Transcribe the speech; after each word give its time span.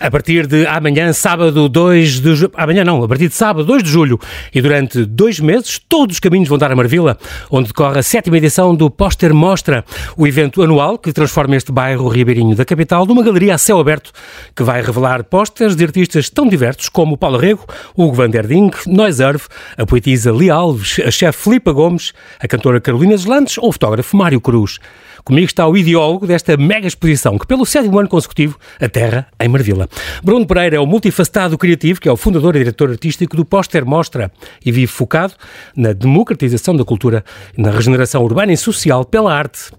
A 0.00 0.10
partir 0.10 0.46
de 0.46 0.66
amanhã, 0.66 1.12
sábado 1.12 1.68
2 1.68 2.20
de 2.20 2.34
julho, 2.34 2.50
amanhã 2.56 2.82
não, 2.82 3.04
a 3.04 3.06
partir 3.06 3.28
de 3.28 3.34
sábado 3.34 3.66
2 3.66 3.82
de 3.82 3.90
julho 3.90 4.18
e 4.54 4.62
durante 4.62 5.04
dois 5.04 5.38
meses, 5.38 5.78
todos 5.78 6.16
os 6.16 6.20
caminhos 6.20 6.48
vão 6.48 6.56
dar 6.56 6.72
a 6.72 6.74
Marvila, 6.74 7.18
onde 7.50 7.68
decorre 7.68 7.98
a 7.98 8.02
sétima 8.02 8.38
edição 8.38 8.74
do 8.74 8.90
Póster 8.90 9.34
Mostra, 9.34 9.84
o 10.16 10.26
evento 10.26 10.62
anual 10.62 10.96
que 10.96 11.12
transforma 11.12 11.54
este 11.54 11.70
bairro 11.70 12.08
ribeirinho 12.08 12.56
da 12.56 12.64
capital 12.64 13.04
numa 13.04 13.22
galeria 13.22 13.54
a 13.54 13.58
céu 13.58 13.78
aberto, 13.78 14.10
que 14.56 14.62
vai 14.62 14.80
revelar 14.80 15.22
pósteres 15.24 15.76
de 15.76 15.84
artistas 15.84 16.30
tão 16.30 16.48
diversos 16.48 16.88
como 16.88 17.18
Paulo 17.18 17.36
Rego, 17.36 17.66
Hugo 17.94 18.14
Van 18.14 18.30
der 18.30 18.46
Ding, 18.46 18.70
Noiserve, 18.86 19.44
a 19.76 19.84
poetisa 19.84 20.32
Lia 20.32 20.54
Alves, 20.54 20.98
a 21.06 21.10
chefe 21.10 21.42
Filipa 21.42 21.72
Gomes, 21.72 22.14
a 22.40 22.48
cantora 22.48 22.80
Carolina 22.80 23.16
Deslandes 23.16 23.58
ou 23.58 23.68
o 23.68 23.72
fotógrafo 23.72 24.16
Mário 24.16 24.40
Cruz. 24.40 24.78
Comigo 25.24 25.46
está 25.46 25.66
o 25.66 25.76
ideólogo 25.76 26.26
desta 26.26 26.56
mega 26.56 26.86
exposição, 26.86 27.38
que 27.38 27.46
pelo 27.46 27.66
sétimo 27.66 27.98
ano 27.98 28.08
consecutivo 28.08 28.58
aterra 28.80 29.26
em 29.38 29.48
Marvila. 29.48 29.88
Bruno 30.22 30.46
Pereira 30.46 30.76
é 30.76 30.80
o 30.80 30.86
multifacetado 30.86 31.56
criativo, 31.58 32.00
que 32.00 32.08
é 32.08 32.12
o 32.12 32.16
fundador 32.16 32.56
e 32.56 32.60
diretor 32.60 32.90
artístico 32.90 33.36
do 33.36 33.44
Póster 33.44 33.84
Mostra 33.84 34.32
e 34.64 34.72
vive 34.72 34.86
focado 34.86 35.34
na 35.76 35.92
democratização 35.92 36.74
da 36.74 36.84
cultura 36.84 37.24
e 37.56 37.60
na 37.60 37.70
regeneração 37.70 38.22
urbana 38.22 38.52
e 38.52 38.56
social 38.56 39.04
pela 39.04 39.32
arte. 39.32 39.70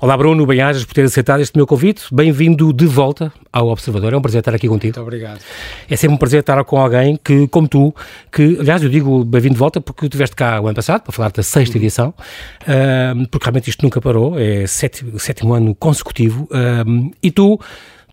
Olá 0.00 0.16
Bruno, 0.16 0.44
bem-ajas 0.46 0.84
por 0.84 0.94
ter 0.94 1.04
aceitado 1.04 1.40
este 1.40 1.56
meu 1.56 1.66
convite. 1.66 2.04
Bem-vindo 2.12 2.72
de 2.72 2.86
volta 2.86 3.32
ao 3.52 3.68
Observador. 3.68 4.12
É 4.12 4.16
um 4.16 4.22
prazer 4.22 4.40
estar 4.40 4.54
aqui 4.54 4.68
contigo. 4.68 4.96
Muito 4.96 5.06
obrigado. 5.06 5.40
É 5.88 5.96
sempre 5.96 6.14
um 6.14 6.18
prazer 6.18 6.40
estar 6.40 6.62
com 6.64 6.78
alguém 6.78 7.18
que, 7.22 7.48
como 7.48 7.66
tu, 7.66 7.94
que, 8.30 8.58
aliás, 8.60 8.82
eu 8.82 8.88
digo 8.88 9.24
bem-vindo 9.24 9.54
de 9.54 9.58
volta 9.58 9.80
porque 9.80 10.00
tu 10.00 10.06
estiveste 10.06 10.36
cá 10.36 10.60
o 10.60 10.66
ano 10.66 10.74
passado 10.74 11.02
para 11.02 11.12
falar 11.12 11.30
da 11.30 11.42
sexta 11.42 11.76
edição, 11.76 12.10
uh, 12.10 13.26
porque 13.28 13.44
realmente 13.44 13.70
isto 13.70 13.82
nunca 13.82 14.00
parou, 14.00 14.38
é 14.38 14.66
sétimo, 14.86 15.18
sétimo 15.18 15.54
ano 15.54 15.74
consecutivo, 15.74 16.48
uh, 16.50 17.12
e 17.22 17.30
tu 17.30 17.58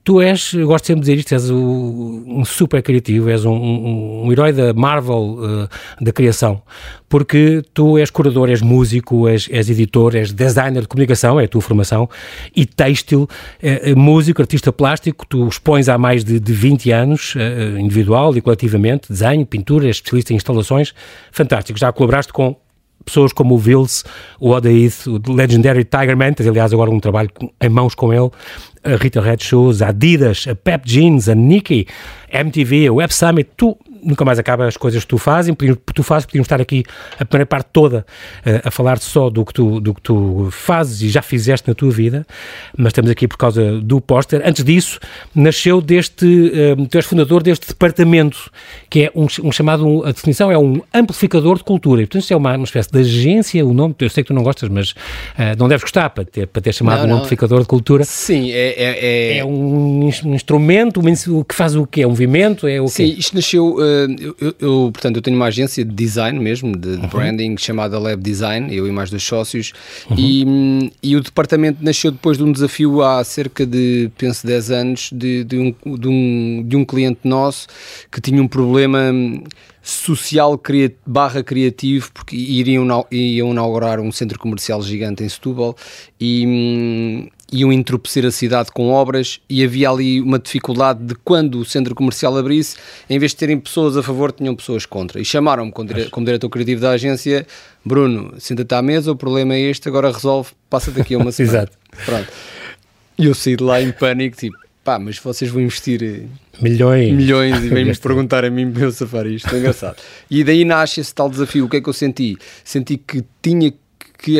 tu 0.04 0.20
és, 0.20 0.52
eu 0.52 0.68
gosto 0.68 0.86
sempre 0.86 1.00
de 1.00 1.06
dizer 1.06 1.20
isto, 1.20 1.34
és 1.34 1.50
um 1.50 2.44
super 2.44 2.84
criativo, 2.84 3.30
és 3.30 3.46
um, 3.46 3.54
um, 3.54 4.26
um 4.26 4.32
herói 4.34 4.52
da 4.52 4.74
Marvel 4.74 5.38
uh, 5.40 5.70
da 6.02 6.12
criação, 6.12 6.62
porque 7.08 7.62
tu 7.74 7.98
és 7.98 8.10
curador, 8.10 8.50
és 8.50 8.62
músico, 8.62 9.30
és, 9.30 9.48
és, 9.50 9.70
editor, 9.70 10.14
és 10.16 10.34
designer 10.34 10.82
de 10.82 10.90
comunicação, 10.90 11.40
é 11.40 11.46
a 11.46 11.48
tua 11.48 11.62
formação, 11.62 12.10
e 12.54 12.66
têxtil, 12.66 13.30
é, 13.62 13.96
músico, 13.96 14.42
artista 14.42 14.74
plástico, 14.74 15.26
tu 15.26 15.48
expões 15.48 15.88
há 15.88 15.98
mais 15.98 16.22
de, 16.26 16.38
de 16.38 16.52
20 16.52 16.92
anos, 16.92 17.36
uh, 17.36 17.80
individual 17.80 18.36
e 18.36 18.42
coletivamente, 18.42 19.08
desenho, 19.08 19.46
pintura, 19.46 19.88
especialista 19.88 20.34
em 20.34 20.36
instalações, 20.36 20.94
fantástico, 21.32 21.80
já 21.80 21.94
colaboraste 21.94 22.34
com 22.34 22.58
pessoas 23.06 23.34
como 23.34 23.56
o 23.56 23.58
Vils, 23.58 24.04
o 24.40 24.52
Odaith, 24.52 25.08
o 25.08 25.32
Legendary 25.32 25.84
Tiger 25.84 26.16
Man, 26.16 26.34
tens 26.34 26.48
aliás 26.48 26.74
agora 26.74 26.90
um 26.90 27.00
trabalho 27.00 27.30
em 27.62 27.70
mãos 27.70 27.94
com 27.96 28.14
ele, 28.14 28.30
a 28.84 28.96
Rita 28.96 29.22
Red 29.22 29.38
Shoes, 29.40 29.82
a 29.82 29.90
Adidas, 29.90 30.46
a 30.48 30.56
Pep 30.56 30.90
Jeans, 30.90 31.28
a 31.30 31.36
Nike, 31.36 31.88
a 32.32 32.40
MTV, 32.40 32.88
a 32.88 32.94
Web 32.94 33.14
Summit, 33.14 33.50
tu 33.58 33.78
nunca 34.04 34.26
mais 34.26 34.40
acaba 34.40 34.68
as 34.68 34.78
coisas 34.78 35.04
que 35.04 35.08
tu 35.08 35.18
fazes, 35.18 35.54
tu 35.94 36.04
fazes, 36.04 36.26
podíamos 36.26 36.46
estar 36.46 36.62
aqui 36.62 36.84
a 37.20 37.26
primeira 37.26 37.46
parte 37.46 37.70
toda 37.72 38.06
uh, 38.46 38.68
a 38.68 38.72
falar 38.72 39.00
só 39.00 39.30
do 39.30 39.46
que, 39.46 39.54
tu, 39.54 39.80
do 39.80 39.94
que 39.94 40.02
tu 40.02 40.50
fazes 40.52 41.02
e 41.02 41.10
já 41.10 41.22
fizeste 41.22 41.68
na 41.68 41.74
tua 41.74 41.92
vida, 41.92 42.26
mas 42.78 42.88
estamos 42.88 43.10
aqui 43.10 43.28
por 43.28 43.38
causa 43.38 43.80
do 43.80 44.02
póster. 44.02 44.42
Antes 44.46 44.64
disso, 44.64 45.00
nasceu 45.34 45.82
deste, 45.82 46.26
uh, 46.26 46.88
tu 46.88 46.98
és 46.98 47.06
fundador 47.06 47.44
deste 47.44 47.68
departamento, 47.68 48.52
que 48.90 49.04
é 49.04 49.12
um, 49.16 49.28
um, 49.44 49.52
chamado, 49.52 50.04
a 50.06 50.12
definição 50.12 50.52
é 50.52 50.58
um 50.58 50.82
amplificador 50.94 51.58
de 51.58 51.64
cultura, 51.64 52.02
e 52.02 52.06
portanto 52.06 52.22
isto 52.22 52.34
é 52.34 52.38
uma, 52.38 52.56
uma 52.56 52.66
espécie 52.66 52.92
de 52.92 53.00
agência, 53.00 53.66
o 53.66 53.74
nome, 53.74 53.96
eu 54.00 54.10
sei 54.10 54.24
que 54.24 54.28
tu 54.28 54.34
não 54.34 54.44
gostas, 54.44 54.70
mas 54.70 54.92
uh, 54.92 55.58
não 55.58 55.68
deves 55.68 55.84
gostar 55.84 56.10
para 56.10 56.26
ter, 56.26 56.48
para 56.48 56.62
ter 56.62 56.74
chamado 56.74 57.00
não, 57.00 57.06
um 57.06 57.10
não. 57.10 57.18
amplificador 57.18 57.62
de 57.62 57.68
cultura. 57.68 58.04
Sim, 58.04 58.52
é... 58.52 58.74
É, 58.74 59.36
é... 59.36 59.38
é 59.38 59.46
um, 59.46 60.06
um 60.06 60.34
instrumento, 60.34 61.00
um, 61.00 61.44
que 61.44 61.56
faz 61.56 61.76
o 61.76 61.86
quê? 61.86 62.02
É 62.02 62.08
um 62.08 62.10
movimento? 62.10 62.68
É 62.68 62.82
o 62.82 62.88
Sim, 62.88 63.16
isto 63.18 63.36
nasceu 63.36 63.78
eu, 64.40 64.56
eu, 64.60 64.90
portanto, 64.94 65.18
eu 65.18 65.22
tenho 65.22 65.38
uma 65.38 65.48
agência 65.48 65.84
de 65.84 65.94
design 65.94 66.40
mesmo, 66.40 66.76
de, 66.78 66.98
de 66.98 67.04
uhum. 67.04 67.08
branding, 67.08 67.58
chamada 67.58 67.98
Lab 68.00 68.22
Design, 68.22 68.74
eu 68.76 68.88
e 68.88 68.92
mais 68.92 69.10
dois 69.10 69.24
sócios, 69.24 69.74
uhum. 70.10 70.16
e, 70.18 70.92
e 71.02 71.16
o 71.16 71.22
departamento 71.22 71.84
nasceu 71.84 72.12
depois 72.12 72.38
de 72.38 72.44
um 72.44 72.52
desafio 72.52 73.02
há 73.02 73.24
cerca 73.24 73.66
de, 73.66 74.12
penso, 74.18 74.46
10 74.46 74.72
anos, 74.72 75.10
de, 75.12 75.44
de, 75.44 75.58
um, 75.58 75.98
de, 75.98 76.08
um, 76.08 76.64
de 76.68 76.76
um 76.76 76.86
cliente 76.86 77.22
nosso 77.24 77.68
que 78.12 78.20
tinha 78.22 78.42
um 78.42 78.48
problema 78.48 79.14
social 79.82 80.60
barra 81.06 81.44
criativo, 81.44 82.10
porque 82.14 82.36
iriam, 82.36 83.06
iam 83.12 83.52
inaugurar 83.52 84.00
um 84.00 84.12
centro 84.12 84.40
comercial 84.40 84.82
gigante 84.82 85.24
em 85.24 85.30
Setúbal 85.30 85.76
e, 86.20 87.30
iam 87.54 87.72
entorpecer 87.72 88.26
a 88.26 88.32
cidade 88.32 88.72
com 88.72 88.90
obras 88.90 89.40
e 89.48 89.64
havia 89.64 89.90
ali 89.90 90.20
uma 90.20 90.40
dificuldade 90.40 91.04
de 91.04 91.16
quando 91.16 91.60
o 91.60 91.66
centro 91.66 91.94
comercial 91.94 92.36
abrisse, 92.36 92.76
em 93.10 93.20
vez 93.20 93.32
de 93.32 93.38
terem 93.38 93.60
pessoas 93.60 93.96
a 93.96 94.02
favor, 94.02 94.32
tinham 94.32 94.56
pessoas 94.56 94.86
contra. 94.86 95.22
E 95.22 95.26
chamaram-me 95.26 95.72
como, 95.72 95.88
dire 95.88 96.10
como 96.10 96.26
diretor 96.26 96.50
criativo 96.50 96.82
da 96.82 96.92
agência, 96.92 97.46
Bruno, 97.86 98.34
senta-te 98.40 98.74
à 98.74 98.82
mesa, 98.82 99.12
o 99.12 99.16
problema 99.16 99.54
é 99.54 99.60
este, 99.60 99.88
agora 99.88 100.12
resolve, 100.12 100.50
passa 100.70 100.92
daqui 100.92 101.14
a 101.14 101.20
uma 101.20 101.32
semana. 101.32 101.60
Exato. 101.60 101.78
Pronto. 102.06 102.28
E 103.18 103.26
eu 103.26 103.36
saí 103.36 103.56
de 103.56 103.64
lá 103.64 103.80
em 103.80 103.92
pânico, 103.92 104.36
tipo, 104.36 104.58
pá, 104.84 104.98
mas 104.98 105.20
vocês 105.20 105.52
vão 105.52 105.62
investir 105.62 106.28
milhões, 106.60 107.14
milhões 107.14 107.64
e 107.64 107.70
vêm-me 107.70 107.96
perguntar 107.98 108.44
a 108.44 108.50
mim 108.50 108.72
para 108.72 108.84
eu 108.84 108.92
safar 108.92 109.28
isto, 109.28 109.54
é 109.54 109.60
engraçado. 109.60 109.98
E 110.30 110.44
daí 110.44 110.66
nasce 110.66 111.00
esse 111.00 111.14
tal 111.14 111.30
desafio. 111.30 111.66
O 111.66 111.70
que 111.70 111.78
é 111.78 111.82
que 111.82 111.90
eu 111.90 111.94
senti? 111.94 112.36
Senti 112.64 112.98
que 112.98 113.24
tinha 113.42 113.72
que 113.72 113.78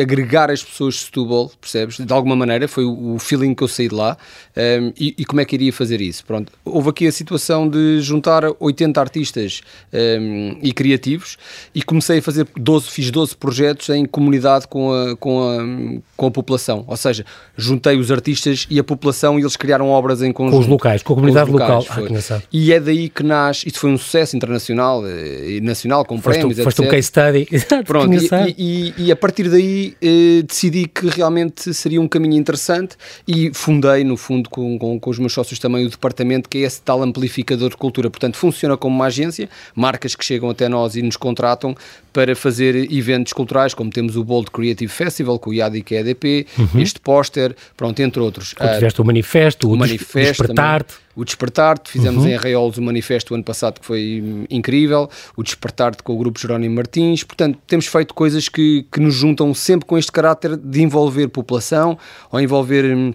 agregar 0.00 0.50
as 0.50 0.62
pessoas 0.62 0.94
de 0.94 1.00
Setúbal, 1.00 1.50
percebes? 1.60 1.98
De 1.98 2.12
alguma 2.12 2.34
maneira, 2.34 2.66
foi 2.66 2.84
o, 2.84 3.18
feeling 3.18 3.54
que 3.54 3.62
eu 3.62 3.68
saí 3.68 3.88
de 3.88 3.94
lá. 3.94 4.16
Um, 4.56 4.92
e, 4.98 5.14
e, 5.18 5.24
como 5.24 5.40
é 5.40 5.44
que 5.44 5.54
iria 5.56 5.72
fazer 5.72 6.00
isso? 6.00 6.24
Pronto, 6.24 6.52
houve 6.64 6.90
aqui 6.90 7.06
a 7.06 7.12
situação 7.12 7.68
de 7.68 8.00
juntar 8.00 8.44
80 8.58 9.00
artistas 9.00 9.62
um, 9.92 10.58
e 10.62 10.72
criativos 10.72 11.36
e 11.74 11.82
comecei 11.82 12.18
a 12.18 12.22
fazer 12.22 12.46
12, 12.56 12.90
fiz 12.90 13.10
12 13.10 13.36
projetos 13.36 13.88
em 13.90 14.04
comunidade 14.04 14.66
com 14.68 14.92
a, 14.92 15.16
com 15.16 15.42
a, 15.42 16.00
com 16.16 16.26
a 16.26 16.30
população. 16.30 16.84
Ou 16.86 16.96
seja, 16.96 17.24
juntei 17.56 17.96
os 17.98 18.10
artistas 18.10 18.66
e 18.70 18.78
a 18.78 18.84
população 18.84 19.38
e 19.38 19.42
eles 19.42 19.56
criaram 19.56 19.88
obras 19.90 20.22
em 20.22 20.32
conjunto. 20.32 20.56
Com 20.56 20.60
os 20.60 20.66
locais, 20.66 21.02
com 21.02 21.12
a 21.12 21.16
comunidade 21.16 21.50
com 21.50 21.58
locais, 21.58 21.88
local. 21.88 22.06
Ah, 22.30 22.42
e 22.52 22.72
é 22.72 22.80
daí 22.80 23.08
que 23.08 23.22
nasce, 23.22 23.66
isto 23.66 23.78
foi 23.78 23.90
um 23.90 23.98
sucesso 23.98 24.36
internacional 24.36 25.06
eh, 25.06 25.56
e 25.56 25.60
nacional, 25.60 26.04
com 26.04 26.20
foste 26.20 26.38
prémios, 26.38 26.58
um, 26.58 26.64
Foste 26.64 26.82
um 26.82 26.88
case 26.88 27.08
study. 27.08 27.48
Pronto, 27.84 28.12
e, 28.14 28.54
e, 28.56 28.94
e, 28.98 29.12
a 29.12 29.16
partir 29.16 29.48
daí 29.48 29.73
eh, 30.00 30.42
decidi 30.46 30.86
que 30.86 31.06
realmente 31.08 31.72
seria 31.74 32.00
um 32.00 32.08
caminho 32.08 32.36
interessante 32.36 32.96
e 33.26 33.50
fundei, 33.54 34.04
no 34.04 34.16
fundo, 34.16 34.48
com, 34.48 34.78
com, 34.78 34.98
com 34.98 35.10
os 35.10 35.18
meus 35.18 35.32
sócios 35.32 35.58
também 35.58 35.86
o 35.86 35.90
departamento 35.90 36.48
que 36.48 36.58
é 36.58 36.60
esse 36.62 36.80
tal 36.82 37.02
amplificador 37.02 37.70
de 37.70 37.76
cultura. 37.76 38.10
Portanto, 38.10 38.36
funciona 38.36 38.76
como 38.76 38.94
uma 38.94 39.06
agência, 39.06 39.48
marcas 39.74 40.14
que 40.14 40.24
chegam 40.24 40.50
até 40.50 40.68
nós 40.68 40.96
e 40.96 41.02
nos 41.02 41.16
contratam 41.16 41.74
para 42.12 42.36
fazer 42.36 42.92
eventos 42.92 43.32
culturais, 43.32 43.74
como 43.74 43.90
temos 43.90 44.16
o 44.16 44.24
Bold 44.24 44.50
Creative 44.50 44.90
Festival, 44.90 45.38
com 45.38 45.50
o 45.50 45.54
IAD 45.54 45.78
e 45.78 45.82
que 45.82 45.94
é 45.94 46.00
EDP, 46.00 46.46
uhum. 46.58 46.80
este 46.80 47.00
póster, 47.00 47.56
pronto, 47.76 48.00
entre 48.00 48.20
outros. 48.20 48.52
Quando 48.54 48.74
tiveste 48.74 49.00
o 49.00 49.04
manifesto, 49.04 49.68
o, 49.68 49.74
o 49.74 49.76
manifesto 49.76 50.42
Despertar-te. 50.42 51.03
O 51.16 51.24
Despertar-te, 51.24 51.90
fizemos 51.90 52.24
uhum. 52.24 52.30
em 52.30 52.34
Arraiolos 52.34 52.78
o 52.78 52.82
manifesto 52.82 53.34
ano 53.34 53.44
passado 53.44 53.80
que 53.80 53.86
foi 53.86 54.46
incrível, 54.50 55.08
o 55.36 55.42
Despertar-te 55.42 56.02
com 56.02 56.14
o 56.14 56.18
grupo 56.18 56.38
Jerónimo 56.38 56.74
Martins, 56.74 57.22
portanto 57.22 57.58
temos 57.66 57.86
feito 57.86 58.14
coisas 58.14 58.48
que, 58.48 58.86
que 58.90 59.00
nos 59.00 59.14
juntam 59.14 59.52
sempre 59.54 59.86
com 59.86 59.96
este 59.96 60.10
caráter 60.10 60.56
de 60.56 60.82
envolver 60.82 61.28
população 61.28 61.98
ou 62.30 62.40
envolver 62.40 62.84
hum, 62.84 63.12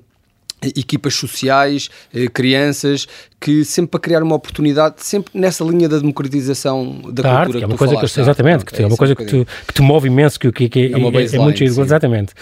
equipas 0.75 1.13
sociais, 1.13 1.89
eh, 2.13 2.27
crianças, 2.27 3.07
que 3.39 3.63
sempre 3.63 3.91
para 3.91 3.99
criar 3.99 4.23
uma 4.23 4.35
oportunidade, 4.35 4.95
sempre 4.97 5.31
nessa 5.33 5.63
linha 5.63 5.87
da 5.87 5.99
democratização 5.99 7.01
da, 7.11 7.23
da 7.23 7.23
cultura. 7.23 7.29
Arte, 7.29 7.51
que 7.57 7.63
é 7.63 7.67
uma 7.67 7.77
coisa 7.77 7.93
falaste, 7.93 8.13
que, 8.13 8.21
exatamente, 8.21 8.65
que 8.65 8.75
é, 8.75 8.83
é 8.83 8.87
uma 8.87 8.97
coisa 8.97 9.15
que 9.15 9.25
te, 9.25 9.47
que 9.67 9.73
te 9.73 9.81
move 9.81 10.07
imenso, 10.07 10.39
que, 10.39 10.51
que, 10.51 10.69
que 10.69 10.79
é, 10.79 10.83
é, 10.83 10.87
é, 10.91 11.35
é 11.35 11.39
muito 11.39 11.63
exatamente. 11.63 12.33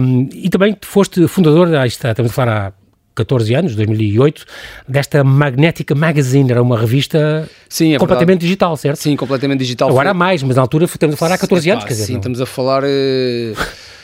Um, 0.00 0.28
e 0.32 0.48
também 0.48 0.76
foste 0.80 1.26
fundador, 1.28 1.74
aí 1.74 1.88
está, 1.88 2.10
estamos 2.10 2.30
a 2.30 2.34
falar 2.34 2.68
há 2.68 2.81
14 3.14 3.54
anos, 3.54 3.76
2008, 3.76 4.44
desta 4.88 5.22
Magnética 5.22 5.94
Magazine, 5.94 6.50
era 6.50 6.62
uma 6.62 6.78
revista 6.78 7.48
sim, 7.68 7.94
é 7.94 7.98
completamente 7.98 8.40
verdade. 8.40 8.46
digital, 8.46 8.76
certo? 8.76 8.96
Sim, 8.96 9.16
completamente 9.16 9.60
digital. 9.60 9.88
Agora 9.88 10.10
há 10.10 10.14
mais, 10.14 10.42
mas 10.42 10.56
na 10.56 10.62
altura 10.62 10.86
estamos 10.86 11.14
a 11.14 11.16
falar 11.16 11.34
há 11.34 11.38
14 11.38 11.70
anos, 11.70 11.84
quer 11.84 11.92
dizer. 11.92 12.06
Sim, 12.06 12.12
não? 12.12 12.20
estamos 12.20 12.40
a 12.40 12.46
falar... 12.46 12.82
Uh... 12.84 13.56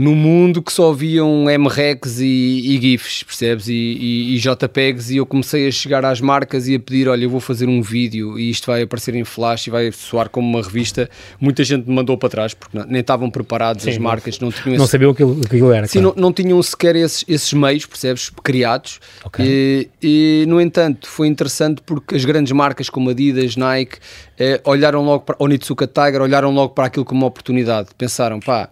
no 0.00 0.14
mundo 0.14 0.62
que 0.62 0.72
só 0.72 0.92
haviam 0.92 1.44
MRECs 1.44 2.20
e, 2.20 2.24
e 2.24 2.80
GIFs, 2.80 3.22
percebes? 3.22 3.68
E, 3.68 3.74
e, 3.74 4.34
e, 4.34 4.38
JPEGs, 4.38 5.10
e 5.10 5.18
eu 5.18 5.26
comecei 5.26 5.68
a 5.68 5.70
chegar 5.70 6.06
às 6.06 6.22
marcas 6.22 6.66
e 6.66 6.74
a 6.74 6.80
pedir: 6.80 7.06
olha, 7.06 7.24
eu 7.24 7.28
vou 7.28 7.38
fazer 7.38 7.68
um 7.68 7.82
vídeo 7.82 8.38
e 8.38 8.48
isto 8.48 8.68
vai 8.68 8.80
aparecer 8.80 9.14
em 9.14 9.24
flash 9.24 9.66
e 9.66 9.70
vai 9.70 9.92
soar 9.92 10.30
como 10.30 10.48
uma 10.48 10.62
revista. 10.62 11.10
Muita 11.38 11.62
gente 11.64 11.86
me 11.86 11.94
mandou 11.94 12.16
para 12.16 12.30
trás 12.30 12.54
porque 12.54 12.78
não, 12.78 12.86
nem 12.86 13.02
estavam 13.02 13.30
preparados, 13.30 13.84
Sim, 13.84 13.90
as 13.90 13.98
marcas 13.98 14.40
não 14.40 14.50
tinham. 14.50 14.78
Não 14.78 14.84
esse... 14.84 14.92
sabiam 14.92 15.10
o 15.10 15.14
que 15.14 15.22
aquilo 15.22 15.70
era. 15.70 15.86
Sim, 15.86 16.00
claro. 16.00 16.14
não, 16.16 16.22
não, 16.28 16.32
tinham 16.32 16.62
sequer 16.62 16.96
esses, 16.96 17.22
esses 17.28 17.52
meios, 17.52 17.84
percebes? 17.84 18.30
Criados. 18.42 19.00
Okay. 19.22 19.90
E, 20.02 20.46
no 20.48 20.62
entanto, 20.62 21.08
foi 21.08 21.28
interessante 21.28 21.82
porque 21.84 22.14
as 22.14 22.24
grandes 22.24 22.52
marcas 22.52 22.88
como 22.88 23.10
Adidas, 23.10 23.54
Nike, 23.54 23.98
eh, 24.38 24.62
olharam 24.64 25.04
logo 25.04 25.24
para. 25.24 25.36
Onitsuka 25.38 25.86
Tiger, 25.86 26.22
olharam 26.22 26.50
logo 26.54 26.72
para 26.72 26.86
aquilo 26.86 27.04
como 27.04 27.20
uma 27.20 27.26
oportunidade. 27.26 27.90
Pensaram, 27.98 28.40
pá 28.40 28.70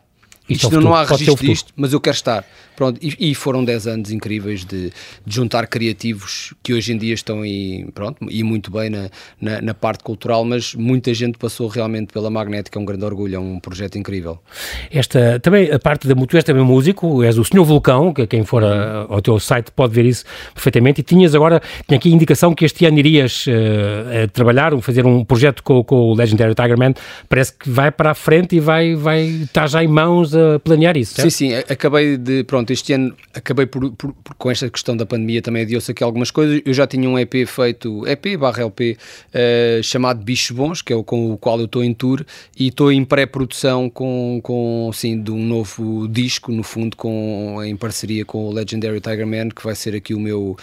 isto, 0.48 0.64
isto 0.64 0.74
não, 0.76 0.82
não 0.82 0.94
há 0.94 1.04
registro 1.04 1.46
disto, 1.46 1.72
mas 1.76 1.92
eu 1.92 2.00
quero 2.00 2.16
estar. 2.16 2.44
Pronto, 2.78 3.00
e, 3.02 3.32
e 3.32 3.34
foram 3.34 3.64
10 3.64 3.88
anos 3.88 4.12
incríveis 4.12 4.64
de, 4.64 4.92
de, 5.26 5.34
juntar 5.34 5.66
criativos 5.66 6.54
que 6.62 6.72
hoje 6.72 6.92
em 6.92 6.96
dia 6.96 7.12
estão 7.12 7.40
aí, 7.40 7.84
pronto, 7.92 8.24
e 8.30 8.44
muito 8.44 8.70
bem 8.70 8.88
na, 8.88 9.10
na, 9.40 9.60
na, 9.60 9.74
parte 9.74 10.04
cultural, 10.04 10.44
mas 10.44 10.76
muita 10.76 11.12
gente 11.12 11.38
passou 11.38 11.66
realmente 11.66 12.12
pela 12.12 12.30
Magnética, 12.30 12.78
é 12.78 12.80
um 12.80 12.84
grande 12.84 13.04
orgulho, 13.04 13.34
é 13.34 13.38
um 13.40 13.58
projeto 13.58 13.98
incrível. 13.98 14.38
Esta, 14.92 15.40
também 15.40 15.72
a 15.72 15.78
parte 15.80 16.06
da 16.06 16.14
tu 16.14 16.36
és 16.36 16.44
também 16.44 16.62
músico, 16.62 17.24
és 17.24 17.36
o 17.36 17.44
Senhor 17.44 17.64
Vulcão, 17.64 18.14
que 18.14 18.28
quem 18.28 18.44
for 18.44 18.62
a, 18.62 19.06
ao 19.08 19.20
teu 19.20 19.40
site 19.40 19.72
pode 19.72 19.92
ver 19.92 20.04
isso 20.04 20.24
perfeitamente, 20.54 21.00
e 21.00 21.02
tinhas 21.02 21.34
agora, 21.34 21.60
tinha 21.88 21.98
aqui 21.98 22.12
a 22.12 22.14
indicação 22.14 22.54
que 22.54 22.64
este 22.64 22.86
ano 22.86 22.96
irias 23.00 23.44
uh, 23.48 24.28
trabalhar, 24.32 24.70
fazer 24.80 25.04
um 25.04 25.24
projeto 25.24 25.64
com, 25.64 25.82
com 25.82 25.96
o 25.96 26.14
Legendary 26.14 26.54
Tiger 26.54 26.78
Man, 26.78 26.94
parece 27.28 27.54
que 27.54 27.68
vai 27.68 27.90
para 27.90 28.12
a 28.12 28.14
frente 28.14 28.54
e 28.54 28.60
vai, 28.60 28.94
vai 28.94 29.24
estar 29.24 29.66
já 29.66 29.82
em 29.82 29.88
mãos 29.88 30.32
a 30.32 30.60
planear 30.60 30.96
isso, 30.96 31.14
certo? 31.14 31.28
Sim, 31.28 31.50
sim, 31.50 31.54
acabei 31.68 32.16
de, 32.16 32.44
pronto, 32.44 32.67
este 32.72 32.92
ano 32.92 33.14
acabei 33.34 33.66
por, 33.66 33.90
por, 33.92 34.12
por 34.12 34.34
com 34.34 34.50
esta 34.50 34.70
questão 34.70 34.96
da 34.96 35.04
pandemia 35.04 35.42
também 35.42 35.62
adiou-se 35.62 35.90
aqui 35.90 36.02
algumas 36.02 36.30
coisas, 36.30 36.60
eu 36.64 36.72
já 36.72 36.86
tinha 36.86 37.08
um 37.08 37.18
EP 37.18 37.46
feito, 37.46 38.06
EP 38.06 38.38
barra 38.38 38.62
LP, 38.62 38.92
uh, 38.92 38.98
eh, 39.32 39.80
chamado 39.82 40.22
Bichos 40.22 40.50
Bons, 40.50 40.82
que 40.82 40.92
é 40.92 40.96
o 40.96 41.02
com 41.02 41.32
o 41.32 41.38
qual 41.38 41.58
eu 41.58 41.64
estou 41.64 41.82
em 41.82 41.94
tour, 41.94 42.24
e 42.58 42.68
estou 42.68 42.92
em 42.92 43.04
pré-produção 43.04 43.88
com, 43.88 44.40
com, 44.42 44.90
sim, 44.92 45.20
de 45.20 45.30
um 45.30 45.42
novo 45.42 46.06
disco, 46.08 46.52
no 46.52 46.62
fundo, 46.62 46.96
com, 46.96 47.62
em 47.64 47.76
parceria 47.76 48.24
com 48.24 48.48
o 48.48 48.52
Legendary 48.52 49.00
Tiger 49.00 49.26
Man, 49.26 49.48
que 49.48 49.64
vai 49.64 49.74
ser 49.74 49.94
aqui 49.94 50.14
o 50.14 50.20
meu... 50.20 50.56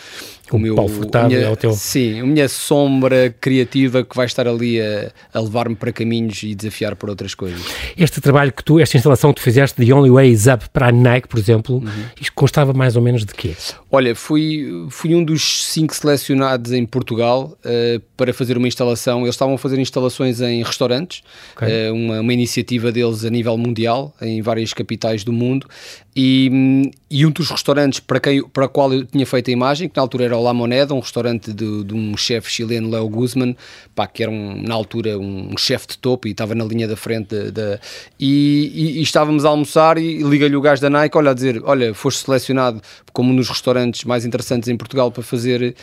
O, 0.52 0.56
o 0.56 0.60
meu, 0.60 0.76
Paulo 0.76 0.92
Furtado 0.92 1.28
minha, 1.30 1.40
é 1.40 1.50
o 1.50 1.56
teu... 1.56 1.74
Sim, 1.74 2.20
a 2.20 2.26
minha 2.26 2.48
sombra 2.48 3.36
criativa 3.42 4.04
que 4.04 4.16
vai 4.16 4.28
estar 4.28 4.48
ali 4.48 4.80
a, 4.80 5.12
a 5.34 5.40
levar-me 5.40 5.76
para 5.76 5.92
caminhos 5.92 6.44
e 6.44 6.54
desafiar 6.54 6.96
por 6.96 7.10
outras 7.10 7.34
coisas. 7.34 7.62
Este 7.98 8.22
trabalho 8.22 8.54
que 8.54 8.64
tu, 8.64 8.80
esta 8.80 8.96
instalação 8.96 9.34
que 9.34 9.42
tu 9.42 9.44
fizeste, 9.44 9.84
The 9.84 9.94
Only 9.94 10.12
Way 10.12 10.30
Is 10.30 10.46
Up, 10.46 10.70
para 10.72 10.90
a 10.90 10.92
Nike, 10.92 11.28
por 11.28 11.40
exemplo, 11.40 11.78
uhum. 11.78 11.95
Isto 12.20 12.34
constava 12.34 12.74
mais 12.74 12.96
ou 12.96 13.02
menos 13.02 13.26
de 13.26 13.34
quê? 13.34 13.56
Olha, 13.92 14.16
fui, 14.16 14.86
fui 14.90 15.16
um 15.16 15.24
dos 15.24 15.66
cinco 15.66 15.96
selecionados 15.96 16.72
em 16.72 16.86
Portugal 16.86 17.58
uh, 17.66 18.00
para 18.18 18.34
fazer 18.34 18.58
uma 18.58 18.68
instalação. 18.68 19.22
Eles 19.22 19.36
estavam 19.36 19.56
a 19.56 19.58
fazer 19.58 19.80
instalações 19.80 20.42
em 20.42 20.64
restaurantes, 20.64 21.24
okay. 21.56 21.90
uh, 21.90 21.94
uma, 21.94 22.22
uma 22.22 22.34
iniciativa 22.34 22.92
deles 22.92 23.26
a 23.26 23.30
nível 23.30 23.58
mundial, 23.58 24.14
em 24.22 24.42
várias 24.42 24.74
capitais 24.74 25.24
do 25.24 25.34
mundo, 25.34 25.68
e, 26.18 26.94
e, 27.12 27.26
um 27.26 27.32
dos 27.32 27.50
restaurantes 27.50 28.00
para, 28.00 28.22
quem, 28.22 28.42
para 28.42 28.66
o 28.66 28.70
qual 28.70 28.94
eu 28.94 29.06
tinha 29.06 29.26
feito 29.26 29.50
a 29.50 29.52
imagem, 29.52 29.90
que 29.90 29.98
na 29.98 30.02
altura 30.02 30.24
era 30.24 30.38
o 30.38 30.42
La 30.42 30.54
Moneda, 30.54 30.94
um 30.94 31.00
restaurante 31.02 31.52
de, 31.52 31.84
de 31.84 31.94
um 31.94 32.16
chefe 32.16 32.50
chileno, 32.50 32.90
Leo 32.90 33.10
Guzman, 33.10 33.54
pá, 33.94 34.08
que 34.08 34.24
era 34.24 34.32
um, 34.32 34.62
na 34.62 34.74
altura 34.74 35.20
um 35.20 35.58
chefe 35.58 35.88
de 35.88 35.98
topo 35.98 36.30
e 36.30 36.32
estava 36.32 36.56
na 36.56 36.64
linha 36.64 36.88
da 36.88 36.96
frente. 36.96 37.36
De, 37.36 37.52
de, 37.52 37.80
e, 38.18 38.72
e, 38.74 39.00
e, 39.00 39.02
estávamos 39.02 39.44
a 39.44 39.50
almoçar 39.50 39.98
e 39.98 40.24
liga-lhe 40.24 40.56
o 40.56 40.62
gajo 40.62 40.82
da 40.82 40.90
Nike, 40.90 41.18
olha, 41.18 41.32
a 41.32 41.34
dizer, 41.34 41.62
olha, 41.66 41.85
foste 41.94 42.26
selecionado 42.26 42.82
como 43.12 43.32
um 43.32 43.36
dos 43.36 43.50
restaurantes 43.50 44.04
mais 44.06 44.26
interessantes 44.26 44.70
em 44.70 44.78
Portugal 44.78 45.12
para 45.12 45.24
fazer 45.24 45.76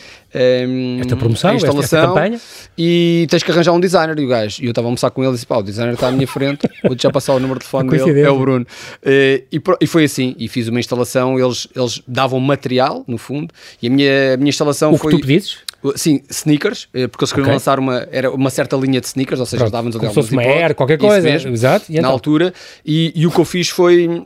um, 0.67 0.99
esta 0.99 1.15
promoção, 1.15 1.51
a 1.51 1.55
instalação 1.55 1.99
esta, 1.99 2.07
campanha. 2.07 2.41
e 2.77 3.27
tens 3.29 3.43
que 3.43 3.51
arranjar 3.51 3.73
um 3.73 3.79
designer. 3.79 4.17
E 4.17 4.25
o 4.25 4.27
gajo, 4.27 4.61
e 4.61 4.65
eu 4.65 4.71
estava 4.71 4.87
a 4.87 4.89
almoçar 4.89 5.11
com 5.11 5.21
ele 5.21 5.31
e 5.31 5.33
disse, 5.35 5.45
pá, 5.45 5.57
o 5.57 5.63
designer 5.63 5.93
está 5.93 6.07
à 6.07 6.11
minha 6.11 6.27
frente, 6.27 6.67
vou-te 6.83 7.03
já 7.03 7.11
passar 7.11 7.33
o 7.33 7.39
número 7.39 7.59
de 7.59 7.65
telefone 7.65 7.89
dele, 7.97 8.21
é 8.21 8.29
o 8.29 8.39
Bruno. 8.39 8.65
Uh, 9.01 9.43
e, 9.51 9.61
e 9.81 9.87
foi 9.87 10.05
assim 10.05 10.23
sim, 10.23 10.35
e 10.37 10.47
fiz 10.47 10.67
uma 10.67 10.79
instalação, 10.79 11.39
eles, 11.39 11.67
eles 11.75 12.01
davam 12.07 12.39
material, 12.39 13.03
no 13.07 13.17
fundo, 13.17 13.53
e 13.81 13.87
a 13.87 13.89
minha, 13.89 14.33
a 14.33 14.37
minha 14.37 14.49
instalação 14.49 14.93
o 14.93 14.97
foi... 14.97 15.13
O 15.13 15.15
que 15.15 15.21
tu 15.21 15.27
pedisses? 15.27 15.57
Sim, 15.95 16.21
sneakers, 16.29 16.87
eh, 16.93 17.07
porque 17.07 17.25
eles 17.25 17.33
queriam 17.33 17.47
okay. 17.47 17.55
lançar 17.55 17.77
uma, 17.77 18.07
era 18.09 18.31
uma 18.31 18.49
certa 18.49 18.77
linha 18.77 19.01
de 19.01 19.07
sneakers, 19.07 19.41
ou 19.41 19.45
seja, 19.45 19.69
davam-nos 19.69 19.97
ali 19.97 20.05
alguns 20.05 20.31
uma 20.31 20.41
Air, 20.41 20.73
qualquer 20.75 20.97
coisa, 20.97 21.21
mesmo, 21.21 21.51
exato. 21.51 21.91
na 21.91 21.99
então? 21.99 22.09
altura, 22.09 22.53
e, 22.85 23.11
e 23.13 23.27
o 23.27 23.31
que 23.31 23.39
eu 23.39 23.43
fiz 23.43 23.67
foi 23.67 24.25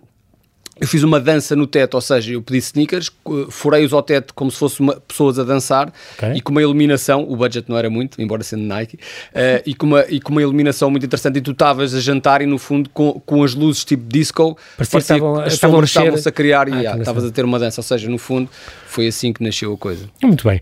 eu 0.79 0.87
fiz 0.87 1.03
uma 1.03 1.19
dança 1.19 1.55
no 1.55 1.67
teto, 1.67 1.95
ou 1.95 2.01
seja, 2.01 2.33
eu 2.33 2.41
pedi 2.41 2.59
sneakers, 2.59 3.11
furei-os 3.49 3.93
ao 3.93 4.01
teto 4.01 4.33
como 4.33 4.51
se 4.51 4.57
fossem 4.57 4.87
pessoas 5.07 5.39
a 5.39 5.43
dançar 5.43 5.91
okay. 6.17 6.33
e 6.33 6.41
com 6.41 6.51
uma 6.51 6.61
iluminação, 6.61 7.25
o 7.27 7.35
budget 7.35 7.69
não 7.69 7.77
era 7.77 7.89
muito, 7.89 8.21
embora 8.21 8.43
sendo 8.43 8.63
Nike, 8.63 8.95
uh, 8.95 9.61
e, 9.65 9.73
com 9.73 9.85
uma, 9.85 10.05
e 10.09 10.19
com 10.19 10.31
uma 10.31 10.41
iluminação 10.41 10.89
muito 10.89 11.05
interessante. 11.05 11.37
E 11.37 11.41
tu 11.41 11.51
estavas 11.51 11.93
a 11.93 11.99
jantar 11.99 12.41
e 12.41 12.45
no 12.45 12.57
fundo 12.57 12.89
com, 12.89 13.21
com 13.25 13.43
as 13.43 13.53
luzes 13.53 13.83
tipo 13.83 14.03
disco, 14.07 14.57
parecia, 14.77 14.91
parecia 14.91 15.15
estavam, 15.15 15.39
as 15.39 15.53
sombras 15.53 15.89
estavam-se 15.89 16.29
a 16.29 16.31
criar 16.31 16.67
ah, 16.67 16.95
e 16.95 16.99
estavas 16.99 17.25
a 17.25 17.31
ter 17.31 17.45
uma 17.45 17.59
dança. 17.59 17.79
Ou 17.79 17.83
seja, 17.83 18.09
no 18.09 18.17
fundo 18.17 18.49
foi 18.87 19.07
assim 19.07 19.31
que 19.31 19.43
nasceu 19.43 19.73
a 19.73 19.77
coisa. 19.77 20.05
Muito 20.23 20.47
bem. 20.47 20.61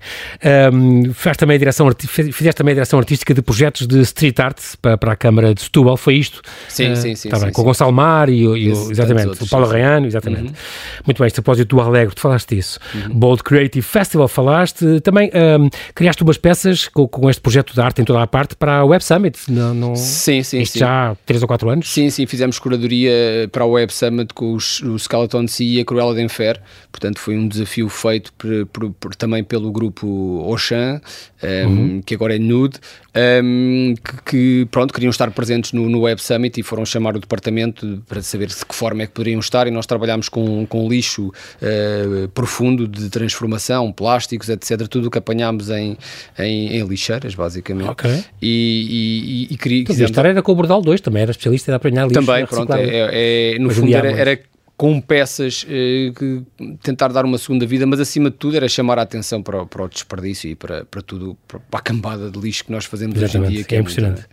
Um, 0.73 1.13
faz 1.13 1.38
também 1.38 1.57
direção, 1.57 1.89
fizeste 2.07 2.56
também 2.56 2.71
a 2.71 2.75
direção 2.75 3.00
artística 3.00 3.33
de 3.33 3.41
projetos 3.41 3.88
de 3.88 4.01
street 4.01 4.39
art 4.39 4.59
para, 4.81 4.97
para 4.97 5.13
a 5.13 5.15
Câmara 5.15 5.53
de 5.53 5.62
Setúbal, 5.62 5.95
foi 5.97 6.15
isto? 6.15 6.41
Sim, 6.67 6.91
uh, 6.91 6.95
sim, 6.95 7.15
sim. 7.15 7.29
Tá 7.29 7.38
sim, 7.38 7.44
bem, 7.44 7.50
sim. 7.51 7.56
com 7.56 7.62
o 7.62 7.65
Gonçalo 7.65 7.94
Mar 7.94 8.29
e, 8.29 8.41
e 8.41 8.71
o, 8.71 8.91
exatamente, 8.91 9.44
o 9.44 9.47
Paulo 9.47 9.67
Reano, 10.05 10.07
exatamente. 10.07 10.49
Uhum. 10.49 10.55
Muito 11.05 11.17
bem, 11.19 11.27
este 11.27 11.41
propósito 11.41 11.75
do 11.75 11.81
Alegre, 11.81 12.15
tu 12.15 12.21
falaste 12.21 12.55
disso. 12.55 12.79
Uhum. 12.93 13.13
Bold 13.13 13.43
Creative 13.43 13.85
Festival, 13.85 14.27
falaste. 14.27 15.01
Também 15.01 15.29
um, 15.33 15.69
criaste 15.93 16.23
umas 16.23 16.37
peças 16.37 16.87
com, 16.87 17.07
com, 17.07 17.29
este 17.29 17.41
projeto 17.41 17.73
de 17.73 17.81
arte 17.81 18.01
em 18.01 18.05
toda 18.05 18.21
a 18.21 18.27
parte 18.27 18.55
para 18.55 18.77
a 18.77 18.85
Web 18.85 19.03
Summit. 19.03 19.39
Não, 19.49 19.73
não... 19.73 19.95
Sim, 19.95 20.43
sim, 20.43 20.61
Isto 20.61 20.73
sim. 20.73 20.79
já 20.79 21.11
há 21.11 21.15
3 21.25 21.41
ou 21.41 21.47
4 21.47 21.69
anos? 21.69 21.91
Sim, 21.91 22.09
sim, 22.09 22.25
fizemos 22.25 22.59
curadoria 22.59 23.49
para 23.51 23.63
a 23.63 23.67
Web 23.67 23.93
Summit 23.93 24.33
com 24.33 24.53
os, 24.53 24.81
o 24.81 24.97
Skeleton 24.97 25.47
Sea 25.47 25.77
e 25.77 25.79
a 25.79 25.85
Cruella 25.85 26.13
d'Enfer. 26.13 26.61
Portanto, 26.91 27.19
foi 27.19 27.37
um 27.37 27.47
desafio 27.47 27.89
feito 27.89 28.31
por, 28.33 28.65
por, 28.67 28.91
por, 28.93 29.15
também 29.15 29.43
pelo 29.43 29.71
grupo 29.71 30.07
Ocean, 30.47 31.01
um, 31.43 31.67
uhum. 31.67 32.01
que 32.01 32.15
agora 32.15 32.35
é 32.35 32.39
Nude, 32.39 32.79
um, 33.43 33.93
que, 33.95 34.23
que, 34.25 34.67
pronto, 34.71 34.93
queriam 34.93 35.09
estar 35.09 35.29
presentes 35.31 35.73
no, 35.73 35.89
no 35.89 36.01
Web 36.01 36.21
Summit 36.21 36.59
e 36.59 36.63
foram 36.63 36.85
chamar 36.85 37.15
o 37.15 37.19
departamento 37.19 38.03
para 38.07 38.21
saber 38.21 38.47
de 38.47 38.65
que 38.65 38.75
forma 38.75 39.03
é 39.03 39.07
que 39.07 39.13
poderiam 39.13 39.39
estar 39.39 39.67
e 39.67 39.71
nós 39.71 39.85
trabalhámos 39.95 40.30
com, 40.30 40.65
com 40.65 40.88
lixo 40.88 41.27
uh, 41.27 42.27
profundo 42.30 42.88
de 42.88 43.09
transformação, 43.09 43.92
plásticos, 43.92 44.50
etc. 44.50 44.88
Tudo 44.88 45.07
o 45.07 45.12
que 45.12 45.18
apanhámos 45.18 45.69
em, 45.69 45.97
em, 46.38 46.77
em 46.77 46.86
lixeiras, 46.86 47.33
basicamente. 47.33 47.89
Ok. 47.89 48.24
E, 48.42 49.47
e, 49.50 49.53
e, 49.53 49.57
queria... 49.57 49.86
Quisemos... 49.86 50.09
A 50.09 50.12
história 50.12 50.30
era 50.30 50.42
com 50.42 50.51
o 50.51 50.56
Bordal 50.56 50.81
2, 50.81 51.01
também 51.01 51.21
era 51.21 51.31
especialista 51.31 51.71
em 51.71 51.75
apanhar 51.75 52.07
lixo. 52.07 52.21
Também, 52.21 52.45
pronto, 52.45 52.74
é, 52.74 53.53
é, 53.53 53.59
no 53.59 53.68
Mas 53.68 53.77
fundo 53.77 53.95
era, 53.95 54.12
era 54.12 54.39
com 54.77 55.00
peças 55.00 55.66
eh, 55.69 56.12
que 56.18 56.44
tentar 56.83 57.07
dar 57.07 57.24
uma 57.24 57.38
segunda 57.38 57.66
vida, 57.66 57.86
mas 57.86 58.00
acima 58.00 58.30
de 58.30 58.36
tudo 58.36 58.57
era 58.57 58.68
chamar 58.68 59.00
a 59.00 59.04
atenção 59.04 59.42
para 59.42 59.62
o, 59.62 59.66
para 59.66 59.83
o 59.83 59.88
desperdício 59.88 60.50
e 60.50 60.56
para, 60.56 60.83
para 60.86 61.01
tudo, 61.01 61.38
para 61.48 61.60
a 61.72 61.81
cambada 61.81 62.30
de 62.30 62.38
lixo 62.38 62.66
que 62.66 62.72
nós 62.72 62.83
fazemos 62.83 63.16
Exatamente, 63.16 63.38
hoje 63.38 63.54
em 63.54 63.56
dia. 63.57 63.63
Que 63.63 63.75
é, 63.75 63.77
é 63.77 63.81
impressionante. 63.81 64.25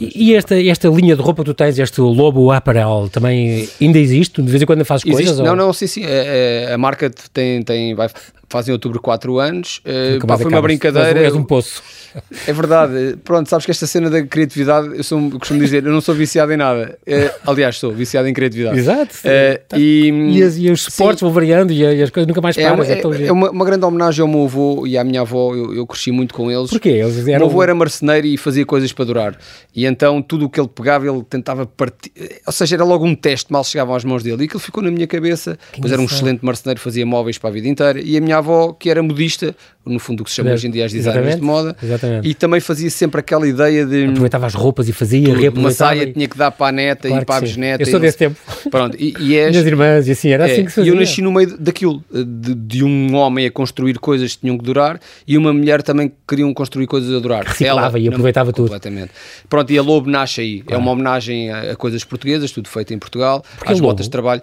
E, 0.00 0.30
e 0.30 0.34
esta, 0.34 0.62
esta 0.62 0.88
linha 0.88 1.16
de 1.16 1.22
roupa 1.22 1.42
que 1.42 1.50
tu 1.50 1.54
tens, 1.54 1.76
este 1.78 2.00
Lobo 2.00 2.52
Apparel, 2.52 3.08
também 3.10 3.68
ainda 3.80 3.98
existe? 3.98 4.40
De 4.40 4.50
vez 4.50 4.62
em 4.62 4.66
quando 4.66 4.84
fazes 4.84 5.04
existe? 5.04 5.24
coisas? 5.24 5.38
Não, 5.38 5.50
ou? 5.50 5.56
não, 5.56 5.72
sim, 5.72 5.88
sim. 5.88 6.04
A, 6.04 6.08
é, 6.08 6.64
é, 6.68 6.74
a 6.74 6.78
marca 6.78 7.10
tem, 7.32 7.62
tem, 7.62 7.94
vai, 7.94 8.08
faz 8.50 8.68
em 8.68 8.72
outubro 8.72 9.00
4 9.00 9.38
anos. 9.38 9.78
Uh, 9.78 10.26
pá, 10.26 10.36
foi 10.36 10.50
uma 10.50 10.60
brincadeira. 10.60 11.20
És 11.20 11.34
um 11.34 11.44
poço. 11.44 11.82
É 12.46 12.52
verdade. 12.52 13.16
Pronto, 13.22 13.48
sabes 13.48 13.64
que 13.64 13.70
esta 13.70 13.86
cena 13.86 14.10
da 14.10 14.22
criatividade, 14.22 14.96
eu 14.96 15.04
sou, 15.04 15.30
costumo 15.30 15.60
dizer, 15.60 15.84
eu 15.84 15.92
não 15.92 16.00
sou 16.00 16.12
viciado 16.12 16.52
em 16.52 16.56
nada. 16.56 16.98
Uh, 17.06 17.50
aliás, 17.50 17.76
sou 17.76 17.92
viciado 17.92 18.26
em 18.26 18.32
criatividade. 18.32 18.78
Exato. 18.78 19.14
Uh, 19.18 19.60
tá. 19.68 19.78
e, 19.78 20.08
e, 20.08 20.42
as, 20.42 20.56
e, 20.56 20.70
os 20.70 20.82
suportes 20.82 21.20
vão 21.20 21.30
variando 21.30 21.72
e, 21.72 21.82
e, 21.82 22.02
as 22.02 22.10
coisas 22.10 22.26
nunca 22.26 22.40
mais 22.40 22.56
param. 22.56 22.82
É, 22.82 22.94
é, 22.94 23.26
é 23.26 23.32
uma, 23.32 23.50
uma, 23.50 23.64
grande 23.64 23.84
homenagem 23.84 24.22
ao 24.22 24.28
meu 24.28 24.44
avô 24.44 24.86
e 24.86 24.98
à 24.98 25.04
minha 25.04 25.20
avó. 25.20 25.54
Eu, 25.54 25.72
eu 25.72 25.86
cresci 25.86 26.10
muito 26.10 26.34
com 26.34 26.50
eles. 26.50 26.70
Porquê? 26.70 26.88
Eles 26.88 27.18
eram... 27.28 27.28
O 27.28 27.38
meu 27.38 27.46
avô 27.46 27.62
era 27.62 27.74
marceneiro 27.74 28.26
e 28.26 28.36
fazia 28.36 28.66
coisas 28.66 28.92
para 28.92 29.04
durar. 29.04 29.38
E 29.74 29.86
então 29.86 30.20
tudo 30.20 30.46
o 30.46 30.50
que 30.50 30.58
ele 30.58 30.68
pegava, 30.68 31.06
ele 31.06 31.22
tentava 31.22 31.64
partir. 31.64 32.10
Ou 32.44 32.52
seja, 32.52 32.74
era 32.74 32.84
logo 32.84 33.06
um 33.06 33.14
teste, 33.14 33.52
mal 33.52 33.62
chegavam 33.62 33.94
às 33.94 34.04
mãos 34.04 34.22
dele. 34.24 34.42
E 34.42 34.46
aquilo 34.46 34.60
ficou 34.60 34.82
na 34.82 34.90
minha 34.90 35.06
cabeça. 35.06 35.56
Que 35.72 35.80
pois 35.80 35.92
era 35.92 36.02
um 36.02 36.06
excelente 36.06 36.44
marceneiro, 36.44 36.80
fazia 36.80 37.06
móveis 37.06 37.38
para 37.38 37.50
a 37.50 37.52
vida 37.52 37.68
inteira. 37.68 38.00
E 38.00 38.16
a 38.16 38.20
minha 38.20 38.39
avó, 38.40 38.72
que 38.72 38.90
era 38.90 39.02
modista, 39.02 39.54
no 39.86 39.98
fundo 39.98 40.20
o 40.20 40.24
que 40.24 40.30
se 40.30 40.36
chama 40.36 40.52
hoje 40.52 40.66
em 40.66 40.70
dia 40.70 40.84
as 40.84 40.92
designers 40.92 41.36
de 41.36 41.42
moda, 41.42 41.74
Exatamente. 41.82 42.28
e 42.28 42.34
também 42.34 42.60
fazia 42.60 42.90
sempre 42.90 43.20
aquela 43.20 43.46
ideia 43.48 43.86
de... 43.86 44.06
Aproveitava 44.06 44.46
as 44.46 44.54
roupas 44.54 44.88
e 44.88 44.92
fazia, 44.92 45.50
Uma 45.50 45.70
saia 45.70 46.02
e... 46.02 46.12
tinha 46.12 46.28
que 46.28 46.36
dar 46.36 46.50
para 46.50 46.66
a 46.66 46.72
neta 46.72 47.08
claro 47.08 47.22
e 47.22 47.26
para 47.26 47.36
a 47.36 47.40
bisneta. 47.40 47.82
Eu 47.82 47.86
sou 47.86 48.00
desse 48.00 48.18
tempo. 48.18 48.36
Pronto, 48.70 48.96
e, 48.98 49.14
e 49.18 49.36
és... 49.36 49.50
Minhas 49.50 49.66
irmãs 49.66 50.08
e 50.08 50.12
assim, 50.12 50.28
era 50.28 50.48
é, 50.48 50.52
assim 50.52 50.64
que 50.64 50.70
se 50.70 50.76
fazia. 50.76 50.92
E 50.92 50.94
eu 50.94 51.00
nasci 51.00 51.22
no 51.22 51.32
meio 51.32 51.56
daquilo, 51.58 52.04
de, 52.12 52.54
de, 52.54 52.84
um 52.84 53.14
homem 53.14 53.46
a 53.46 53.50
construir 53.50 53.98
coisas 53.98 54.34
que 54.34 54.42
tinham 54.42 54.58
que 54.58 54.64
durar 54.64 55.00
e 55.26 55.36
uma 55.36 55.52
mulher 55.52 55.82
também 55.82 56.08
que 56.08 56.14
queriam 56.28 56.52
construir 56.52 56.86
coisas 56.86 57.14
a 57.14 57.18
durar. 57.18 57.44
Reciclava 57.44 57.98
Ela, 57.98 57.98
e 57.98 58.08
aproveitava 58.08 58.48
não, 58.48 58.52
tudo. 58.52 58.68
Completamente. 58.68 59.12
Pronto, 59.48 59.72
e 59.72 59.78
a 59.78 59.82
Lobo 59.82 60.10
nasce 60.10 60.40
aí. 60.40 60.60
Claro. 60.60 60.80
É 60.80 60.82
uma 60.82 60.92
homenagem 60.92 61.50
a, 61.50 61.72
a, 61.72 61.76
coisas 61.76 62.04
portuguesas, 62.04 62.52
tudo 62.52 62.68
feito 62.68 62.92
em 62.92 62.98
Portugal, 62.98 63.42
Porque 63.58 63.72
às 63.72 63.80
botas 63.80 64.06
de 64.06 64.10
trabalho. 64.10 64.42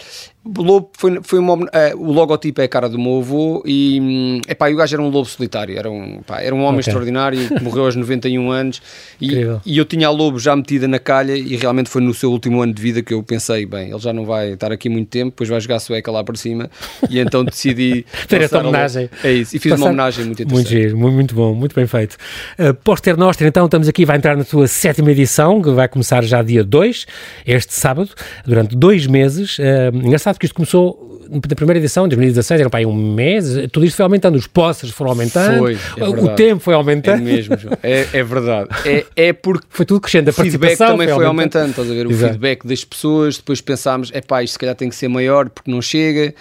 O 0.56 0.62
Lobo 0.62 0.90
foi, 0.98 1.20
foi 1.24 1.40
uma, 1.40 1.56
uh, 1.56 1.68
o 1.98 2.12
logotipo 2.12 2.62
é 2.62 2.64
a 2.64 2.68
cara 2.68 2.88
do 2.88 2.98
meu 2.98 3.18
avô 3.18 3.62
e 3.66 4.00
hum, 4.02 4.42
epá, 4.48 4.70
e 4.70 4.74
o 4.74 4.78
gajo 4.78 4.96
era 4.96 5.02
um 5.02 5.10
lobo 5.10 5.26
solitário, 5.26 5.78
era 5.78 5.92
um, 5.92 6.22
pá, 6.26 6.42
era 6.42 6.56
um 6.56 6.60
homem 6.60 6.80
okay. 6.80 6.80
extraordinário, 6.80 7.48
que 7.48 7.62
morreu 7.62 7.86
aos 7.86 7.96
91 7.96 8.50
anos, 8.50 8.82
e, 9.20 9.46
e, 9.66 9.78
eu 9.78 9.84
tinha 9.84 10.08
a 10.08 10.10
lobo 10.10 10.40
já 10.40 10.56
metida 10.56 10.88
na 10.88 11.00
calha, 11.00 11.36
e 11.36 11.56
realmente 11.58 11.90
foi 11.90 12.02
no 12.02 12.14
seu 12.14 12.32
último 12.32 12.62
ano 12.62 12.74
de 12.74 12.82
vida 12.82 13.02
que 13.02 13.14
eu 13.14 13.22
pensei, 13.22 13.66
bem, 13.66 13.90
ele 13.90 14.00
já 14.00 14.14
não 14.14 14.26
vai 14.26 14.54
estar 14.54 14.72
aqui 14.72 14.88
muito 14.88 15.10
tempo, 15.10 15.32
depois 15.32 15.50
vai 15.50 15.60
jogar 15.60 15.80
sueca 15.80 16.12
lá 16.12 16.24
para 16.24 16.36
cima, 16.36 16.70
e 17.10 17.20
então 17.20 17.44
decidi... 17.44 18.06
Ter 18.28 18.42
essa 18.42 18.60
homenagem. 18.60 19.10
É 19.24 19.32
isso, 19.34 19.56
e 19.56 19.60
fiz 19.60 19.72
Passar... 19.72 19.84
uma 19.84 19.90
homenagem 19.90 20.26
muito 20.26 20.44
interessante. 20.44 20.74
Muito 20.74 20.84
giro, 20.84 20.98
muito 20.98 21.36
bom, 21.36 21.54
muito 21.54 21.76
bem 21.76 21.88
feito. 21.88 22.16
Uh, 22.58 22.74
Póster 22.74 23.18
Nostra, 23.18 23.48
então, 23.48 23.66
estamos 23.66 23.88
aqui, 23.88 24.06
vai 24.06 24.18
entrar 24.18 24.38
na 24.38 24.46
sua 24.46 24.68
sétima 24.68 25.12
edição, 25.12 25.62
que 25.62 25.72
vai 25.72 25.90
começar 25.90 26.24
já 26.24 26.42
dia 26.42 26.64
2, 26.64 27.06
este 27.46 27.74
sábado, 27.74 28.10
durante 28.46 28.76
dois 28.76 29.06
meses. 29.06 29.60
Uh, 29.60 29.96
engraçado 29.96 30.37
que 30.40 30.46
isto 30.46 30.56
começou 30.56 31.08
na 31.30 31.56
primeira 31.56 31.80
edição, 31.80 32.06
em 32.06 32.10
2016, 32.10 32.62
era 32.62 32.70
para 32.70 32.80
aí 32.80 32.86
um 32.86 32.94
mês, 32.94 33.46
tudo 33.72 33.86
isto 33.86 33.98
foi 33.98 34.04
aumentando, 34.04 34.36
os 34.36 34.48
postos 34.48 34.92
foram 34.92 35.12
aumentando, 35.12 35.60
foi, 35.60 35.78
é 35.98 36.08
o 36.08 36.36
tempo 36.36 36.62
foi 36.62 36.74
aumentando. 36.74 37.18
É 37.18 37.22
mesmo, 37.22 37.56
é, 37.84 38.08
é 38.14 38.24
verdade. 38.24 38.70
É, 38.86 39.06
é 39.16 39.34
porque 39.34 39.68
foi 39.70 39.86
tudo 39.86 40.00
crescendo, 40.00 40.30
a 40.30 40.32
o 40.32 40.34
feedback 40.34 40.78
também 40.78 41.08
foi 41.08 41.26
aumentando, 41.26 41.28
aumentando 41.28 41.70
estás 41.72 41.92
a 41.92 41.94
ver? 41.94 42.08
O 42.08 42.12
Exato. 42.12 42.34
feedback 42.34 42.66
das 42.66 42.86
pessoas, 42.86 43.38
depois 43.38 43.62
pensámos, 43.62 44.10
é 44.14 44.22
pá, 44.22 44.44
isto 44.44 44.54
se 44.54 44.60
calhar 44.60 44.76
tem 44.76 44.90
que 44.90 44.96
ser 44.96 45.08
maior 45.08 45.50
porque 45.50 45.70
não 45.70 45.82
chega. 45.82 46.34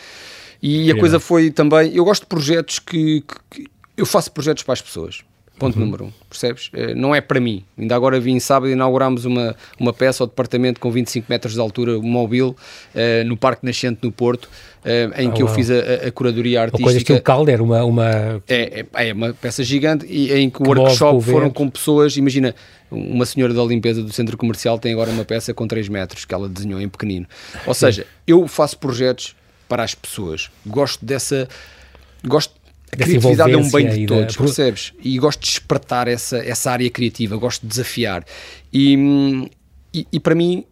E 0.62 0.90
a 0.90 0.98
coisa 0.98 1.20
foi 1.20 1.50
também. 1.50 1.94
Eu 1.94 2.04
gosto 2.04 2.22
de 2.22 2.28
projetos 2.28 2.78
que, 2.78 3.22
que, 3.50 3.62
que 3.62 3.70
eu 3.96 4.06
faço 4.06 4.32
projetos 4.32 4.62
para 4.62 4.72
as 4.72 4.80
pessoas. 4.80 5.20
Ponto 5.58 5.78
uhum. 5.78 5.86
número 5.86 6.04
um, 6.04 6.12
percebes? 6.28 6.70
Eh, 6.74 6.94
não 6.94 7.14
é 7.14 7.20
para 7.22 7.40
mim. 7.40 7.64
Ainda 7.78 7.96
agora 7.96 8.20
vim 8.20 8.38
sábado 8.38 8.68
e 8.68 8.72
inaugurámos 8.72 9.24
uma, 9.24 9.56
uma 9.80 9.90
peça 9.90 10.22
ao 10.22 10.26
departamento 10.26 10.78
com 10.78 10.90
25 10.90 11.26
metros 11.30 11.54
de 11.54 11.60
altura, 11.60 11.98
um 11.98 12.02
móvel, 12.02 12.54
uh, 12.94 13.24
no 13.26 13.38
Parque 13.38 13.64
Nascente 13.64 14.00
no 14.02 14.12
Porto, 14.12 14.50
uh, 14.84 15.18
em 15.18 15.28
oh, 15.28 15.32
que 15.32 15.42
eu 15.42 15.48
fiz 15.48 15.70
a, 15.70 16.06
a 16.06 16.12
curadoria 16.12 16.60
artística. 16.60 16.82
Uma 16.82 16.84
coisa 16.84 16.98
estilo 16.98 17.22
Calder, 17.22 17.62
uma... 17.62 17.82
uma... 17.84 18.42
É, 18.46 18.84
é, 18.92 19.08
é, 19.08 19.12
uma 19.14 19.32
peça 19.32 19.64
gigante 19.64 20.04
e 20.04 20.30
em 20.34 20.50
que 20.50 20.62
o 20.62 20.66
workshop 20.66 21.24
foram 21.24 21.48
com 21.48 21.70
pessoas, 21.70 22.18
imagina, 22.18 22.54
uma 22.90 23.24
senhora 23.24 23.54
da 23.54 23.64
limpeza 23.64 24.02
do 24.02 24.12
centro 24.12 24.36
comercial 24.36 24.78
tem 24.78 24.92
agora 24.92 25.10
uma 25.10 25.24
peça 25.24 25.54
com 25.54 25.66
3 25.66 25.88
metros 25.88 26.26
que 26.26 26.34
ela 26.34 26.50
desenhou 26.50 26.82
em 26.82 26.88
pequenino. 26.88 27.26
Ou 27.66 27.72
seja, 27.72 28.06
eu 28.26 28.46
faço 28.46 28.78
projetos 28.78 29.34
para 29.66 29.82
as 29.82 29.94
pessoas. 29.94 30.50
Gosto 30.66 31.02
dessa... 31.02 31.48
Gosto 32.22 32.52
criatividade 33.04 33.52
é 33.52 33.56
um 33.56 33.70
bem 33.70 33.88
de 33.88 34.06
todos, 34.06 34.34
da... 34.34 34.42
percebes? 34.42 34.92
E 35.02 35.18
gosto 35.18 35.40
de 35.40 35.46
despertar 35.46 36.08
essa, 36.08 36.38
essa 36.38 36.70
área 36.70 36.88
criativa, 36.90 37.36
gosto 37.36 37.62
de 37.62 37.68
desafiar. 37.68 38.24
E, 38.72 39.48
e, 39.92 40.06
e, 40.12 40.20
para 40.20 40.34
mim, 40.34 40.64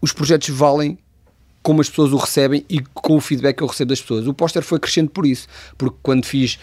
os 0.00 0.12
projetos 0.12 0.48
valem 0.50 0.98
como 1.62 1.80
as 1.80 1.88
pessoas 1.88 2.12
o 2.12 2.16
recebem 2.16 2.64
e 2.68 2.80
com 2.80 3.16
o 3.16 3.20
feedback 3.20 3.56
que 3.56 3.62
eu 3.62 3.66
recebo 3.66 3.88
das 3.88 4.00
pessoas. 4.00 4.26
O 4.26 4.34
póster 4.34 4.62
foi 4.62 4.78
crescendo 4.78 5.10
por 5.10 5.24
isso, 5.24 5.48
porque 5.78 5.96
quando 6.02 6.26
fiz 6.26 6.58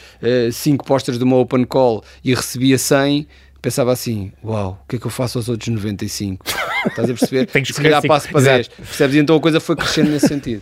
5 0.54 0.84
uh, 0.84 0.88
pósteres 0.88 1.18
de 1.18 1.24
uma 1.24 1.38
open 1.38 1.66
call 1.66 2.04
e 2.24 2.36
recebia 2.36 2.78
100, 2.78 3.28
pensava 3.62 3.92
assim: 3.92 4.32
Uau, 4.44 4.82
o 4.84 4.88
que 4.88 4.96
é 4.96 5.00
que 5.00 5.06
eu 5.06 5.12
faço 5.12 5.38
aos 5.38 5.48
outros 5.48 5.70
95? 5.70 6.46
Estás 6.88 7.10
a 7.10 7.14
perceber? 7.14 7.46
Tem 7.52 7.64
que 7.64 7.74
Se 7.74 7.82
calhar 7.82 8.02
passo 8.02 8.30
para 8.30 8.42
10. 8.42 8.68
Percebes? 8.68 9.16
Então 9.16 9.36
a 9.36 9.40
coisa 9.40 9.60
foi 9.60 9.76
crescendo 9.76 10.10
nesse 10.10 10.28
sentido. 10.28 10.62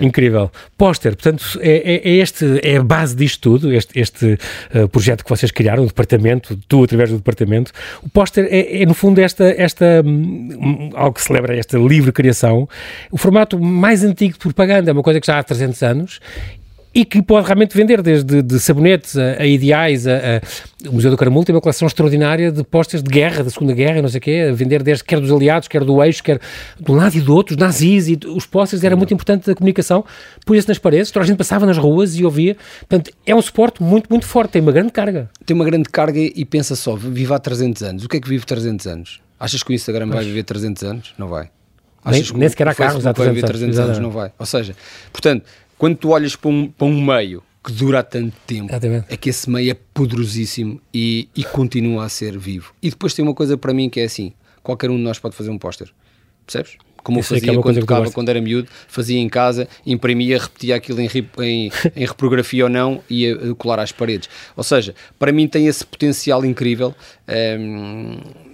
Incrível. 0.00 0.50
Póster, 0.76 1.14
portanto, 1.14 1.58
é, 1.60 1.94
é, 1.94 2.08
é, 2.08 2.16
este, 2.16 2.60
é 2.62 2.76
a 2.76 2.82
base 2.82 3.14
disto 3.14 3.40
tudo, 3.40 3.72
este, 3.72 3.98
este 3.98 4.38
uh, 4.74 4.88
projeto 4.88 5.24
que 5.24 5.30
vocês 5.30 5.50
criaram, 5.50 5.84
o 5.84 5.86
departamento, 5.86 6.58
tu 6.68 6.84
através 6.84 7.10
do 7.10 7.16
departamento. 7.16 7.72
O 8.02 8.08
póster 8.08 8.46
é, 8.50 8.82
é, 8.82 8.86
no 8.86 8.94
fundo, 8.94 9.20
esta, 9.20 9.44
esta 9.44 10.02
um, 10.04 10.90
algo 10.94 11.14
que 11.14 11.22
celebra 11.22 11.56
esta 11.56 11.78
livre 11.78 12.12
criação. 12.12 12.68
O 13.10 13.18
formato 13.18 13.58
mais 13.58 14.02
antigo 14.02 14.34
de 14.34 14.38
propaganda, 14.38 14.90
é 14.90 14.92
uma 14.92 15.02
coisa 15.02 15.20
que 15.20 15.26
já 15.26 15.38
há 15.38 15.42
300 15.42 15.82
anos 15.82 16.20
e 16.98 17.04
que 17.04 17.22
pode 17.22 17.46
realmente 17.46 17.76
vender 17.76 18.02
desde 18.02 18.42
de 18.42 18.58
sabonetes 18.58 19.16
a, 19.16 19.40
a 19.40 19.46
ideais, 19.46 20.04
a, 20.04 20.16
a, 20.16 20.88
o 20.88 20.94
Museu 20.94 21.12
do 21.12 21.16
Caramulo 21.16 21.44
tem 21.44 21.54
uma 21.54 21.60
coleção 21.60 21.86
extraordinária 21.86 22.50
de 22.50 22.64
postas 22.64 23.04
de 23.04 23.08
guerra, 23.08 23.44
da 23.44 23.50
Segunda 23.50 23.72
Guerra, 23.72 24.02
não 24.02 24.08
sei 24.08 24.18
o 24.18 24.20
quê, 24.20 24.48
a 24.50 24.52
vender 24.52 24.82
desde 24.82 25.04
quer 25.04 25.20
dos 25.20 25.30
aliados, 25.30 25.68
quer 25.68 25.84
do 25.84 26.02
eixo, 26.02 26.24
quer 26.24 26.40
de 26.76 26.90
um 26.90 26.96
lado 26.96 27.16
e 27.16 27.20
do 27.20 27.32
outro, 27.32 27.54
os 27.54 27.56
nazis, 27.56 28.08
e 28.08 28.18
os 28.26 28.46
postas 28.46 28.82
era 28.82 28.96
muito 28.96 29.14
importante 29.14 29.48
a 29.48 29.54
comunicação, 29.54 30.04
punha-se 30.44 30.66
nas 30.66 30.78
paredes, 30.78 31.12
toda 31.12 31.22
a 31.22 31.26
gente 31.28 31.36
passava 31.36 31.64
nas 31.66 31.78
ruas 31.78 32.16
e 32.16 32.24
ouvia, 32.24 32.56
portanto, 32.80 33.12
é 33.24 33.32
um 33.32 33.40
suporte 33.40 33.80
muito, 33.80 34.08
muito 34.10 34.26
forte, 34.26 34.50
tem 34.50 34.62
uma 34.62 34.72
grande 34.72 34.90
carga. 34.90 35.30
Tem 35.46 35.54
uma 35.54 35.64
grande 35.64 35.88
carga 35.88 36.18
e 36.18 36.44
pensa 36.44 36.74
só, 36.74 36.96
vive 36.96 37.32
há 37.32 37.38
300 37.38 37.80
anos, 37.84 38.04
o 38.06 38.08
que 38.08 38.16
é 38.16 38.20
que 38.20 38.28
vive 38.28 38.44
300 38.44 38.86
anos? 38.88 39.20
Achas 39.38 39.62
que 39.62 39.70
o 39.70 39.72
Instagram 39.72 40.06
Mas... 40.06 40.16
vai 40.16 40.24
viver 40.24 40.42
300 40.42 40.82
anos? 40.82 41.14
Não 41.16 41.28
vai. 41.28 41.48
Achas 42.04 42.32
nem, 42.32 42.40
nem 42.40 42.48
sequer 42.48 42.66
há 42.66 42.74
carros 42.74 43.06
há 43.06 43.14
300, 43.14 43.42
300 43.44 43.78
anos. 43.78 43.98
Não 44.00 44.10
vai. 44.10 44.32
Ou 44.36 44.46
seja, 44.46 44.74
portanto, 45.12 45.44
quando 45.78 45.96
tu 45.96 46.10
olhas 46.10 46.36
para 46.36 46.50
um, 46.50 46.68
para 46.68 46.86
um 46.86 47.00
meio 47.00 47.42
que 47.64 47.72
dura 47.72 48.02
tanto 48.02 48.34
tempo, 48.46 48.70
Exatamente. 48.70 49.06
é 49.08 49.16
que 49.16 49.30
esse 49.30 49.48
meio 49.48 49.70
é 49.70 49.76
poderosíssimo 49.94 50.80
e, 50.92 51.28
e 51.34 51.44
continua 51.44 52.04
a 52.04 52.08
ser 52.08 52.36
vivo. 52.36 52.74
E 52.82 52.90
depois 52.90 53.14
tem 53.14 53.24
uma 53.24 53.34
coisa 53.34 53.56
para 53.56 53.72
mim 53.72 53.88
que 53.88 54.00
é 54.00 54.04
assim: 54.04 54.32
qualquer 54.62 54.90
um 54.90 54.96
de 54.96 55.02
nós 55.02 55.18
pode 55.18 55.36
fazer 55.36 55.50
um 55.50 55.58
póster, 55.58 55.88
percebes? 56.44 56.76
Como 57.02 57.18
eu 57.18 57.20
é 57.20 57.24
fazia 57.24 57.52
é 57.52 57.56
quando 57.56 57.80
tocava, 57.80 58.10
quando 58.10 58.28
era 58.28 58.40
miúdo, 58.40 58.68
fazia 58.88 59.18
em 59.18 59.28
casa, 59.28 59.68
imprimia, 59.86 60.38
repetia 60.38 60.76
aquilo 60.76 61.00
em, 61.00 61.08
em, 61.38 61.70
em 61.96 62.06
reprografia 62.06 62.64
ou 62.64 62.70
não 62.70 63.02
e 63.08 63.22
ia 63.22 63.54
colar 63.54 63.78
às 63.78 63.92
paredes. 63.92 64.28
Ou 64.56 64.64
seja, 64.64 64.94
para 65.18 65.32
mim 65.32 65.46
tem 65.46 65.66
esse 65.66 65.86
potencial 65.86 66.44
incrível. 66.44 66.94
Um, 67.58 68.47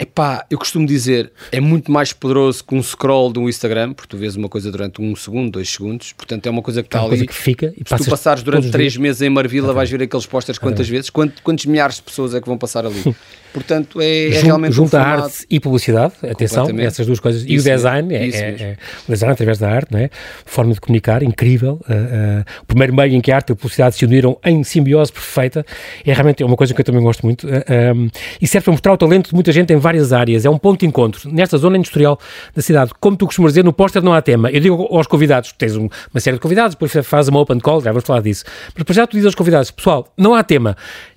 Epá, 0.00 0.46
eu 0.50 0.56
costumo 0.56 0.86
dizer, 0.86 1.30
é 1.52 1.60
muito 1.60 1.92
mais 1.92 2.12
poderoso 2.14 2.64
que 2.64 2.74
um 2.74 2.82
scroll 2.82 3.30
de 3.30 3.38
um 3.38 3.50
Instagram, 3.50 3.92
porque 3.92 4.08
tu 4.08 4.16
vês 4.16 4.34
uma 4.34 4.48
coisa 4.48 4.72
durante 4.72 5.02
um 5.02 5.14
segundo, 5.14 5.52
dois 5.52 5.68
segundos, 5.68 6.14
portanto 6.14 6.46
é 6.46 6.50
uma 6.50 6.62
coisa 6.62 6.82
que 6.82 6.88
está 6.88 7.02
é 7.02 7.04
ali. 7.04 7.26
que 7.26 7.34
fica 7.34 7.74
e 7.76 7.86
Se 7.86 8.04
tu 8.04 8.10
passares 8.10 8.42
durante 8.42 8.70
três 8.70 8.96
meses 8.96 9.20
em 9.20 9.28
Marvila, 9.28 9.74
vais 9.74 9.90
ver 9.90 10.02
aqueles 10.02 10.24
posters 10.24 10.58
quantas 10.58 10.88
vezes, 10.88 11.10
quantos, 11.10 11.40
quantos 11.40 11.66
milhares 11.66 11.96
de 11.96 12.02
pessoas 12.02 12.34
é 12.34 12.40
que 12.40 12.48
vão 12.48 12.56
passar 12.56 12.86
ali. 12.86 13.14
Portanto, 13.52 14.00
é, 14.00 14.28
é 14.28 14.40
realmente 14.40 14.72
Junta 14.72 14.98
um 14.98 15.00
arte 15.00 15.44
e 15.50 15.58
publicidade, 15.58 16.14
atenção, 16.22 16.68
essas 16.78 17.06
duas 17.06 17.18
coisas. 17.18 17.42
Isso 17.42 17.52
e 17.52 17.58
o 17.58 17.62
design, 17.62 18.14
é, 18.14 18.28
é, 18.28 18.38
é, 18.38 18.76
o 19.08 19.12
design 19.12 19.32
através 19.32 19.58
da 19.58 19.68
arte, 19.68 19.92
não 19.92 19.98
é? 19.98 20.08
Forma 20.44 20.72
de 20.72 20.80
comunicar, 20.80 21.22
incrível. 21.22 21.80
Uh, 21.88 21.92
uh, 21.92 22.44
o 22.62 22.66
primeiro 22.66 22.94
meio 22.94 23.14
em 23.14 23.20
que 23.20 23.32
a 23.32 23.36
arte 23.36 23.50
e 23.50 23.52
a 23.52 23.56
publicidade 23.56 23.96
se 23.96 24.04
uniram 24.04 24.38
em 24.44 24.62
simbiose 24.62 25.12
perfeita 25.12 25.66
é 26.04 26.12
realmente 26.12 26.44
uma 26.44 26.56
coisa 26.56 26.72
que 26.72 26.80
eu 26.80 26.84
também 26.84 27.02
gosto 27.02 27.24
muito. 27.24 27.46
Uh, 27.46 27.62
eh, 27.66 27.92
um, 27.92 28.08
e 28.40 28.46
serve 28.46 28.64
para 28.64 28.72
mostrar 28.72 28.92
o 28.92 28.96
talento 28.96 29.30
de 29.30 29.34
muita 29.34 29.50
gente 29.50 29.72
em 29.72 29.78
várias 29.90 30.12
áreas. 30.12 30.44
É 30.44 30.50
um 30.50 30.58
ponto 30.58 30.80
de 30.80 30.86
encontro. 30.86 31.28
Nesta 31.30 31.58
zona 31.58 31.76
industrial 31.76 32.18
da 32.54 32.62
cidade, 32.62 32.92
como 33.00 33.16
tu 33.16 33.26
costumas 33.26 33.52
dizer, 33.52 33.64
no 33.64 33.72
póster 33.72 34.02
não 34.02 34.12
há 34.12 34.22
tema. 34.22 34.50
Eu 34.50 34.60
digo 34.60 34.88
aos 34.90 35.06
convidados, 35.06 35.52
tens 35.52 35.76
um, 35.76 35.88
uma 36.12 36.20
série 36.20 36.36
de 36.36 36.40
convidados, 36.40 36.74
depois 36.74 36.92
fazes 37.06 37.28
uma 37.28 37.40
open 37.40 37.58
call, 37.58 37.80
já 37.80 37.90
vamos 37.90 38.04
falar 38.04 38.20
disso. 38.20 38.44
Mas 38.68 38.76
depois 38.76 38.96
já 38.96 39.06
tu 39.06 39.12
dizes 39.12 39.26
aos 39.26 39.34
convidados, 39.34 39.70
pessoal, 39.70 40.06
não 40.16 40.34
há 40.34 40.42
tema. 40.42 40.76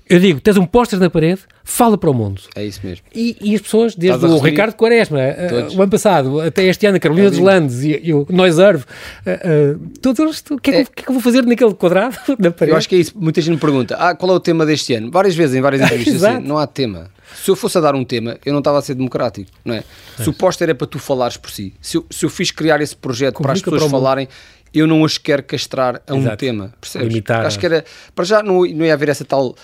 Eu 0.10 0.20
digo, 0.20 0.42
tens 0.42 0.58
um 0.58 0.66
póster 0.66 1.00
na 1.00 1.10
parede, 1.10 1.42
fala 1.64 1.98
para 1.98 2.10
o 2.10 2.14
mundo. 2.14 2.42
É 2.56 2.66
isso 2.66 2.82
mesmo. 2.84 3.06
E, 3.16 3.38
e 3.42 3.56
as 3.56 3.62
pessoas, 3.62 3.96
desde 3.96 4.26
o 4.26 4.38
Ricardo 4.38 4.76
Quaresma, 4.76 5.18
uh, 5.18 5.78
o 5.78 5.82
ano 5.82 5.92
passado, 5.92 6.42
até 6.42 6.66
este 6.66 6.86
ano, 6.86 6.98
a 6.98 7.00
Carolina 7.00 7.28
é 7.28 7.30
dos 7.30 7.40
Landes 7.40 7.84
e, 7.84 8.00
e 8.04 8.14
o 8.14 8.28
Noiserve, 8.30 8.84
uh, 8.84 9.76
uh, 9.76 9.90
todos, 10.02 10.44
o 10.52 10.58
que, 10.58 10.72
é, 10.72 10.82
é. 10.82 10.86
que, 10.86 11.02
é 11.02 11.04
que 11.04 11.10
eu 11.10 11.14
vou 11.14 11.22
fazer 11.22 11.46
naquele 11.46 11.74
quadrado 11.74 12.18
na 12.38 12.52
parede? 12.52 12.72
Eu 12.72 12.78
acho 12.78 12.90
que 12.90 12.96
é 12.96 13.00
isso. 13.00 13.14
Muita 13.16 13.40
gente 13.40 13.54
me 13.54 13.60
pergunta, 13.60 13.96
ah, 13.96 14.14
qual 14.14 14.34
é 14.34 14.36
o 14.36 14.40
tema 14.42 14.66
deste 14.66 14.94
ano? 14.94 15.10
Várias 15.10 15.36
vezes, 15.36 15.56
em 15.56 15.62
várias 15.62 15.82
entrevistas, 15.82 16.22
assim, 16.24 16.44
não 16.44 16.58
há 16.58 16.68
tema. 16.68 17.10
Se 17.36 17.50
eu 17.50 17.56
fosse 17.56 17.78
a 17.78 17.82
dar 17.82 17.96
um 17.96 18.04
tema, 18.04 18.38
eu 18.46 18.54
não 18.54 18.60
estava 18.60 18.80
a 18.80 18.82
ser 18.82 18.96
democrático, 18.96 19.50
não 19.64 19.76
é? 19.76 19.84
Se 20.18 20.30
o 20.30 20.34
póster 20.34 20.70
é 20.70 20.74
para 20.74 20.88
tu 20.88 21.00
falares 21.00 21.38
por 21.38 21.52
si, 21.52 21.74
se 21.82 21.98
eu, 21.98 22.06
se 22.10 22.26
eu 22.26 22.30
fiz 22.30 22.52
criar 22.52 22.82
esse 22.82 22.96
projeto 22.96 23.36
Comunica 23.36 23.44
para 23.44 23.54
as 23.54 23.62
pessoas 23.62 23.92
para 23.92 24.00
falarem, 24.00 24.28
eu 24.74 24.88
não 24.88 25.02
os 25.02 25.18
quero 25.18 25.44
castrar 25.44 26.02
a 26.08 26.16
Exato. 26.16 26.34
um 26.34 26.38
tema, 26.38 26.74
percebes? 26.82 27.08
Limitar. 27.08 27.46
Acho 27.46 27.60
que 27.60 27.66
era, 27.66 27.86
para 28.16 28.26
já 28.26 28.42
não, 28.42 28.66
não 28.66 28.86
ia 28.86 28.94
haver 28.94 29.10
essa 29.10 29.24
tal 29.24 29.56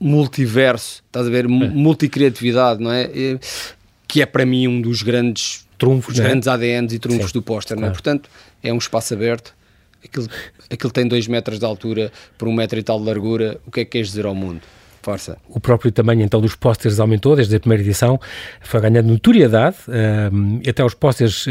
multiverso, 0.00 1.02
estás 1.06 1.26
a 1.26 1.30
ver? 1.30 1.44
É. 1.44 1.48
Multicriatividade, 1.48 2.82
não 2.82 2.90
é? 2.90 3.10
Que 4.08 4.22
é 4.22 4.26
para 4.26 4.46
mim 4.46 4.66
um 4.66 4.80
dos 4.80 5.02
grandes 5.02 5.66
trunfos, 5.78 6.18
é? 6.18 6.22
grandes 6.22 6.48
ADNs 6.48 6.94
e 6.94 6.98
trunfos 6.98 7.30
Sim, 7.30 7.38
do 7.38 7.42
póster, 7.42 7.76
claro. 7.76 7.86
não 7.86 7.88
é? 7.88 7.92
Portanto, 7.92 8.30
é 8.62 8.72
um 8.72 8.78
espaço 8.78 9.12
aberto. 9.12 9.54
Aquilo, 10.02 10.28
aquilo 10.70 10.92
tem 10.92 11.06
2 11.06 11.26
metros 11.26 11.58
de 11.58 11.64
altura 11.64 12.12
por 12.38 12.48
um 12.48 12.52
metro 12.52 12.78
e 12.78 12.82
tal 12.82 12.98
de 12.98 13.06
largura. 13.06 13.60
O 13.66 13.70
que 13.70 13.80
é 13.80 13.84
que 13.84 13.90
queres 13.92 14.08
dizer 14.08 14.24
ao 14.24 14.34
mundo? 14.34 14.60
Força. 15.06 15.36
O 15.48 15.60
próprio 15.60 15.92
tamanho 15.92 16.22
então 16.22 16.40
dos 16.40 16.56
pósteres 16.56 16.98
aumentou 16.98 17.36
desde 17.36 17.54
a 17.54 17.60
primeira 17.60 17.80
edição, 17.80 18.18
foi 18.60 18.80
ganhando 18.80 19.06
notoriedade, 19.06 19.76
uh, 19.86 20.68
até 20.68 20.84
os 20.84 20.94
pósteres 20.94 21.46
uh, 21.46 21.50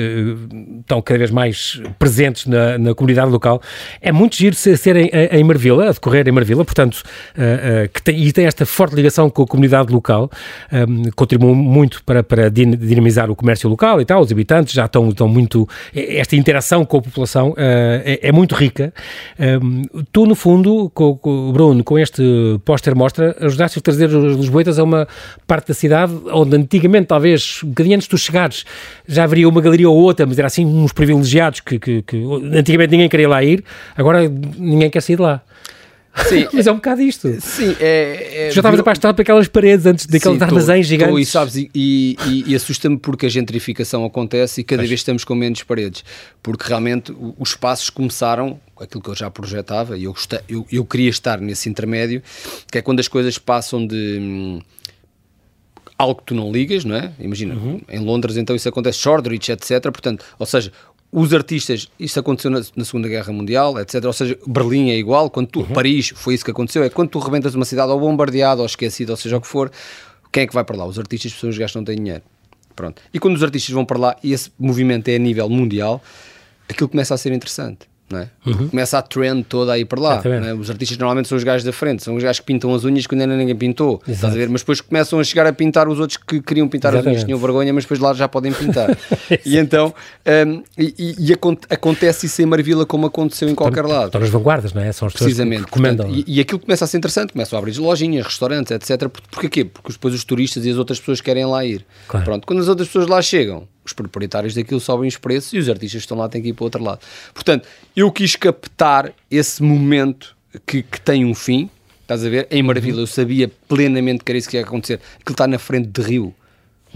estão 0.82 1.02
cada 1.02 1.18
vez 1.18 1.32
mais 1.32 1.82
presentes 1.98 2.48
na, 2.48 2.78
na, 2.78 2.94
comunidade 2.94 3.32
local. 3.32 3.62
É 4.02 4.12
muito 4.12 4.36
giro 4.36 4.58
serem 4.58 5.10
em, 5.14 5.40
em 5.40 5.44
Marvila, 5.46 5.88
a 5.88 5.92
decorrer 5.94 6.28
em 6.28 6.34
Marvila, 6.34 6.66
portanto, 6.66 6.96
uh, 6.96 7.88
que 7.94 8.02
tem, 8.02 8.22
e 8.22 8.34
tem 8.34 8.46
esta 8.46 8.66
forte 8.66 8.94
ligação 8.94 9.30
com 9.30 9.44
a 9.44 9.48
comunidade 9.48 9.90
local, 9.90 10.30
um, 10.74 11.10
contribui 11.12 11.54
muito 11.54 12.04
para, 12.04 12.22
para 12.22 12.50
dinamizar 12.50 13.32
o 13.32 13.38
comércio 13.38 13.70
local 13.70 14.02
e 14.02 14.06
tal, 14.06 14.22
os 14.22 14.30
habitantes 14.34 14.74
já 14.74 14.84
estão, 14.84 15.08
estão 15.08 15.30
muito, 15.30 15.66
esta 15.94 16.36
interação 16.36 16.84
com 16.84 16.98
a 16.98 17.02
população 17.02 17.54
é, 17.56 18.20
é, 18.22 18.34
muito 18.34 18.54
rica. 18.54 18.94
Um, 19.40 19.84
tu, 20.12 20.26
no 20.26 20.36
fundo, 20.36 20.92
com, 20.94 21.16
com, 21.16 21.54
Bruno, 21.54 21.86
com 21.86 21.98
este 21.98 22.22
póster 22.66 22.94
mostra 22.94 23.45
ajudaste 23.46 23.80
a 23.80 23.82
trazer 23.82 24.10
os 24.10 24.38
Lisboetas 24.38 24.80
a 24.80 24.84
uma 24.84 25.08
parte 25.48 25.70
da 25.70 25.74
cidade 25.74 26.14
onde 26.32 26.56
antigamente, 26.56 27.08
talvez, 27.08 27.62
um 27.64 27.70
bocadinho 27.70 27.96
antes 27.96 28.06
de 28.06 28.10
tu 28.10 28.18
chegares, 28.18 28.66
já 29.08 29.24
haveria 29.24 29.48
uma 29.48 29.62
galeria 29.62 29.90
ou 29.90 29.96
outra, 29.96 30.26
mas 30.26 30.38
era 30.38 30.48
assim 30.48 30.66
uns 30.66 30.92
privilegiados 30.92 31.60
que, 31.60 31.80
que, 31.80 32.02
que 32.02 32.18
antigamente 32.54 32.92
ninguém 32.92 33.10
queria 33.10 33.30
lá 33.30 33.44
ir, 33.44 33.64
agora 33.96 34.28
ninguém 34.58 34.90
quer 34.90 35.02
sair 35.02 35.16
de 35.16 35.22
lá. 35.22 35.42
Sim, 36.30 36.48
mas 36.54 36.66
é 36.66 36.72
um 36.72 36.76
bocado 36.76 37.02
isto. 37.02 37.30
Sim, 37.42 37.76
é. 37.80 38.48
é 38.48 38.52
já 38.52 38.62
estavas 38.62 38.80
apaixonado 38.80 39.16
por 39.16 39.22
aquelas 39.22 39.48
paredes 39.48 39.86
antes 39.86 40.06
daqueles 40.06 40.42
armazéns 40.42 40.88
gigantes. 40.88 41.14
Tô, 41.14 41.20
e 41.20 41.26
sabes, 41.26 41.56
e, 41.56 41.70
e, 41.74 42.44
e 42.48 42.56
assusta-me 42.56 42.98
porque 42.98 43.26
a 43.26 43.30
gentrificação 43.30 44.06
acontece 44.06 44.62
e 44.62 44.64
cada 44.64 44.82
vez 44.82 44.94
estamos 44.94 45.24
com 45.24 45.36
menos 45.36 45.62
paredes. 45.64 46.04
Porque 46.42 46.68
realmente 46.68 47.14
os 47.38 47.50
espaços 47.50 47.90
começaram, 47.90 48.60
aquilo 48.80 49.02
que 49.02 49.10
eu 49.10 49.16
já 49.16 49.30
projetava, 49.30 49.98
e 49.98 50.04
eu, 50.04 50.16
eu, 50.50 50.66
eu 50.72 50.86
queria 50.86 51.10
estar 51.10 51.40
nesse 51.40 51.70
intermédio, 51.70 52.22
que 52.72 52.78
é 52.78 52.82
quando 52.82 53.00
as 53.00 53.08
coisas 53.08 53.38
passam 53.38 53.86
de. 53.86 54.20
Hum, 54.20 54.62
algo 55.98 56.16
que 56.16 56.26
tu 56.26 56.36
não 56.36 56.52
ligas, 56.52 56.84
não 56.84 56.96
é? 56.96 57.14
Imagina, 57.20 57.56
uhum. 57.56 57.82
em 57.88 58.00
Londres 58.00 58.36
então 58.38 58.56
isso 58.56 58.68
acontece, 58.68 59.00
Shoreditch, 59.00 59.50
etc. 59.50 59.82
Portanto, 59.84 60.26
ou 60.38 60.46
seja, 60.46 60.72
os 61.12 61.34
artistas, 61.34 61.90
isto 61.98 62.20
aconteceu 62.20 62.52
na, 62.52 62.62
na, 62.76 62.84
Segunda 62.84 63.08
Guerra 63.08 63.32
Mundial, 63.32 63.80
etc. 63.80 64.04
Ou 64.04 64.14
seja, 64.14 64.38
Berlim 64.46 64.90
é 64.90 64.98
igual, 64.98 65.30
quando 65.30 65.48
tu, 65.48 65.62
uhum. 65.62 65.68
Paris 65.68 66.12
foi 66.14 66.34
isso 66.34 66.44
que 66.44 66.52
aconteceu, 66.52 66.84
é 66.84 66.90
quando 66.90 67.10
tu 67.10 67.20
rebentas 67.20 67.56
uma 67.56 67.66
cidade 67.66 67.92
ou 67.92 68.00
bombardeada 68.00 68.62
ou 68.62 68.66
esquecida, 68.66 69.14
ou 69.14 69.18
seja 69.18 69.38
o 69.38 69.42
que 69.42 69.48
for, 69.48 69.72
quem 70.32 70.44
é 70.44 70.48
que 70.48 70.54
vai 70.54 70.66
para 70.66 70.76
lá? 70.76 70.86
Os 70.86 71.00
artistas, 71.00 71.32
as 71.32 71.36
pessoas 71.36 71.58
gastam 71.58 71.84
têm 71.84 71.96
dinheiro. 71.96 72.24
Pronto. 72.76 73.02
E 73.14 73.20
quando 73.20 73.36
os 73.36 73.44
artistas 73.44 73.74
vão 73.74 73.86
para 73.86 73.98
lá, 73.98 74.18
e 74.22 74.34
esse 74.34 74.52
movimento 74.60 75.08
é 75.08 75.16
a 75.16 75.20
nível 75.20 75.50
mundial, 75.50 76.04
aquilo 76.68 76.90
começa 76.90 77.14
a 77.14 77.18
ser 77.18 77.32
interessante 77.32 77.88
é? 78.14 78.30
Uhum. 78.46 78.70
Começa 78.70 79.00
a 79.00 79.02
trend 79.02 79.44
toda 79.44 79.74
a 79.74 79.80
ir 79.80 79.86
para 79.86 80.00
lá. 80.00 80.22
É? 80.24 80.54
Os 80.54 80.70
artistas 80.70 80.98
normalmente 80.98 81.28
são 81.28 81.36
os 81.36 81.44
gajos 81.44 81.64
da 81.64 81.74
frente, 81.74 82.04
são 82.04 82.16
os 82.16 82.22
gajos 82.22 82.40
que 82.40 82.46
pintam 82.46 82.74
as 82.74 82.86
unhas 82.86 83.08
quando 83.08 83.22
ainda 83.22 83.36
ninguém 83.36 83.56
pintou. 83.56 84.02
Mas 84.50 84.62
depois 84.62 84.80
começam 84.80 85.20
a 85.20 85.24
chegar 85.24 85.48
a 85.48 85.54
pintar 85.54 85.88
os 85.88 86.00
outros 86.00 86.18
que 86.18 86.40
queriam 86.40 86.68
pintar 86.68 86.94
Exatamente. 86.94 87.08
as 87.10 87.16
unhas, 87.16 87.26
tinham 87.26 87.40
vergonha, 87.40 87.74
mas 87.74 87.84
depois 87.84 88.00
lá 88.00 88.14
já 88.14 88.28
podem 88.28 88.54
pintar. 88.54 88.96
e 89.44 89.58
então, 89.58 89.94
um, 90.48 90.64
e, 90.78 91.16
e, 91.18 91.34
acontece 91.70 92.28
isso 92.28 92.42
em 92.42 92.46
Marvila 92.46 92.86
como 92.86 93.08
aconteceu 93.08 93.50
em 93.50 93.56
qualquer 93.56 93.86
lado. 93.86 94.08
Estão 94.08 94.22
nas 94.22 94.30
vanguardas, 94.30 94.72
não 94.72 94.84
é? 94.84 94.92
São 94.92 95.08
as 95.08 95.14
Precisamente. 95.14 95.66
Que. 95.66 95.72
Portanto, 95.72 96.08
e, 96.10 96.24
e, 96.28 96.40
aquilo 96.40 96.60
começa 96.60 96.86
a 96.86 96.88
ser 96.88 96.98
interessante, 96.98 97.34
começam 97.34 97.58
a 97.58 97.60
abrir 97.60 97.76
lojinhas, 97.80 98.26
restaurantes, 98.26 98.72
etc. 98.72 99.10
Porquê 99.32 99.50
quê? 99.50 99.66
Porque 99.66 99.92
depois 99.92 100.14
os 100.14 100.24
turistas 100.24 100.64
e 100.66 100.70
as 100.70 100.78
outras 100.78 101.00
pessoas 101.00 101.22
querem 101.22 101.46
lá 101.46 101.66
ir. 101.66 101.86
Claro. 102.08 102.26
Pronto, 102.26 102.46
quando 102.46 102.60
as 102.60 102.68
outras 102.68 102.88
pessoas 102.88 103.08
lá 103.08 103.22
chegam, 103.22 103.68
os 103.86 103.94
proprietários 103.94 104.54
daquilo 104.54 104.80
sobem 104.80 105.08
os 105.08 105.18
preços 105.18 105.54
e 105.54 105.58
os 105.58 105.70
artistas 105.70 106.02
que 106.02 106.06
estão 106.06 106.18
lá 106.18 106.28
têm 106.28 106.42
que 106.42 106.50
ir 106.50 106.54
para 106.54 106.64
o 106.64 106.66
outro 106.66 106.84
lado. 106.84 107.00
Portanto, 107.34 107.68
eu 107.96 108.12
quis 108.12 108.36
captar 108.36 109.14
esse 109.30 109.62
momento 109.62 110.36
que, 110.66 110.82
que 110.82 111.00
tem 111.00 111.26
um 111.26 111.34
fim, 111.34 111.70
estás 112.02 112.26
a 112.26 112.30
ver? 112.30 112.48
Em 112.50 112.64
Maravilha, 112.64 112.96
uhum. 112.96 113.02
eu 113.02 113.08
sabia 113.08 113.52
plenamente 113.68 114.24
que 114.24 114.32
era 114.32 114.40
isso 114.40 114.50
que 114.50 114.58
ia 114.58 114.64
acontecer. 114.64 115.00
Aquilo 115.20 115.34
está 115.34 115.48
na 115.48 115.60
frente 115.60 115.88
de 115.88 116.02
Rio. 116.02 116.34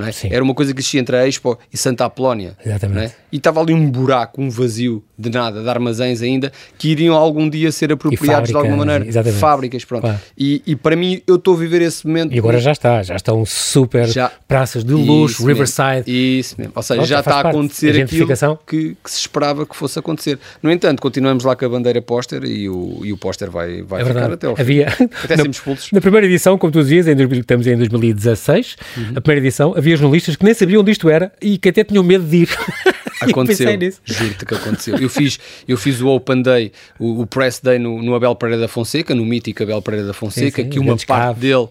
É? 0.07 0.35
Era 0.35 0.43
uma 0.43 0.53
coisa 0.53 0.73
que 0.73 0.79
existia 0.79 0.99
entre 0.99 1.15
a 1.15 1.27
Expo 1.27 1.57
e 1.71 1.77
Santa 1.77 2.05
Apolónia. 2.05 2.55
É? 2.65 3.11
E 3.31 3.37
estava 3.37 3.59
ali 3.59 3.73
um 3.73 3.89
buraco, 3.89 4.41
um 4.41 4.49
vazio 4.49 5.03
de 5.17 5.29
nada, 5.29 5.61
de 5.61 5.69
armazéns 5.69 6.21
ainda, 6.21 6.51
que 6.77 6.89
iriam 6.89 7.13
algum 7.15 7.49
dia 7.49 7.71
ser 7.71 7.91
apropriados 7.91 8.49
de 8.49 8.55
alguma 8.55 8.77
maneira. 8.77 9.05
Exatamente. 9.05 9.39
Fábricas, 9.39 9.85
pronto. 9.85 10.01
Claro. 10.01 10.19
E, 10.37 10.61
e, 10.65 10.75
para 10.75 10.95
mim, 10.95 11.21
eu 11.27 11.35
estou 11.35 11.55
a 11.55 11.57
viver 11.57 11.81
esse 11.81 12.07
momento. 12.07 12.33
E 12.33 12.39
agora 12.39 12.59
já 12.59 12.71
está, 12.71 13.03
já 13.03 13.15
estão 13.15 13.45
super 13.45 14.07
já, 14.07 14.31
praças 14.47 14.83
de 14.83 14.93
luxo, 14.93 15.45
Riverside. 15.45 16.03
Mesmo, 16.07 16.39
isso 16.39 16.55
mesmo. 16.57 16.73
Ou 16.75 16.83
seja, 16.83 17.03
já 17.03 17.19
está 17.19 17.35
a 17.35 17.49
acontecer 17.49 18.01
aquilo 18.01 18.27
que, 18.65 18.95
que, 19.03 19.11
se 19.11 19.19
esperava 19.19 19.65
que 19.65 19.75
fosse 19.75 19.99
acontecer. 19.99 20.39
No 20.63 20.71
entanto, 20.71 21.01
continuamos 21.01 21.43
lá 21.43 21.55
com 21.55 21.65
a 21.65 21.69
bandeira 21.69 22.01
póster 22.01 22.43
e 22.45 22.69
o, 22.69 23.01
e 23.03 23.11
o 23.11 23.17
póster 23.17 23.49
vai, 23.51 23.81
vai 23.81 24.01
é 24.01 24.05
ficar 24.05 24.31
até 24.31 24.47
ao 24.47 24.55
fim. 24.55 24.61
Havia, 24.61 24.87
até 25.23 25.35
na, 25.37 25.43
expulsos. 25.43 25.91
Na 25.91 25.99
primeira 25.99 26.25
edição, 26.25 26.57
como 26.57 26.71
tu 26.71 26.81
dizias, 26.81 27.07
em, 27.07 27.15
estamos 27.33 27.67
em 27.67 27.77
2016, 27.77 28.77
uhum. 28.97 29.03
a 29.15 29.21
primeira 29.21 29.45
edição, 29.45 29.73
havia 29.75 29.88
jornalistas 29.97 30.35
que 30.35 30.43
nem 30.43 30.53
sabiam 30.53 30.81
onde 30.81 30.91
isto 30.91 31.09
era 31.09 31.31
e 31.41 31.57
que 31.57 31.69
até 31.69 31.83
tinham 31.83 32.03
medo 32.03 32.25
de 32.25 32.37
ir. 32.37 32.49
Aconteceu, 33.21 33.67
juro-te 34.05 34.45
que 34.45 34.53
aconteceu. 34.53 34.97
Eu 34.97 35.09
fiz, 35.09 35.39
eu 35.67 35.77
fiz 35.77 35.99
o 35.99 36.07
Open 36.07 36.41
Day, 36.41 36.71
o, 36.97 37.21
o 37.21 37.27
Press 37.27 37.59
Day 37.61 37.77
no, 37.77 38.01
no 38.01 38.15
Abel 38.15 38.33
Pereira 38.35 38.61
da 38.61 38.67
Fonseca, 38.69 39.13
no 39.13 39.25
mítico 39.25 39.61
Abel 39.61 39.81
Pereira 39.81 40.07
da 40.07 40.13
Fonseca, 40.13 40.61
sim, 40.61 40.63
sim, 40.63 40.69
que 40.69 40.79
uma 40.79 40.95
parte 40.95 41.05
cave. 41.05 41.41
dele 41.41 41.67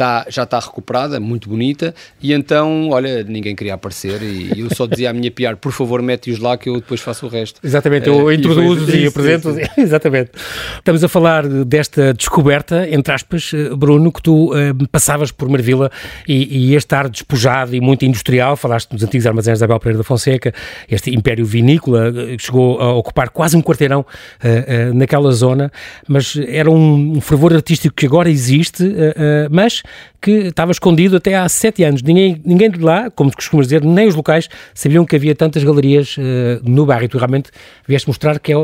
tá, 0.00 0.24
já 0.30 0.44
está 0.44 0.58
recuperada, 0.58 1.20
muito 1.20 1.46
bonita, 1.46 1.94
e 2.22 2.32
então, 2.32 2.88
olha, 2.88 3.22
ninguém 3.22 3.54
queria 3.54 3.74
aparecer 3.74 4.22
e 4.22 4.58
eu 4.58 4.74
só 4.74 4.86
dizia 4.86 5.10
à 5.10 5.12
minha 5.12 5.30
PR, 5.30 5.56
por 5.60 5.72
favor, 5.72 6.00
mete-os 6.00 6.38
lá 6.38 6.56
que 6.56 6.70
eu 6.70 6.76
depois 6.76 7.02
faço 7.02 7.26
o 7.26 7.28
resto. 7.28 7.60
Exatamente, 7.62 8.08
eu 8.08 8.24
uh, 8.24 8.32
introduzo 8.32 8.90
e, 8.96 9.02
e 9.02 9.06
apresento. 9.06 9.54
Exatamente. 9.76 10.30
Estamos 10.78 11.04
a 11.04 11.08
falar 11.08 11.46
desta 11.46 12.14
descoberta, 12.14 12.88
entre 12.88 13.12
aspas, 13.12 13.52
eh, 13.52 13.74
Bruno, 13.76 14.10
que 14.10 14.22
tu 14.22 14.54
uh, 14.54 14.88
passavas 14.90 15.30
por 15.30 15.50
Marvila 15.50 15.90
e, 16.26 16.70
e 16.70 16.74
este 16.74 16.94
ar 16.94 17.06
despojado 17.06 17.76
e 17.76 17.80
muito 17.80 18.02
industrial, 18.06 18.56
falaste 18.56 18.88
dos 18.88 19.02
antigos 19.02 19.26
armazéns 19.26 19.58
da 19.58 19.66
Abel 19.66 19.80
Pereira 19.80 19.98
da 19.98 20.04
Fonseca, 20.04 20.54
este 20.88 21.14
império 21.14 21.44
vinícola 21.44 22.10
chegou 22.38 22.80
a 22.80 22.94
ocupar 22.94 23.28
quase 23.28 23.54
um 23.54 23.60
quarteirão 23.60 24.00
uh, 24.00 24.94
naquela 24.94 25.30
zona, 25.32 25.70
mas 26.08 26.38
era 26.48 26.70
um, 26.70 27.18
um 27.18 27.20
fervor 27.20 27.52
artístico 27.52 27.94
que 27.94 28.06
agora 28.06 28.30
existe, 28.30 28.82
mas 29.50 29.82
que 30.20 30.48
estava 30.48 30.72
escondido 30.72 31.16
até 31.16 31.34
há 31.34 31.48
sete 31.48 31.82
anos. 31.82 32.02
Ninguém, 32.02 32.40
ninguém 32.44 32.70
de 32.70 32.80
lá, 32.80 33.10
como 33.10 33.34
costumas 33.34 33.66
dizer, 33.66 33.84
nem 33.84 34.08
os 34.08 34.14
locais, 34.14 34.48
sabiam 34.74 35.04
que 35.04 35.16
havia 35.16 35.34
tantas 35.34 35.64
galerias 35.64 36.16
uh, 36.16 36.60
no 36.62 36.86
bairro. 36.86 37.04
E 37.04 37.08
tu 37.08 37.18
realmente 37.18 37.50
vieste 37.86 38.08
mostrar 38.08 38.38
que 38.38 38.52
é 38.52 38.56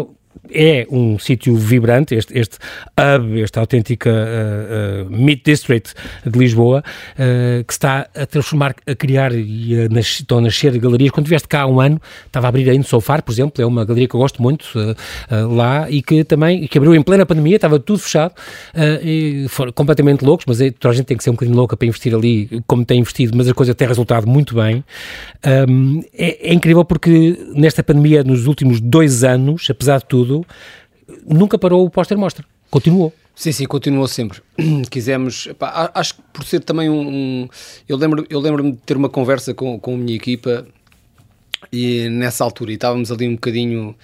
é 0.50 0.86
um 0.90 1.18
sítio 1.18 1.54
vibrante, 1.56 2.14
este, 2.14 2.38
este 2.38 2.58
hub, 2.98 3.40
esta 3.42 3.60
autêntica 3.60 4.10
uh, 4.10 5.06
uh, 5.06 5.10
Meat 5.10 5.42
District 5.44 5.94
de 6.24 6.38
Lisboa, 6.38 6.82
uh, 7.12 7.64
que 7.64 7.72
está 7.72 8.08
a 8.14 8.26
transformar, 8.26 8.74
a 8.86 8.94
criar 8.94 9.32
e 9.32 9.84
a 9.84 9.88
nascer, 9.88 10.22
estão 10.22 10.38
a 10.38 10.40
nascer 10.40 10.76
galerias. 10.78 11.10
Quando 11.10 11.26
estiveste 11.26 11.48
cá 11.48 11.62
há 11.62 11.66
um 11.66 11.80
ano, 11.80 12.00
estava 12.26 12.46
a 12.46 12.48
abrir 12.48 12.76
no 12.76 12.84
Sofar, 12.84 13.22
por 13.22 13.32
exemplo, 13.32 13.62
é 13.62 13.66
uma 13.66 13.84
galeria 13.84 14.08
que 14.08 14.14
eu 14.14 14.20
gosto 14.20 14.42
muito 14.42 14.66
lá 15.30 15.90
e 15.90 16.02
que 16.02 16.24
também, 16.24 16.66
que 16.66 16.78
abriu 16.78 16.94
em 16.94 17.02
plena 17.02 17.24
pandemia, 17.24 17.56
estava 17.56 17.78
tudo 17.78 17.98
fechado, 17.98 18.34
e 19.02 19.46
foram 19.48 19.72
completamente 19.72 20.24
loucos, 20.24 20.44
mas 20.46 20.58
toda 20.78 20.92
a 20.92 20.96
gente 20.96 21.06
tem 21.06 21.16
que 21.16 21.24
ser 21.24 21.30
um 21.30 21.34
bocadinho 21.34 21.56
louca 21.56 21.76
para 21.76 21.86
investir 21.86 22.14
ali, 22.14 22.62
como 22.66 22.84
tem 22.84 23.00
investido, 23.00 23.36
mas 23.36 23.48
a 23.48 23.54
coisa 23.54 23.74
tem 23.74 23.86
resultado 23.86 24.26
muito 24.26 24.54
bem. 24.54 24.84
Um, 25.68 26.02
é, 26.12 26.50
é 26.50 26.54
incrível 26.54 26.84
porque 26.84 27.38
nesta 27.54 27.82
pandemia, 27.82 28.22
nos 28.22 28.46
últimos 28.46 28.80
dois 28.80 29.24
anos, 29.24 29.68
apesar 29.70 29.98
de 29.98 30.06
tudo, 30.06 30.25
tudo, 30.26 30.46
nunca 31.26 31.58
parou 31.58 31.84
o 31.84 31.90
póster 31.90 32.18
mostra. 32.18 32.44
Continuou. 32.70 33.12
Sim, 33.34 33.52
sim, 33.52 33.66
continuou 33.66 34.08
sempre. 34.08 34.40
Quisemos, 34.90 35.48
pá, 35.58 35.90
acho 35.94 36.14
que 36.14 36.22
por 36.32 36.44
ser 36.44 36.60
também 36.60 36.88
um, 36.88 37.08
um, 37.08 37.48
eu 37.88 37.96
lembro 37.96 38.26
eu 38.30 38.40
lembro-me 38.40 38.72
de 38.72 38.78
ter 38.78 38.96
uma 38.96 39.08
conversa 39.08 39.52
com, 39.52 39.78
com 39.78 39.94
a 39.94 39.96
minha 39.96 40.16
equipa 40.16 40.66
e 41.70 42.08
nessa 42.08 42.42
altura 42.42 42.70
e 42.70 42.74
estávamos 42.74 43.12
ali 43.12 43.28
um 43.28 43.34
bocadinho 43.34 43.94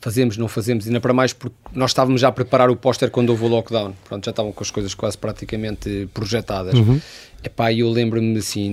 fazemos, 0.00 0.36
não 0.36 0.48
fazemos, 0.48 0.86
ainda 0.86 1.00
para 1.00 1.12
mais 1.12 1.32
porque 1.32 1.56
nós 1.72 1.90
estávamos 1.90 2.20
já 2.20 2.28
a 2.28 2.32
preparar 2.32 2.70
o 2.70 2.76
póster 2.76 3.10
quando 3.10 3.30
houve 3.30 3.44
o 3.44 3.48
lockdown, 3.48 3.94
pronto, 4.08 4.24
já 4.24 4.30
estavam 4.30 4.50
com 4.50 4.64
as 4.64 4.70
coisas 4.70 4.94
quase 4.94 5.16
praticamente 5.16 6.08
projetadas. 6.12 6.74
Uhum. 6.74 7.00
Epá, 7.44 7.70
e 7.70 7.80
eu 7.80 7.90
lembro-me 7.90 8.38
assim, 8.38 8.70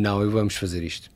não, 0.00 0.30
vamos 0.30 0.54
fazer 0.54 0.82
isto 0.82 1.10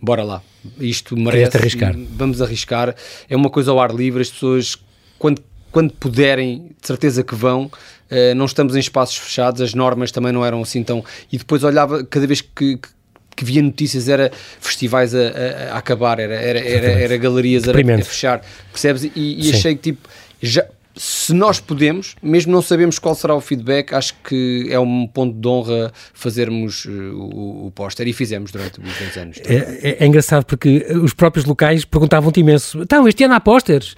bora 0.00 0.22
lá. 0.22 0.42
Isto 0.78 1.16
merece. 1.16 1.56
arriscar. 1.56 1.94
Vamos 2.16 2.40
arriscar. 2.40 2.94
É 3.28 3.36
uma 3.36 3.50
coisa 3.50 3.70
ao 3.70 3.80
ar 3.80 3.94
livre, 3.94 4.22
as 4.22 4.30
pessoas, 4.30 4.76
quando, 5.18 5.42
quando 5.70 5.92
puderem, 5.92 6.70
de 6.80 6.86
certeza 6.86 7.22
que 7.22 7.34
vão. 7.34 7.70
Uh, 8.10 8.34
não 8.36 8.44
estamos 8.44 8.76
em 8.76 8.80
espaços 8.80 9.16
fechados, 9.16 9.60
as 9.60 9.74
normas 9.74 10.12
também 10.12 10.32
não 10.32 10.44
eram 10.44 10.62
assim 10.62 10.82
tão. 10.82 11.04
E 11.32 11.38
depois 11.38 11.64
olhava, 11.64 12.04
cada 12.04 12.26
vez 12.26 12.40
que, 12.40 12.76
que 12.76 12.88
que 13.36 13.44
via 13.44 13.62
notícias 13.62 14.08
era 14.08 14.30
festivais 14.60 15.14
a, 15.14 15.18
a, 15.18 15.74
a 15.74 15.78
acabar, 15.78 16.18
era, 16.18 16.34
era, 16.34 16.60
era, 16.60 16.86
era 16.86 17.16
galerias 17.16 17.68
a, 17.68 17.72
a, 17.72 18.04
fechar, 18.04 18.40
percebes? 18.70 19.04
E, 19.04 19.10
e 19.14 19.50
achei 19.50 19.74
que 19.74 19.82
tipo, 19.82 20.08
já, 20.40 20.64
se 20.96 21.32
nós 21.32 21.58
podemos, 21.60 22.14
mesmo 22.22 22.52
não 22.52 22.62
sabemos 22.62 22.98
qual 22.98 23.14
será 23.14 23.34
o 23.34 23.40
feedback, 23.40 23.92
acho 23.92 24.14
que 24.22 24.68
é 24.70 24.78
um 24.78 25.06
ponto 25.06 25.36
de 25.38 25.48
honra 25.48 25.92
fazermos 26.12 26.84
uh, 26.84 26.90
o, 26.90 27.66
o 27.66 27.70
póster 27.72 28.06
e 28.06 28.12
fizemos 28.12 28.52
durante 28.52 28.80
muitos 28.80 29.16
anos. 29.16 29.40
É, 29.44 29.54
é, 29.54 29.96
é, 30.00 30.06
engraçado 30.06 30.44
porque 30.44 30.86
os 31.02 31.12
próprios 31.12 31.44
locais 31.44 31.84
perguntavam-te 31.84 32.40
imenso: 32.40 32.82
então, 32.82 33.08
este 33.08 33.24
ano 33.24 33.34
há 33.34 33.40
pósteres? 33.40 33.94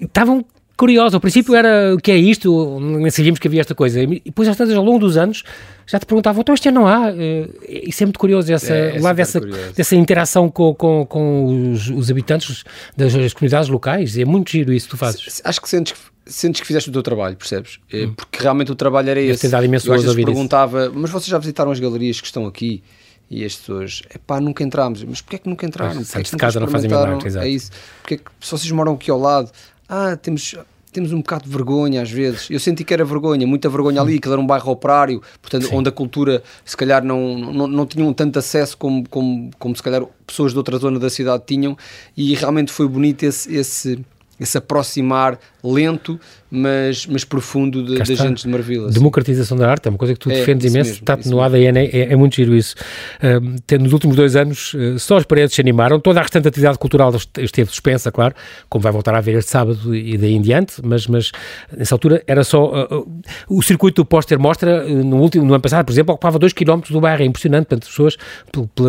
Estavam 0.00 0.44
curiosos. 0.78 1.12
Ao 1.12 1.20
princípio 1.20 1.54
era 1.54 1.94
o 1.94 1.98
que 1.98 2.10
é 2.10 2.16
isto, 2.16 2.78
nem 2.80 3.10
sabíamos 3.10 3.38
que 3.38 3.48
havia 3.48 3.60
esta 3.60 3.74
coisa. 3.74 4.00
E 4.00 4.22
depois, 4.24 4.48
às 4.48 4.56
tantas, 4.56 4.74
ao 4.74 4.84
longo 4.84 5.00
dos 5.00 5.16
anos, 5.16 5.42
já 5.86 5.98
te 5.98 6.06
perguntavam: 6.06 6.40
então, 6.40 6.54
este 6.54 6.68
ano 6.68 6.80
não 6.80 6.86
há? 6.86 7.10
Eh, 7.10 7.48
isso 7.88 8.02
é 8.02 8.06
muito 8.06 8.18
curioso, 8.18 8.50
essa, 8.52 8.72
é, 8.72 8.98
lá 9.00 9.12
dessa, 9.12 9.40
dessa 9.74 9.96
interação 9.96 10.48
com, 10.48 10.74
com, 10.74 11.04
com 11.04 11.72
os, 11.72 11.90
os 11.90 12.10
habitantes 12.10 12.64
das, 12.96 13.12
das 13.12 13.34
comunidades 13.34 13.68
locais. 13.68 14.16
É 14.16 14.24
muito 14.24 14.50
giro 14.50 14.72
isso 14.72 14.86
que 14.86 14.92
tu 14.92 14.96
fazes. 14.96 15.42
Acho 15.44 15.60
que 15.60 15.68
sentes 15.68 15.92
que 15.92 15.98
sentes 16.32 16.60
que 16.60 16.66
fizeste 16.66 16.90
o 16.90 16.92
teu 16.92 17.02
trabalho, 17.02 17.36
percebes? 17.36 17.80
Hum. 17.92 18.12
Porque 18.14 18.42
realmente 18.42 18.70
o 18.70 18.74
trabalho 18.74 19.10
era 19.10 19.20
esse. 19.20 19.48
Dado 19.48 19.64
imenso 19.64 19.88
eu 19.88 19.94
às 19.94 20.02
vezes 20.02 20.16
perguntava, 20.24 20.90
mas 20.94 21.10
vocês 21.10 21.26
já 21.26 21.38
visitaram 21.38 21.70
as 21.70 21.80
galerias 21.80 22.20
que 22.20 22.26
estão 22.26 22.46
aqui? 22.46 22.82
E 23.30 23.44
as 23.44 23.54
pessoas, 23.56 24.02
pá, 24.26 24.40
nunca 24.40 24.64
entramos. 24.64 25.04
Mas 25.04 25.20
porquê 25.20 25.36
é 25.36 25.38
que 25.38 25.48
nunca 25.50 25.66
entraram? 25.66 26.02
Porque 26.02 26.18
é 26.18 26.22
que 26.22 26.30
de 26.30 26.36
casa 26.36 26.58
não 26.58 26.66
fazem 26.66 26.88
milagres, 26.88 27.36
É 27.36 27.46
isso. 27.46 27.70
Porque 28.00 28.14
é 28.14 28.16
que, 28.16 28.24
se 28.40 28.50
vocês 28.50 28.70
moram 28.70 28.94
aqui 28.94 29.10
ao 29.10 29.18
lado, 29.18 29.50
ah, 29.88 30.16
temos 30.16 30.54
temos 30.92 31.12
um 31.12 31.18
bocado 31.18 31.44
de 31.44 31.50
vergonha 31.50 32.02
às 32.02 32.10
vezes. 32.10 32.48
Eu 32.50 32.58
senti 32.58 32.84
que 32.84 32.92
era 32.92 33.04
vergonha, 33.04 33.46
muita 33.46 33.68
vergonha 33.68 34.00
ali, 34.00 34.18
que 34.18 34.28
era 34.28 34.40
um 34.40 34.46
bairro 34.46 34.72
operário, 34.72 35.22
portanto, 35.40 35.66
Sim. 35.66 35.76
onde 35.76 35.88
a 35.88 35.92
cultura 35.92 36.42
se 36.64 36.76
calhar 36.76 37.04
não, 37.04 37.38
não, 37.38 37.66
não 37.66 37.86
tinham 37.86 38.12
tanto 38.12 38.38
acesso 38.38 38.76
como, 38.76 39.08
como, 39.08 39.50
como 39.58 39.76
se 39.76 39.82
calhar 39.82 40.02
pessoas 40.26 40.52
de 40.52 40.58
outra 40.58 40.78
zona 40.78 40.98
da 40.98 41.10
cidade 41.10 41.44
tinham, 41.46 41.76
e 42.16 42.34
realmente 42.34 42.72
foi 42.72 42.88
bonito 42.88 43.22
esse, 43.22 43.54
esse, 43.54 44.04
esse 44.40 44.58
aproximar 44.58 45.38
lento, 45.62 46.18
mas, 46.50 47.06
mas 47.06 47.24
profundo 47.24 47.82
de, 47.82 48.02
de 48.02 48.12
agentes 48.12 48.44
de 48.44 48.48
Marvila. 48.48 48.88
Assim. 48.88 48.98
Democratização 48.98 49.56
da 49.56 49.70
arte 49.70 49.86
é 49.86 49.90
uma 49.90 49.98
coisa 49.98 50.14
que 50.14 50.20
tu 50.20 50.30
é, 50.30 50.34
defendes 50.34 50.72
imenso, 50.72 50.90
mesmo, 50.90 51.00
está 51.00 51.16
no 51.26 51.40
ADN, 51.40 51.78
é, 51.78 52.12
é, 52.12 52.16
muito 52.16 52.36
giro 52.36 52.54
isso. 52.54 52.74
Uh, 53.22 53.78
nos 53.78 53.92
últimos 53.92 54.16
dois 54.16 54.36
anos, 54.36 54.74
uh, 54.74 54.98
só 54.98 55.16
as 55.16 55.24
paredes 55.24 55.54
se 55.54 55.60
animaram, 55.60 56.00
toda 56.00 56.20
a 56.20 56.22
restante 56.22 56.48
atividade 56.48 56.78
cultural 56.78 57.12
esteve 57.38 57.70
suspensa, 57.70 58.10
claro, 58.10 58.34
como 58.68 58.82
vai 58.82 58.92
voltar 58.92 59.14
a 59.14 59.18
haver 59.18 59.36
este 59.36 59.50
sábado 59.50 59.94
e 59.94 60.16
daí 60.16 60.34
em 60.34 60.40
diante, 60.40 60.74
mas, 60.82 61.06
mas 61.06 61.32
nessa 61.76 61.94
altura 61.94 62.22
era 62.26 62.42
só. 62.44 62.86
Uh, 62.86 63.22
o 63.48 63.62
circuito 63.62 64.02
do 64.02 64.06
póster 64.06 64.38
mostra, 64.38 64.84
no, 64.84 65.16
último, 65.16 65.44
no 65.44 65.54
ano 65.54 65.62
passado, 65.62 65.84
por 65.84 65.92
exemplo, 65.92 66.14
ocupava 66.14 66.38
2 66.38 66.52
km 66.52 66.80
do 66.90 67.00
bairro, 67.00 67.22
é 67.22 67.26
impressionante, 67.26 67.66
portanto, 67.66 67.84
as 67.84 67.88
pessoas, 67.90 68.16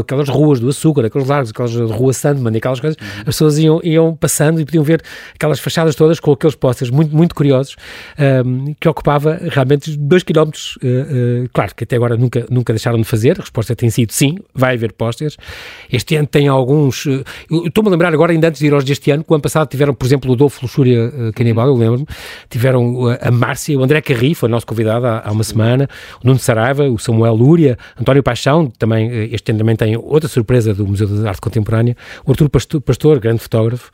pelas 0.06 0.30
ruas 0.30 0.60
do 0.60 0.70
açúcar, 0.70 1.06
aqueles 1.06 1.28
largos, 1.28 1.52
aquelas 1.52 1.74
ruas 1.92 2.18
Sandman, 2.18 2.56
aquelas 2.56 2.80
coisas, 2.80 2.98
uhum. 3.02 3.20
as 3.20 3.26
pessoas 3.26 3.58
iam, 3.58 3.82
iam 3.84 4.16
passando 4.16 4.62
e 4.62 4.66
podiam 4.66 4.84
ver 4.84 5.02
aquelas 5.34 5.60
fachadas 5.60 5.96
todas 5.96 6.20
com 6.20 6.32
aqueles 6.32 6.56
pósteres 6.56 6.92
muito, 6.92 7.16
muito 7.16 7.36
curiosos, 7.50 7.76
um, 8.46 8.74
que 8.80 8.88
ocupava 8.88 9.40
realmente 9.50 9.98
2 9.98 10.24
km, 10.24 10.40
uh, 10.40 10.46
uh, 10.46 11.50
claro 11.52 11.74
que 11.76 11.84
até 11.84 11.96
agora 11.96 12.16
nunca, 12.16 12.46
nunca 12.50 12.74
deixaram 12.74 12.98
de 13.00 13.04
fazer, 13.04 13.38
a 13.38 13.42
resposta 13.42 13.76
tem 13.76 13.90
sido 13.90 14.14
sim, 14.14 14.38
vai 14.54 14.76
haver 14.76 14.94
pósteres. 14.94 15.38
Este 15.92 16.16
ano 16.16 16.28
tem 16.28 16.48
alguns, 16.48 17.06
uh, 17.06 17.24
estou-me 17.66 17.90
a 17.90 17.92
lembrar 17.92 18.14
agora, 18.14 18.32
ainda 18.32 18.48
antes 18.48 18.60
de 18.60 18.68
ir 18.68 18.74
aos 18.74 18.84
deste 18.84 19.10
ano, 19.12 19.24
que 19.24 19.32
o 19.32 19.36
ano 19.36 19.42
passado 19.42 19.68
tiveram, 19.68 19.94
por 19.94 20.06
exemplo, 20.06 20.32
o 20.32 20.36
Dolfo 20.36 20.60
Luxúria 20.62 21.08
uh, 21.08 21.34
Canibal, 21.34 21.68
eu 21.68 21.76
lembro-me, 21.76 22.06
tiveram 22.50 23.08
a 23.22 23.32
Márcia, 23.32 23.78
o 23.78 23.84
André 23.84 24.02
Carri, 24.02 24.36
foi 24.36 24.48
nosso 24.50 24.66
convidado 24.66 25.06
há, 25.06 25.24
há 25.26 25.32
uma 25.32 25.44
semana, 25.44 25.90
o 26.24 26.28
Nuno 26.28 26.40
Saraiva, 26.40 26.88
o 26.88 27.00
Samuel 27.00 27.34
Lúria, 27.34 27.78
António 28.00 28.22
Paixão, 28.22 28.68
também, 28.78 29.30
este 29.34 29.52
ano 29.52 29.60
também 29.60 29.76
tem 29.76 29.98
outra 29.98 30.30
surpresa 30.30 30.74
do 30.74 30.86
Museu 30.86 31.08
de 31.08 31.28
Arte 31.28 31.42
Contemporânea, 31.42 31.96
o 32.26 32.32
Artur 32.32 32.50
Pastor, 32.50 32.82
Pastor 32.82 33.20
grande 33.20 33.40
fotógrafo, 33.40 33.92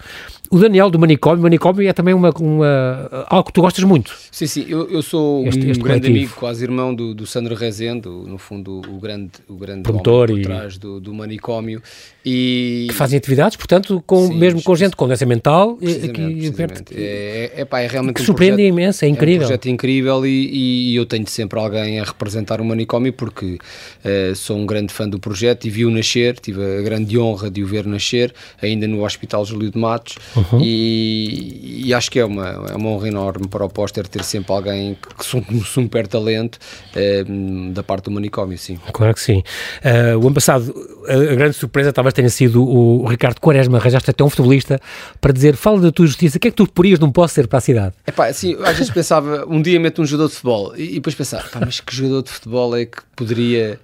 o 0.51 0.59
Daniel 0.59 0.89
do 0.89 0.99
Manicômio, 0.99 1.39
o 1.39 1.43
Manicômio 1.43 1.87
é 1.87 1.93
também 1.93 2.13
uma, 2.13 2.29
uma, 2.39 3.25
que 3.45 3.53
tu 3.53 3.61
gostas 3.61 3.83
muito. 3.83 4.15
Sim, 4.31 4.47
sim, 4.47 4.65
eu, 4.67 4.89
eu 4.89 5.01
sou 5.01 5.45
este, 5.47 5.65
um 5.65 5.71
este 5.71 5.83
grande 5.83 6.01
coletivo. 6.01 6.17
amigo, 6.17 6.33
quase 6.35 6.63
irmão 6.63 6.93
do, 6.93 7.13
do 7.13 7.25
Sandro 7.25 7.55
Rezende, 7.55 8.09
no 8.09 8.37
fundo 8.37 8.81
o 8.89 8.99
grande, 8.99 9.31
o 9.47 9.55
grande 9.55 9.83
promotor 9.83 10.27
por 10.27 10.41
trás 10.41 10.77
do, 10.77 10.99
do 10.99 11.13
Manicômio. 11.13 11.81
E... 12.25 12.87
Que 12.89 12.95
fazem 12.95 13.17
atividades, 13.17 13.55
portanto, 13.55 14.03
com, 14.05 14.27
sim, 14.27 14.35
mesmo 14.35 14.61
com 14.63 14.75
gente 14.75 14.95
com 14.95 15.05
doença 15.05 15.25
mental. 15.25 15.77
Aqui, 15.77 16.51
perto, 16.51 16.91
é, 16.95 17.51
é, 17.57 17.65
pá, 17.65 17.81
é 17.81 17.87
realmente 17.87 18.15
que 18.15 18.21
um 18.23 18.25
surpreende 18.25 18.55
projeto, 18.57 18.73
imenso, 18.73 19.05
é 19.05 19.07
incrível. 19.07 19.41
É 19.41 19.45
um 19.45 19.47
projeto 19.47 19.69
incrível 19.69 20.25
e, 20.25 20.91
e, 20.91 20.95
eu 20.95 21.05
tenho 21.05 21.27
sempre 21.27 21.59
alguém 21.59 21.99
a 21.99 22.03
representar 22.03 22.59
o 22.59 22.65
Manicômio 22.65 23.13
porque 23.13 23.59
uh, 24.03 24.35
sou 24.35 24.57
um 24.57 24.65
grande 24.65 24.91
fã 24.91 25.07
do 25.07 25.19
projeto 25.19 25.65
e 25.65 25.69
vi-o 25.69 25.91
nascer, 25.91 26.39
tive 26.39 26.79
a 26.79 26.81
grande 26.81 27.17
honra 27.17 27.51
de 27.51 27.63
o 27.63 27.67
ver 27.67 27.85
nascer, 27.85 28.33
ainda 28.61 28.87
no 28.87 29.05
Hospital 29.05 29.45
Júlio 29.45 29.69
de 29.69 29.77
Matos. 29.77 30.17
Uhum. 30.35 30.61
E, 30.61 31.85
e, 31.85 31.93
acho 31.93 32.09
que 32.09 32.19
é 32.19 32.25
uma, 32.25 32.47
é 32.71 32.75
uma 32.75 32.89
honra 32.89 33.07
enorme 33.07 33.34
para 33.49 33.65
o 33.65 33.69
póster 33.69 34.07
ter 34.07 34.23
sempre 34.23 34.53
alguém 34.53 34.95
que, 34.95 35.37
um 35.37 35.63
super 35.63 36.07
talento 36.07 36.57
eh, 36.95 37.23
da 37.71 37.83
parte 37.83 38.05
do 38.05 38.11
manicômio, 38.11 38.57
sim. 38.57 38.79
Claro 38.91 39.13
que 39.13 39.21
sim. 39.21 39.43
Uh, 39.83 40.17
o 40.17 40.25
ano 40.25 40.33
passado, 40.33 40.73
a, 41.07 41.35
grande 41.35 41.55
surpresa 41.55 41.91
talvez 41.91 42.13
tenha 42.13 42.29
sido 42.29 42.63
o, 42.63 43.05
Ricardo 43.05 43.39
Quaresma, 43.39 43.77
arranjaste 43.77 44.09
até 44.09 44.23
um 44.23 44.29
futebolista 44.29 44.79
para 45.19 45.31
dizer, 45.31 45.55
fala 45.55 45.79
da 45.79 45.91
tua 45.91 46.07
justiça, 46.07 46.37
o 46.37 46.39
que 46.39 46.47
é 46.47 46.51
que 46.51 46.57
tu 46.57 46.67
porias 46.67 46.99
num 46.99 47.11
póster 47.11 47.47
para 47.47 47.57
a 47.57 47.61
cidade? 47.61 47.93
É 48.05 48.11
pá, 48.11 48.27
assim, 48.27 48.55
às 48.63 48.77
vezes 48.77 48.91
pensava, 48.91 49.45
um 49.47 49.61
dia 49.61 49.79
meto 49.79 50.01
um 50.01 50.05
jogador 50.05 50.29
de 50.29 50.35
futebol 50.35 50.73
e, 50.75 50.91
e 50.91 50.93
depois 50.95 51.15
pensava, 51.15 51.47
pá, 51.49 51.59
mas 51.59 51.79
que 51.79 51.95
jogador 51.95 52.23
de 52.23 52.31
futebol 52.31 52.75
é 52.75 52.85
que 52.85 52.97
poderia 53.15 53.79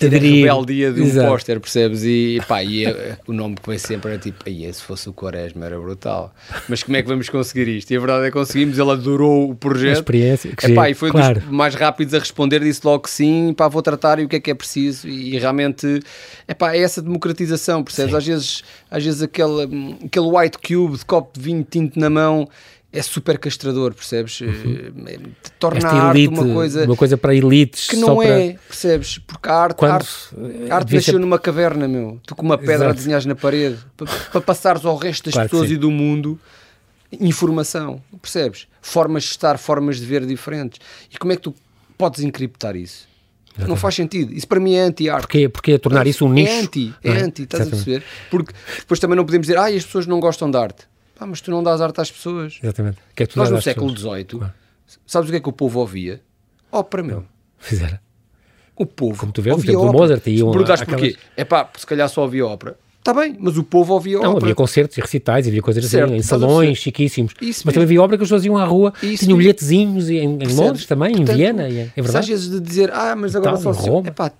ter 0.00 0.16
a 0.16 0.18
rebeldia 0.18 0.92
de 0.92 1.02
um 1.02 1.14
póster, 1.26 1.60
percebes? 1.60 2.02
E 2.02 2.40
pá, 2.48 2.64
e 2.64 2.86
é, 2.86 3.18
o 3.26 3.32
nome 3.32 3.56
que 3.56 3.68
vem 3.68 3.78
sempre 3.78 4.12
era 4.12 4.18
tipo, 4.18 4.42
aí 4.46 4.72
se 4.72 4.82
fosse 4.82 5.08
o 5.08 5.12
Quaresma 5.12 5.66
era 5.66 5.78
brutal. 5.78 6.34
Mas 6.68 6.82
como 6.82 6.96
é 6.96 7.02
que 7.02 7.08
vamos 7.08 7.28
conseguir 7.28 7.68
isto? 7.68 7.90
E 7.90 7.96
a 7.96 8.00
verdade 8.00 8.24
é 8.24 8.26
que 8.28 8.32
conseguimos, 8.32 8.78
ele 8.78 8.90
adorou 8.90 9.50
o 9.50 9.54
projeto. 9.54 9.96
A 9.96 10.00
experiência. 10.00 10.56
Que 10.56 10.66
Epá, 10.66 10.88
e 10.88 10.94
foi 10.94 11.10
claro. 11.10 11.40
dos 11.40 11.50
mais 11.50 11.74
rápidos 11.74 12.14
a 12.14 12.18
responder, 12.18 12.60
disse 12.60 12.80
logo 12.84 13.00
que 13.00 13.10
sim, 13.10 13.52
pá, 13.54 13.68
vou 13.68 13.82
tratar 13.82 14.18
e 14.18 14.24
o 14.24 14.28
que 14.28 14.36
é 14.36 14.40
que 14.40 14.50
é 14.50 14.54
preciso. 14.54 15.06
E, 15.06 15.38
realmente, 15.38 16.00
epá, 16.48 16.74
é 16.74 16.78
essa 16.78 17.02
democratização, 17.02 17.84
percebes? 17.84 18.14
Às 18.14 18.26
vezes, 18.26 18.64
às 18.90 19.04
vezes 19.04 19.22
aquele, 19.22 19.96
aquele 20.04 20.26
white 20.26 20.58
cube 20.58 20.96
de 20.96 21.04
copo 21.04 21.38
de 21.38 21.44
vinho 21.44 21.66
tinto 21.68 21.98
na 21.98 22.08
mão 22.08 22.48
é 22.92 23.02
super 23.02 23.38
castrador, 23.38 23.94
percebes? 23.94 24.40
Uhum. 24.40 25.04
Eh, 25.06 25.18
torna 25.58 25.78
Esta 25.78 25.90
a 25.90 26.02
arte 26.08 26.26
uma 26.26 26.54
coisa, 26.54 26.84
uma 26.84 26.96
coisa 26.96 27.16
para 27.16 27.34
elites. 27.34 27.86
Que 27.86 27.96
não 27.96 28.20
é, 28.20 28.52
para... 28.52 28.60
percebes? 28.66 29.18
Porque 29.18 29.48
a 29.48 29.54
arte, 29.54 29.76
Quando, 29.76 29.92
arte, 29.92 30.08
a 30.68 30.74
arte 30.74 30.94
nasceu 30.94 31.14
ser... 31.14 31.18
numa 31.18 31.38
caverna, 31.38 31.86
meu. 31.86 32.20
Tu 32.26 32.34
com 32.34 32.42
uma 32.44 32.58
pedra 32.58 32.74
Exato. 32.74 32.90
a 32.90 32.94
desenhas 32.94 33.26
na 33.26 33.36
parede 33.36 33.78
para, 33.96 34.06
para 34.06 34.40
passares 34.40 34.84
ao 34.84 34.96
resto 34.96 35.26
das 35.26 35.34
claro 35.34 35.48
pessoas 35.48 35.70
e 35.70 35.76
do 35.76 35.90
mundo 35.90 36.38
informação, 37.12 38.00
percebes? 38.20 38.66
Formas 38.80 39.24
de 39.24 39.30
estar, 39.30 39.58
formas 39.58 39.98
de 39.98 40.06
ver 40.06 40.24
diferentes. 40.26 40.80
E 41.12 41.18
como 41.18 41.32
é 41.32 41.36
que 41.36 41.42
tu 41.42 41.54
podes 41.96 42.20
encriptar 42.22 42.76
isso? 42.76 43.08
Exatamente. 43.50 43.68
Não 43.68 43.76
faz 43.76 43.94
sentido. 43.94 44.32
Isso 44.32 44.46
para 44.46 44.60
mim 44.60 44.74
é 44.74 44.80
anti-arte. 44.80 45.22
Porquê? 45.22 45.48
Porque 45.48 45.72
é 45.72 45.78
tornar 45.78 46.06
isso 46.06 46.24
um 46.24 46.32
nicho. 46.32 46.52
É 46.52 46.60
anti, 46.60 46.94
é, 47.02 47.08
é? 47.08 47.12
anti, 47.20 47.42
estás 47.42 47.62
Exatamente. 47.62 47.66
a 47.66 47.70
perceber? 47.70 48.04
Porque 48.30 48.54
depois 48.78 49.00
também 49.00 49.16
não 49.16 49.24
podemos 49.24 49.46
dizer, 49.46 49.58
ah, 49.58 49.66
as 49.66 49.84
pessoas 49.84 50.06
não 50.06 50.20
gostam 50.20 50.50
de 50.50 50.56
arte. 50.56 50.90
Ah, 51.20 51.26
mas 51.26 51.42
tu 51.42 51.50
não 51.50 51.62
dás 51.62 51.82
arte 51.82 52.00
às 52.00 52.10
pessoas. 52.10 52.58
Exatamente. 52.62 52.96
Que 53.14 53.24
é 53.24 53.26
que 53.26 53.36
Nós 53.36 53.50
no 53.50 53.60
século 53.60 53.94
XVIII, 53.94 54.24
claro. 54.24 54.54
sabes 55.06 55.28
o 55.28 55.32
que 55.32 55.36
é 55.36 55.40
que 55.40 55.48
o 55.48 55.52
povo 55.52 55.80
ouvia? 55.80 56.22
Ópera, 56.72 57.02
meu. 57.02 57.24
Fizera. 57.58 58.00
O 58.74 58.86
povo. 58.86 59.18
Como 59.18 59.30
tu 59.30 59.42
vês, 59.42 59.54
o 59.54 59.60
tempo 59.60 59.86
do 59.86 59.92
Mozart 59.92 60.26
e 60.26 60.36
Perguntaste 60.36 60.84
aquelas... 60.84 61.00
porquê? 61.00 61.18
É 61.36 61.44
pá, 61.44 61.68
se 61.76 61.86
calhar 61.86 62.08
só 62.08 62.22
ouvia 62.22 62.46
ópera. 62.46 62.78
Está 62.98 63.14
bem, 63.14 63.36
mas 63.38 63.56
o 63.56 63.64
povo 63.64 63.94
ouvia 63.94 64.18
não, 64.18 64.30
ópera. 64.30 64.44
havia 64.44 64.54
concertos 64.54 64.96
e 64.96 65.00
recitais, 65.00 65.46
havia 65.46 65.62
coisas 65.62 65.84
assim, 65.84 65.96
certo, 65.98 66.12
em 66.12 66.22
salões 66.22 66.78
chiquíssimos. 66.78 67.32
Isso 67.40 67.62
mas 67.64 67.74
também 67.74 67.84
havia 67.84 68.00
ópera 68.02 68.18
que 68.18 68.24
as 68.24 68.28
pessoas 68.28 68.44
iam 68.44 68.58
à 68.58 68.64
rua, 68.64 68.92
Isso 69.02 69.24
tinham 69.24 69.38
bilhetezinhos 69.38 70.10
em, 70.10 70.38
em 70.38 70.54
Londres 70.54 70.84
também, 70.84 71.14
Portanto, 71.16 71.34
em 71.34 71.36
Viena, 71.36 71.68
é 71.68 71.90
verdade. 71.96 72.18
Às 72.18 72.28
vezes 72.28 72.50
de 72.50 72.60
dizer, 72.60 72.90
ah, 72.92 73.16
mas 73.16 73.34
agora 73.34 73.56
só 73.56 73.72
se... 73.72 73.88
É 74.04 74.10
pá, 74.10 74.30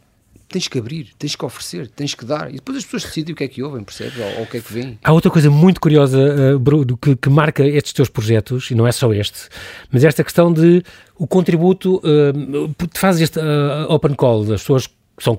tens 0.51 0.67
que 0.67 0.79
abrir, 0.79 1.09
tens 1.19 1.37
que 1.37 1.45
oferecer, 1.45 1.89
tens 1.89 2.15
que 2.15 2.25
dar. 2.25 2.51
E 2.51 2.55
depois 2.55 2.79
as 2.79 2.85
pessoas 2.85 3.05
decidem 3.05 3.33
o 3.33 3.37
que 3.37 3.45
é 3.45 3.49
que 3.49 3.63
ouvem, 3.63 3.85
percebes? 3.85 4.19
Ou, 4.19 4.39
ou 4.39 4.43
o 4.43 4.47
que 4.47 4.57
é 4.57 4.61
que 4.61 4.73
vêm. 4.73 4.99
Há 5.03 5.13
outra 5.13 5.31
coisa 5.31 5.49
muito 5.49 5.81
curiosa, 5.81 6.19
uh, 6.19 6.59
Bruno, 6.59 6.97
que, 6.97 7.15
que, 7.15 7.31
marca 7.31 7.65
estes 7.65 7.93
teus 7.93 8.09
projetos, 8.09 8.71
e 8.71 8.75
não 8.75 8.87
é 8.87 8.93
só 8.93 9.13
este, 9.15 9.49
mas 9.91 10.05
esta 10.05 10.25
questão 10.25 10.53
de 10.53 10.83
o 11.17 11.27
contributo, 11.27 11.97
uh, 11.99 12.75
fazes 12.95 13.23
este 13.23 13.39
uh, 13.39 13.87
open 13.89 14.15
call, 14.15 14.43
as 14.43 14.61
pessoas 14.61 14.89
são 15.21 15.39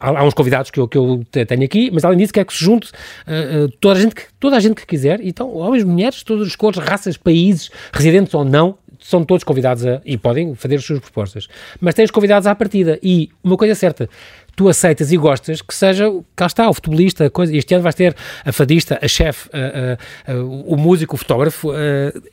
há, 0.00 0.24
uns 0.24 0.34
convidados 0.34 0.70
que 0.70 0.80
eu, 0.80 0.88
que 0.88 0.98
eu 0.98 1.24
tenho 1.46 1.64
aqui, 1.64 1.90
mas 1.92 2.04
além 2.04 2.18
disso 2.18 2.32
quer 2.32 2.44
que 2.44 2.52
se 2.52 2.62
junte 2.62 2.90
uh, 2.90 3.68
toda, 3.80 3.98
a 3.98 4.02
gente 4.02 4.14
que, 4.14 4.22
toda 4.38 4.56
a 4.56 4.60
gente 4.60 4.74
que 4.74 4.86
quiser, 4.86 5.20
então 5.22 5.54
homens, 5.54 5.84
mulheres, 5.84 6.22
todas 6.22 6.48
as 6.48 6.56
cores, 6.56 6.78
raças, 6.78 7.16
países, 7.16 7.70
residentes 7.92 8.34
ou 8.34 8.44
não, 8.44 8.76
são 9.00 9.24
todos 9.24 9.42
convidados 9.42 9.86
a, 9.86 10.00
e 10.04 10.18
podem 10.18 10.54
fazer 10.54 10.76
as 10.76 10.84
suas 10.84 11.00
propostas. 11.00 11.48
Mas 11.80 11.94
tens 11.94 12.10
convidados 12.10 12.46
à 12.46 12.54
partida 12.54 12.98
e 13.02 13.30
uma 13.42 13.56
coisa 13.56 13.72
é 13.72 13.74
certa, 13.74 14.08
tu 14.56 14.68
aceitas 14.68 15.12
e 15.12 15.16
gostas 15.16 15.62
que 15.62 15.74
seja, 15.74 16.10
cá 16.36 16.46
está, 16.46 16.68
o 16.68 16.74
futebolista, 16.74 17.26
a 17.26 17.30
coisa, 17.30 17.56
este 17.56 17.74
ano 17.74 17.82
vais 17.82 17.94
ter 17.94 18.14
a 18.44 18.52
fadista, 18.52 18.98
a 19.00 19.08
chefe, 19.08 19.48
o 20.66 20.76
músico, 20.76 21.14
o 21.14 21.18
fotógrafo, 21.18 21.70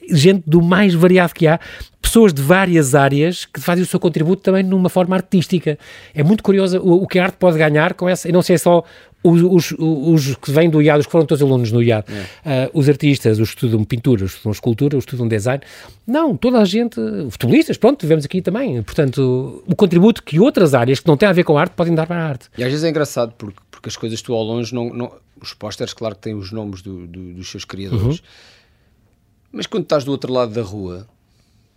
gente 0.10 0.44
do 0.46 0.62
mais 0.62 0.94
variado 0.94 1.34
que 1.34 1.48
há, 1.48 1.60
pessoas 2.02 2.34
de 2.34 2.42
várias 2.42 2.96
áreas 2.96 3.46
que 3.46 3.60
fazem 3.60 3.84
o 3.84 3.86
seu 3.86 4.00
contributo 4.00 4.42
também 4.42 4.64
numa 4.64 4.90
forma 4.90 5.16
artística. 5.16 5.78
É 6.16 6.24
muito 6.24 6.42
curioso 6.42 6.80
o, 6.80 7.04
o 7.04 7.08
que 7.08 7.20
a 7.20 7.26
arte 7.26 7.36
pode 7.38 7.58
ganhar 7.58 7.94
com 7.94 8.08
essa, 8.08 8.30
e 8.30 8.32
não 8.32 8.42
sei 8.42 8.58
só 8.58 8.84
os, 9.24 9.42
os, 9.42 9.76
os, 9.78 10.36
que 10.36 10.52
vêm 10.52 10.70
do 10.70 10.82
IAD, 10.82 11.00
os 11.00 11.06
que 11.06 11.12
foram 11.12 11.26
todos 11.26 11.42
alunos 11.42 11.72
no 11.72 11.82
IAD, 11.82 12.06
é. 12.46 12.66
uh, 12.66 12.70
os 12.74 12.88
artistas, 12.88 13.40
os 13.40 13.50
que 13.50 13.56
estudam 13.56 13.84
pintura, 13.84 14.24
os 14.24 14.32
que 14.32 14.38
estudam 14.38 14.52
escultura, 14.52 14.98
os 14.98 15.06
que 15.06 15.12
estudam 15.12 15.28
design, 15.28 15.62
não, 16.06 16.38
toda 16.38 16.60
a 16.60 16.66
gente, 16.66 16.96
futebolistas, 17.30 17.78
pronto, 17.78 18.00
tivemos 18.00 18.26
aqui 18.26 18.42
também, 18.42 18.82
portanto, 18.84 19.64
o 19.68 19.76
contributo 19.76 20.24
que 20.24 20.40
outras 20.40 20.74
áreas 20.74 21.00
que 21.00 21.08
não 21.08 21.18
têm 21.18 21.28
a 21.28 21.34
ver 21.34 21.44
com 21.44 21.58
a 21.58 21.62
arte 21.62 21.74
podem 21.74 21.94
dar 21.96 22.06
para 22.06 22.22
a 22.22 22.28
arte. 22.28 22.50
E 22.58 22.64
às 22.64 22.70
vezes 22.70 22.84
é 22.84 22.90
engraçado 22.90 23.34
porque, 23.38 23.60
porque 23.72 23.90
as 23.90 23.98
coisas 23.98 24.22
tu 24.22 24.34
ao 24.34 24.44
longe, 24.44 24.74
não, 24.74 24.94
não 24.94 25.12
os 25.42 25.54
pósteres, 25.54 25.94
claro 25.94 26.16
que 26.16 26.22
têm 26.22 26.34
os 26.34 26.52
nomes 26.52 26.82
do, 26.82 27.08
do, 27.08 27.34
dos 27.34 27.50
seus 27.50 27.66
criadores, 27.66 28.20
uhum. 28.20 28.26
mas 29.52 29.66
quando 29.66 29.84
estás 29.84 30.04
do 30.04 30.12
outro 30.12 30.32
lado 30.32 30.54
da 30.54 30.62
rua... 30.62 31.08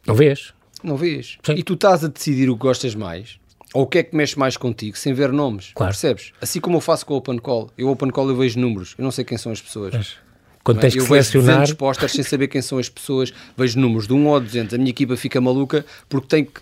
Não 0.07 0.15
vês? 0.15 0.53
Não 0.83 0.97
vês. 0.97 1.37
Sim. 1.43 1.55
E 1.57 1.63
tu 1.63 1.75
estás 1.75 2.03
a 2.05 2.09
decidir 2.09 2.49
o 2.49 2.55
que 2.55 2.61
gostas 2.61 2.95
mais 2.95 3.40
ou 3.73 3.83
o 3.83 3.87
que 3.87 3.99
é 3.99 4.03
que 4.03 4.17
mexe 4.17 4.39
mais 4.39 4.57
contigo, 4.57 4.97
sem 4.97 5.13
ver 5.13 5.33
nomes, 5.33 5.71
claro. 5.75 5.93
percebes? 5.93 6.33
Assim 6.41 6.61
como 6.61 6.77
eu 6.77 6.81
faço 6.81 7.07
com 7.07 7.15
o 7.15 7.17
Open 7.19 7.39
Call. 7.39 7.71
Eu, 7.79 7.89
Open 7.89 8.11
Call, 8.11 8.29
eu 8.29 8.37
vejo 8.37 8.59
números, 8.59 8.95
eu 8.99 9.05
não 9.05 9.11
sei 9.11 9.25
quem 9.25 9.39
são 9.39 9.53
as 9.53 9.61
pessoas. 9.61 9.95
Mas, 9.95 10.17
quando 10.63 10.79
é? 10.79 10.81
tens 10.83 10.97
eu 10.97 11.03
que 11.03 11.09
selecionar... 11.09 11.61
vejo 11.61 11.77
posters 11.77 12.13
sem 12.13 12.25
saber 12.25 12.49
quem 12.49 12.61
são 12.61 12.79
as 12.79 12.89
pessoas, 12.89 13.33
vejo 13.57 13.79
números 13.79 14.07
de 14.07 14.13
1 14.13 14.27
ou 14.27 14.41
200, 14.41 14.75
a 14.75 14.79
minha 14.79 14.91
equipa 14.91 15.17
fica 15.17 15.41
maluca 15.41 15.85
porque 16.09 16.27
tem 16.27 16.45
que 16.45 16.61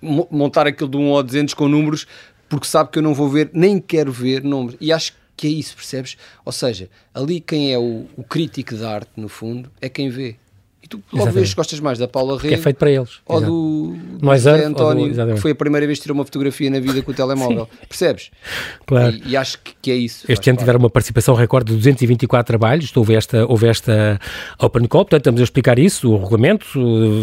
montar 0.00 0.66
aquilo 0.66 0.88
de 0.88 0.96
1 0.96 1.10
ou 1.10 1.22
200 1.22 1.54
com 1.54 1.68
números 1.68 2.06
porque 2.48 2.66
sabe 2.66 2.90
que 2.90 2.98
eu 2.98 3.02
não 3.02 3.14
vou 3.14 3.28
ver, 3.28 3.50
nem 3.52 3.80
quero 3.80 4.12
ver 4.12 4.44
nomes. 4.44 4.76
E 4.80 4.92
acho 4.92 5.12
que 5.36 5.46
é 5.46 5.50
isso, 5.50 5.74
percebes? 5.74 6.16
Ou 6.44 6.52
seja, 6.52 6.88
ali 7.12 7.40
quem 7.40 7.72
é 7.72 7.78
o, 7.78 8.06
o 8.16 8.22
crítico 8.22 8.76
da 8.76 8.94
arte, 8.94 9.10
no 9.16 9.28
fundo, 9.28 9.70
é 9.80 9.88
quem 9.88 10.08
vê 10.08 10.36
E 10.84 10.86
tu 10.86 11.02
logo 11.14 11.30
vês 11.32 11.48
que 11.48 11.56
gostas 11.56 11.80
mais 11.80 11.98
da 11.98 12.06
Paula 12.06 12.34
Rego. 12.36 12.48
Que 12.48 12.54
é 12.54 12.58
feito 12.58 12.76
para 12.76 12.90
eles. 12.90 13.08
Ou 13.24 13.38
Exato. 13.38 13.50
do, 13.50 13.96
do 14.18 14.26
Nós 14.26 14.42
José 14.42 14.50
Earth, 14.50 14.66
António, 14.66 15.14
do- 15.14 15.34
que 15.34 15.40
foi 15.40 15.52
a 15.52 15.54
primeira 15.54 15.86
vez 15.86 15.98
que 15.98 16.02
tirou 16.02 16.14
uma 16.14 16.26
fotografia 16.26 16.68
na 16.68 16.78
vida 16.78 17.00
com 17.00 17.10
o 17.10 17.14
telemóvel. 17.14 17.66
Percebes? 17.88 18.30
Claro. 18.86 19.16
E, 19.24 19.30
e 19.30 19.36
acho 19.36 19.58
que, 19.62 19.72
que 19.80 19.90
é 19.90 19.94
isso. 19.94 20.26
Este 20.28 20.50
ano 20.50 20.58
tiveram 20.58 20.78
uma 20.78 20.90
participação 20.90 21.34
recorde 21.34 21.72
de 21.72 21.78
224 21.78 22.46
trabalhos, 22.46 22.94
houve 22.94 23.14
esta, 23.14 23.46
houve 23.46 23.66
esta 23.66 24.20
Open 24.60 24.84
Call, 24.86 25.04
portanto 25.06 25.20
estamos 25.22 25.40
a 25.40 25.44
explicar 25.44 25.78
isso, 25.78 26.12
o 26.12 26.18
regulamento 26.22 26.66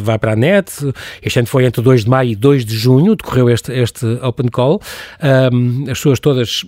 vai 0.01 0.17
para 0.17 0.33
a 0.33 0.35
net, 0.35 0.71
este 1.21 1.37
ano 1.37 1.47
foi 1.47 1.65
entre 1.65 1.83
2 1.83 2.03
de 2.05 2.09
maio 2.09 2.31
e 2.31 2.35
2 2.35 2.65
de 2.65 2.75
junho, 2.75 3.15
decorreu 3.15 3.47
este, 3.47 3.71
este 3.71 4.05
Open 4.23 4.47
Call, 4.47 4.81
Um, 5.53 5.83
as 5.83 5.97
pessoas 5.99 6.19
todas 6.19 6.65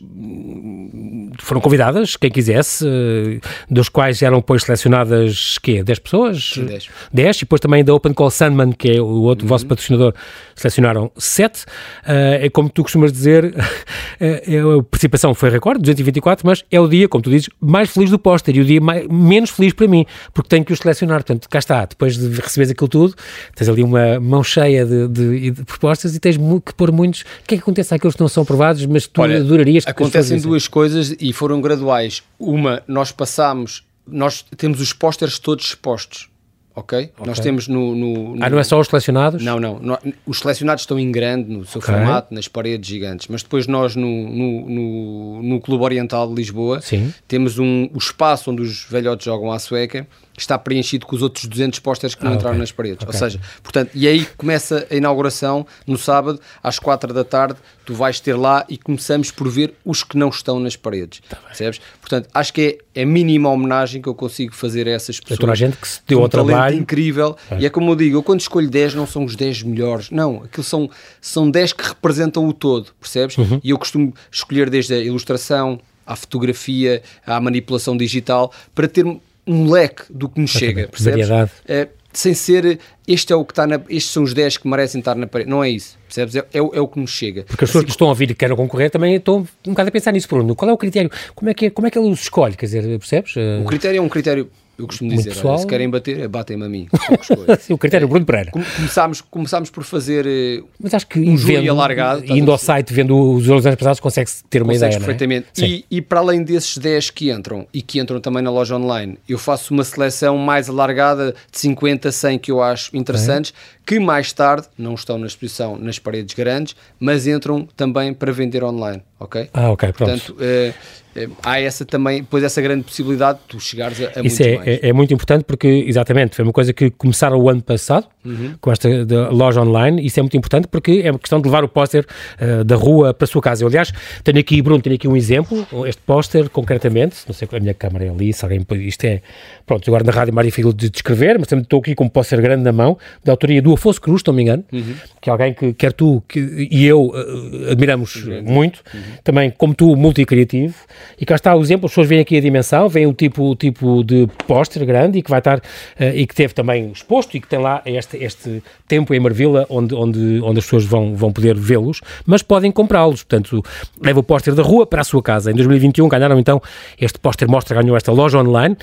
foram 1.40 1.60
convidadas, 1.62 2.16
quem 2.16 2.30
quisesse, 2.30 2.86
uh, 2.86 3.40
dos 3.70 3.90
quais 3.90 4.22
eram 4.22 4.38
depois 4.38 4.64
selecionadas, 4.64 5.58
quê, 5.58 5.84
10 5.84 6.00
pessoas? 6.00 6.52
Sim, 6.54 6.66
10. 7.12 7.24
10, 7.24 7.38
e 7.38 7.40
depois 7.42 7.60
também 7.62 7.84
da 7.84 7.94
Open 7.94 8.14
Call 8.14 8.30
Sandman, 8.30 8.72
que 8.72 8.92
é 8.92 9.02
o 9.02 9.22
outro 9.24 9.48
vosso 9.48 9.66
patrocinador, 9.66 10.14
selecionaram 10.56 11.12
7. 11.18 11.66
é 12.06 12.50
como 12.50 12.70
tu 12.70 12.84
costumas 12.84 13.12
dizer, 13.12 13.54
eh, 14.20 14.44
a 14.80 14.84
participação 14.84 15.34
foi 15.34 15.50
recorde, 15.50 15.82
224, 15.82 16.46
mas 16.46 16.64
é 16.72 16.80
o 16.80 16.88
dia, 16.88 17.08
como 17.08 17.24
tu 17.24 17.30
dizes, 17.30 17.50
mais 17.60 17.90
feliz 17.90 18.10
do 18.10 18.20
póster 18.20 18.56
e 18.56 18.62
o 18.62 18.66
dia 18.66 18.82
mais, 18.82 19.08
menos 19.08 19.50
feliz 19.50 19.74
para 19.74 19.88
mim, 19.88 20.06
porque 20.34 20.50
tenho 20.50 20.66
que 20.66 20.74
os 20.74 20.80
selecionar. 20.80 21.24
Portanto, 21.24 21.48
cá 21.50 21.60
está, 21.60 21.86
depois 21.86 22.18
de 22.18 22.28
receberes 22.42 22.72
aquilo 22.72 22.88
tudo, 22.88 23.16
tens 23.56 23.70
ali 23.70 23.84
uma 23.84 24.20
mão 24.20 24.44
cheia 24.44 24.86
de, 24.86 25.08
de- 25.08 25.52
de 25.52 25.64
propostas 25.64 26.16
e 26.16 26.20
tens 26.20 26.38
que 26.38 26.74
pôr 26.74 26.92
muitos. 26.92 27.22
O 27.22 27.48
que 27.48 27.56
é 27.56 27.58
que 27.58 27.64
acontece 27.64 27.94
àqueles 27.94 28.16
que 28.16 28.22
não 28.22 28.28
são 28.28 28.44
aprovados, 28.44 28.86
mas 28.86 29.08
tu 29.08 29.22
Olha, 29.22 29.38
adorarias 29.38 29.86
que 29.86 29.92
Acontecem 29.92 30.40
duas 30.40 30.68
coisas 30.68 31.16
e 31.20 31.32
foram 31.34 31.62
graduais. 31.62 32.24
Uma, 32.40 32.82
nós 32.88 33.12
passamos, 33.12 33.84
nós 34.08 34.44
temos 34.58 34.82
os 34.82 34.92
pósteres 34.94 35.40
todos 35.40 35.66
expostos, 35.66 36.30
ok? 36.76 37.12
Nós 37.26 37.40
temos 37.40 37.68
no, 37.68 37.96
no- 37.96 38.36
no- 38.36 38.44
Ah, 38.44 38.50
não 38.50 38.60
é 38.60 38.64
só 38.64 38.80
os 38.80 38.88
selecionados? 38.88 39.44
Não, 39.44 39.60
não, 39.60 39.80
nó- 39.80 39.98
Os 40.26 40.40
selecionados 40.40 40.84
estão 40.84 40.98
em 41.00 41.12
grande, 41.12 41.50
no 41.52 41.66
seu 41.66 41.80
Ok. 41.80 41.94
formato, 41.94 42.34
nas 42.34 42.48
paredes 42.48 42.88
gigantes. 42.90 43.28
Mas 43.30 43.44
depois 43.44 43.68
nós, 43.68 43.96
no, 43.96 44.08
no, 44.08 44.70
no, 44.70 45.44
no 45.44 45.62
Clube 45.62 45.84
Oriental 45.84 46.28
de 46.28 46.34
Lisboa, 46.34 46.82
Sim. 46.82 47.14
temos 47.28 47.60
um, 47.60 47.90
o 47.94 47.98
espaço 47.98 48.52
onde 48.52 48.62
os 48.62 48.86
velhotes 48.90 49.26
jogam 49.26 49.52
à 49.52 49.60
sueca, 49.60 50.08
está 50.38 50.58
preenchido 50.58 51.06
com 51.06 51.16
os 51.16 51.22
outros 51.22 51.46
200 51.46 51.80
pósteres 51.80 52.16
que 52.16 52.24
não 52.24 52.32
Ah, 52.32 52.36
entraram 52.36 52.56
ok. 52.56 52.60
nas 52.62 52.72
paredes. 52.72 53.00
Ou 53.04 53.08
Ok. 53.10 53.20
seja, 53.20 53.40
portanto, 53.62 53.92
e 53.94 54.08
aí 54.08 54.26
começa 54.38 54.88
a 54.90 54.96
inauguração 54.96 55.66
no 55.86 55.98
sábado, 55.98 56.40
às 56.62 56.80
4 56.80 57.14
da 57.14 57.24
tarde, 57.24 57.56
tu 57.86 57.94
vais 57.94 58.20
ter 58.20 58.36
lá 58.36 58.66
e 58.70 58.78
começamos 58.78 59.30
por 59.32 59.50
ver 59.50 59.74
os 59.86 60.04
que 60.04 60.18
não 60.18 60.30
estão 60.30 60.60
nas 60.60 60.76
paredes. 60.76 61.22
Tá 61.30 61.36
percebes? 61.38 61.80
Portanto, 62.02 62.30
acho 62.34 62.54
que 62.54 62.80
é 62.96 63.02
a 63.04 63.06
mínima 63.06 63.50
homenagem 63.50 64.02
que 64.02 64.08
eu 64.10 64.16
consigo 64.16 64.54
fazer 64.56 64.88
a 64.88 64.92
essas 64.92 65.20
pessoas. 65.20 65.40
toda 65.40 65.52
a 65.52 65.56
gente 65.56 65.78
que 65.78 65.88
se 65.88 66.00
deu 66.08 66.20
ao 66.20 66.26
um 66.26 66.30
talento 66.30 66.48
trabalho. 66.48 66.76
incrível. 66.78 67.38
E 67.60 67.66
é 67.66 67.70
como 67.70 67.92
eu 67.92 67.96
digo, 67.96 68.18
eu 68.18 68.24
quando 68.24 68.40
escolho 68.42 68.70
10 68.70 68.96
não 68.96 69.06
são 69.06 69.24
os 69.26 69.36
10 69.36 69.64
melhores, 69.64 70.10
não, 70.10 70.44
aquilo 70.44 70.64
são, 70.64 70.90
são 71.22 71.50
10 71.52 71.74
que 71.74 71.84
representam 71.88 72.48
o 72.48 72.54
todo, 72.54 72.88
percebes? 73.00 73.38
Uhum. 73.38 73.60
E 73.64 73.70
eu 73.72 73.78
costumo 73.78 74.14
escolher 74.32 74.70
desde 74.70 74.94
a 74.94 74.98
ilustração, 75.00 75.80
à 76.06 76.16
fotografia, 76.16 77.02
à 77.26 77.40
manipulação 77.40 77.96
digital, 77.96 78.52
para 78.76 78.88
ter 78.88 79.06
um 79.48 79.70
leque 79.72 80.04
do 80.10 80.30
que 80.30 80.40
me 80.40 80.48
chega, 80.48 80.88
percebes? 80.88 81.28
Variedade. 81.28 81.52
É, 81.68 81.88
sem 82.14 82.34
ser, 82.36 82.80
este 83.08 83.34
é 83.34 83.36
o 83.36 83.44
que 83.44 83.52
está 83.54 83.66
na, 83.66 83.82
estes 83.90 84.12
são 84.14 84.22
os 84.24 84.34
10 84.36 84.58
que 84.58 84.68
merecem 84.68 85.00
estar 85.00 85.16
na 85.16 85.26
parede, 85.26 85.50
não 85.50 85.64
é 85.64 85.70
isso, 85.70 85.98
percebes? 86.08 86.36
É, 86.36 86.46
é, 86.54 86.62
o- 86.62 86.72
é 86.76 86.80
o 86.80 86.88
que 86.88 87.00
nos 87.00 87.10
chega. 87.12 87.44
Porque 87.44 87.64
as 87.64 87.70
pessoas 87.70 87.86
que 87.86 87.92
estão 87.92 88.08
a 88.08 88.12
ouvir 88.12 88.26
e 88.26 88.28
que 88.28 88.36
querem 88.36 88.56
concorrer 88.56 88.92
também 88.92 89.16
estão 89.16 89.48
um 89.68 89.72
bocado 89.72 89.90
a 89.90 89.92
pensar 89.92 90.12
nisso, 90.12 90.28
Bruno. 90.28 90.56
Qual 90.56 90.70
é 90.70 90.74
o 90.74 90.78
critério? 90.78 91.10
Como 91.34 91.50
é 91.50 91.54
que, 91.56 91.66
é, 91.66 91.70
como 91.72 91.88
é 91.88 91.90
que 91.92 91.98
ele 91.98 92.08
os 92.10 92.22
escolhe? 92.22 92.56
Quer 92.56 92.68
dizer, 92.68 92.84
percebes? 93.00 93.34
O 93.62 93.66
critério 93.66 93.98
é 93.98 94.02
um 94.02 94.08
critério, 94.10 94.50
eu 94.78 94.88
costumo 94.88 95.10
Muito 95.10 95.20
dizer, 95.24 95.36
pessoal. 95.36 95.54
olha, 95.54 95.62
se 95.62 95.68
querem 95.68 95.90
bater, 95.90 96.28
batem-me 96.28 96.66
a 96.66 96.70
mim. 96.70 96.88
Sim, 97.60 97.74
o 97.74 97.78
critério 97.78 98.08
Bruno 98.08 98.26
Pereira. 98.26 98.52
Come- 98.52 98.66
começámos, 98.76 99.22
começámos 99.22 99.70
por 99.70 99.84
fazer 99.84 100.26
eh, 100.26 100.64
Mas 100.82 100.94
acho 100.94 101.08
que 101.08 101.20
um 101.20 101.36
vendo, 101.36 101.70
alargado, 101.70 102.22
estás 102.22 102.40
indo 102.40 102.52
ao 102.52 102.58
site, 102.58 102.92
vendo 102.94 103.16
os 103.36 103.48
anos 103.50 103.76
passados, 103.76 104.00
consegue-se 104.00 104.44
ter 104.46 104.62
uma 104.62 104.74
Consegues 104.74 104.96
ideia, 104.96 105.04
é? 105.04 105.06
perfeitamente. 105.06 105.48
Sim. 105.54 105.66
E, 105.66 105.86
e 105.98 106.02
para 106.02 106.20
além 106.20 106.44
desses 106.44 106.78
10 106.78 107.12
que 107.12 107.32
entram 107.32 107.68
e 107.74 107.82
que 107.82 108.00
entram 108.00 108.20
também 108.20 108.42
na 108.42 108.50
loja 108.50 108.76
online, 108.76 109.18
eu 109.30 109.38
faço 109.38 109.74
uma 109.74 109.84
seleção 109.84 110.38
mais 110.38 110.70
alargada 110.70 111.36
de 111.52 111.60
50, 111.60 112.12
100 112.12 112.40
que 112.40 112.52
eu 112.52 112.62
acho 112.62 112.96
interessantes, 112.98 113.54
que 113.86 114.00
mais 114.00 114.32
tarde 114.32 114.68
não 114.78 114.94
estão 114.94 115.18
na 115.18 115.28
exposição 115.28 115.78
nas 115.78 116.00
paredes 116.00 116.34
grandes, 116.34 116.76
mas 117.00 117.28
entram 117.28 117.68
também 117.76 118.14
para 118.14 118.32
vender 118.32 118.64
online, 118.64 119.02
ok? 119.20 119.50
Ah, 119.54 119.72
ok, 119.72 119.92
pronto. 119.94 120.12
Portanto, 120.12 120.36
eh, 120.42 120.74
eh, 121.16 121.30
há 121.44 121.60
essa 121.60 121.86
também, 121.86 122.22
depois 122.22 122.44
essa 122.44 122.62
grande 122.62 122.84
possibilidade 122.84 123.40
de 123.40 123.46
tu 123.46 123.60
chegares 123.60 124.00
a, 124.02 124.20
a 124.20 124.24
Isso 124.24 124.42
é, 124.44 124.56
mais. 124.56 124.68
é, 124.68 124.90
é 124.90 124.94
muito 124.94 125.14
importante 125.14 125.44
porque, 125.44 125.68
exatamente, 125.68 126.36
foi 126.36 126.44
uma 126.44 126.54
coisa 126.54 126.74
que 126.74 126.90
começaram 126.92 127.38
o 127.40 127.50
ano 127.50 127.62
passado, 127.62 128.08
Uhum. 128.26 128.54
com 128.62 128.72
esta 128.72 128.88
loja 129.32 129.62
online. 129.62 130.06
Isso 130.06 130.18
é 130.18 130.24
muito 130.24 130.38
importante 130.38 130.66
porque 130.70 131.02
é 131.04 131.12
uma 131.12 131.20
questão 131.20 131.42
de 131.42 131.46
levar 131.48 131.62
o 131.66 131.68
póster 131.68 132.06
eh, 132.40 132.64
da 132.64 132.76
rua 132.78 133.14
para 133.14 133.26
a 133.26 133.28
sua 133.28 133.42
casa. 133.42 133.64
Eu, 133.64 133.68
aliás, 133.68 133.92
tenho 134.24 134.40
aqui, 134.40 134.62
Bruno, 134.62 134.82
tenho 134.82 134.96
aqui 134.96 135.10
um 135.10 135.16
exemplo, 135.18 135.68
este 135.86 136.02
póster, 136.04 136.50
concretamente, 136.50 137.18
não 137.28 137.34
sei 137.34 137.46
qual 137.50 137.58
a 137.58 137.62
minha 137.62 137.74
câmara 137.74 138.06
é 138.06 138.10
ali, 138.10 138.32
se 138.32 138.46
alguém. 138.46 138.66
Isto 138.88 139.04
é. 139.04 139.22
Pronto, 139.66 139.90
agora 139.90 140.06
na 140.06 140.12
rádio 140.14 140.32
é 140.32 140.36
mais 140.36 140.48
difícil 140.48 140.72
de 140.72 140.90
descrever, 140.90 141.38
mas 141.38 141.50
também 141.50 141.64
estou 141.64 141.80
aqui 141.82 141.94
com 141.96 142.06
um 142.06 142.10
póster 142.10 142.42
grande 142.42 142.64
na 142.64 142.72
mão, 142.72 142.98
da 143.26 143.34
autoria 143.34 143.62
do 143.62 143.73
Afonso 143.74 144.00
Cruz, 144.02 144.22
se 144.22 144.28
não 144.28 144.34
me 144.34 144.42
engano, 144.44 144.64
Uhum. 144.72 144.94
que 145.22 145.30
é 145.30 145.32
alguém 145.32 145.54
que, 145.54 145.74
quer 145.74 145.94
tu 145.94 146.22
que, 146.28 146.68
e 146.72 146.86
eu, 146.86 147.12
eh, 147.16 147.72
admiramos 147.72 148.24
muito, 148.44 148.82
Uhum. 148.94 149.00
também 149.24 149.50
como 149.52 149.74
tu, 149.74 149.96
multicriativo. 149.96 150.74
E 151.20 151.26
cá 151.26 151.36
está 151.36 151.56
o 151.56 151.62
exemplo, 151.62 151.86
as 151.86 151.92
pessoas 151.92 152.08
veem 152.08 152.22
aqui 152.22 152.38
a 152.38 152.42
dimensão, 152.42 152.88
veem 152.90 153.06
o 153.08 153.14
tipo, 153.14 153.44
o 153.52 153.56
tipo 153.56 154.04
de 154.04 154.28
póster 154.48 154.86
grande 154.86 155.20
e 155.20 155.22
que 155.22 155.30
vai 155.30 155.40
estar, 155.40 155.62
eh, 156.00 156.16
e 156.16 156.28
que 156.28 156.36
teve 156.36 156.54
também 156.54 156.92
exposto 156.92 157.36
e 157.36 157.40
que 157.40 157.48
tem 157.48 157.60
lá 157.60 157.82
este, 157.86 158.18
este 158.18 158.62
tempo 158.88 159.14
em 159.14 159.20
Marvila 159.20 159.66
onde, 159.70 159.94
onde, 159.96 160.40
onde 160.44 160.60
as 160.60 160.66
pessoas 160.66 160.86
vão, 160.86 161.16
vão 161.16 161.32
poder 161.32 161.56
vê-los, 161.56 162.02
mas 162.26 162.42
podem 162.42 162.72
comprá-los. 162.72 163.24
Portanto, 163.24 163.64
leva 164.02 164.20
o 164.20 164.24
póster 164.24 164.54
da 164.56 164.64
rua 164.64 164.86
para 164.86 165.02
a 165.02 165.04
sua 165.04 165.22
casa. 165.22 165.52
Em 165.52 165.56
2021 165.56 166.08
ganharam 166.08 166.38
então 166.40 166.62
este 167.00 167.18
póster 167.20 167.50
mostra, 167.50 167.82
ganhou 167.82 167.96
esta 167.98 168.12
loja 168.12 168.38
online, 168.40 168.76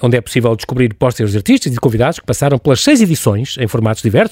onde 0.00 0.16
é 0.16 0.20
possível 0.20 0.54
descobrir 0.56 0.94
pósteres 0.94 1.32
de 1.32 1.38
artistas 1.38 1.70
e 1.70 1.74
de 1.74 1.80
convidados 1.80 2.18
que 2.18 2.26
passaram 2.26 2.58
pelas 2.58 2.80
seis 2.80 3.00
edições 3.00 3.56
em 3.58 3.68
formatos 3.68 4.02
diversos, 4.02 4.31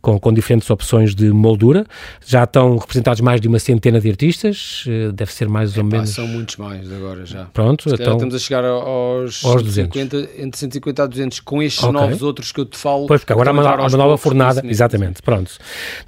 com, 0.00 0.18
com 0.18 0.32
diferentes 0.32 0.68
opções 0.70 1.14
de 1.14 1.30
moldura. 1.30 1.86
Já 2.24 2.44
estão 2.44 2.76
representados 2.76 3.20
mais 3.20 3.40
de 3.40 3.48
uma 3.48 3.58
centena 3.58 4.00
de 4.00 4.08
artistas, 4.08 4.84
eh, 4.86 5.10
deve 5.12 5.32
ser 5.32 5.48
mais 5.48 5.76
ou 5.76 5.84
Pá, 5.84 5.90
menos. 5.96 6.10
são 6.10 6.26
muitos 6.26 6.56
mais 6.56 6.90
agora 6.92 7.24
já. 7.26 7.44
Pronto, 7.46 7.88
então. 7.92 8.14
estamos 8.14 8.34
a 8.34 8.38
chegar 8.38 8.64
aos, 8.64 9.44
Aos 9.44 9.62
200. 9.62 9.98
150, 9.98 10.42
entre 10.42 10.58
150 10.58 11.02
a 11.02 11.06
200 11.06 11.40
com 11.40 11.62
estes 11.62 11.82
Ok. 11.82 11.92
novos 12.00 12.22
outros 12.22 12.52
que 12.52 12.60
eu 12.60 12.64
te 12.66 12.76
falo. 12.76 13.06
Pois, 13.06 13.20
porque 13.20 13.32
agora 13.32 13.50
há 13.50 13.52
uma, 13.52 13.74
uma 13.76 13.88
nova 13.96 14.16
fornada, 14.18 14.62
exatamente, 14.64 15.22
pronto. 15.22 15.52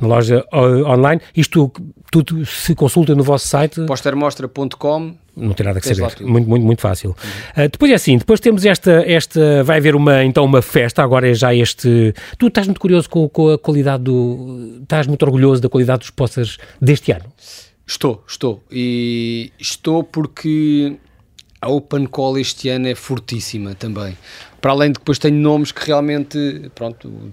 Na 0.00 0.08
loja 0.08 0.44
uh, 0.52 0.84
online, 0.86 1.20
isto 1.36 1.70
tudo 2.10 2.44
se 2.44 2.74
consulta 2.74 3.14
no 3.14 3.22
vosso 3.22 3.46
site, 3.46 3.80
Postermostra.com 3.86 5.14
não 5.40 5.52
tem 5.52 5.66
nada 5.66 5.80
que 5.80 5.92
saber, 5.92 6.14
muito, 6.20 6.48
muito, 6.48 6.64
muito 6.64 6.80
fácil. 6.80 7.10
Uh, 7.56 7.68
depois 7.70 7.90
é 7.90 7.94
assim, 7.94 8.18
depois 8.18 8.40
temos 8.40 8.64
esta, 8.64 9.04
esta, 9.06 9.64
vai 9.64 9.78
haver 9.78 9.94
uma, 9.94 10.24
então 10.24 10.44
uma 10.44 10.62
festa, 10.62 11.02
agora 11.02 11.28
é 11.28 11.34
já 11.34 11.54
este, 11.54 12.14
tu 12.38 12.48
estás 12.48 12.66
muito 12.66 12.80
curioso 12.80 13.08
com, 13.08 13.28
com 13.28 13.50
a 13.50 13.58
qualidade 13.58 14.04
do, 14.04 14.78
estás 14.82 15.06
muito 15.06 15.22
orgulhoso 15.22 15.60
da 15.60 15.68
qualidade 15.68 16.00
dos 16.00 16.10
posters 16.10 16.58
deste 16.80 17.12
ano? 17.12 17.24
Estou, 17.86 18.22
estou. 18.28 18.62
E 18.70 19.52
estou 19.58 20.04
porque 20.04 20.96
a 21.60 21.68
Open 21.68 22.06
Call 22.06 22.38
este 22.38 22.68
ano 22.68 22.86
é 22.86 22.94
fortíssima 22.94 23.74
também. 23.74 24.16
Para 24.60 24.70
além 24.72 24.90
de 24.90 24.94
que 24.94 25.00
depois 25.00 25.18
tenho 25.18 25.36
nomes 25.36 25.72
que 25.72 25.86
realmente, 25.86 26.70
pronto, 26.74 27.32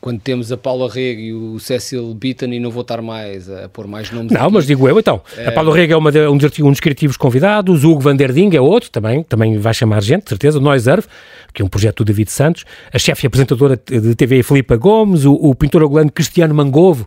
quando 0.00 0.20
temos 0.20 0.52
a 0.52 0.56
Paula 0.56 0.88
Rego 0.92 1.20
e 1.20 1.32
o 1.32 1.58
Cecil 1.58 2.14
Beaton 2.14 2.46
e 2.46 2.60
não 2.60 2.70
vou 2.70 2.82
estar 2.82 3.00
mais 3.02 3.50
a 3.50 3.68
pôr 3.68 3.86
mais 3.86 4.10
nomes 4.10 4.30
Não, 4.32 4.42
aqui. 4.44 4.52
mas 4.54 4.66
digo 4.66 4.88
eu 4.88 4.98
então. 4.98 5.20
A 5.46 5.50
Paulo 5.52 5.72
Rega 5.72 5.94
é 5.94 5.96
uma 5.96 6.12
de- 6.12 6.26
um, 6.28 6.36
dos, 6.36 6.58
um 6.60 6.70
dos 6.70 6.80
criativos 6.80 7.16
convidados, 7.16 7.82
o 7.84 7.90
Hugo 7.90 8.00
Van 8.00 8.14
der 8.16 8.32
Ding 8.32 8.54
é 8.54 8.60
outro, 8.60 8.90
também, 8.90 9.22
também 9.22 9.58
vai 9.58 9.74
chamar 9.74 10.02
gente, 10.02 10.24
de 10.24 10.28
certeza, 10.28 10.58
o 10.58 10.60
Noiserve, 10.60 11.06
que 11.52 11.62
é 11.62 11.64
um 11.64 11.68
projeto 11.68 12.04
do 12.04 12.04
David 12.06 12.30
Santos, 12.30 12.64
a 12.92 12.98
chefe 12.98 13.24
e 13.24 13.26
apresentadora 13.26 13.76
de 13.86 14.14
TV 14.14 14.42
Filipa 14.42 14.76
Gomes, 14.76 15.24
o, 15.24 15.32
o 15.34 15.54
pintor 15.54 15.82
angolano 15.82 16.12
Cristiano 16.12 16.54
Mangovo, 16.54 17.06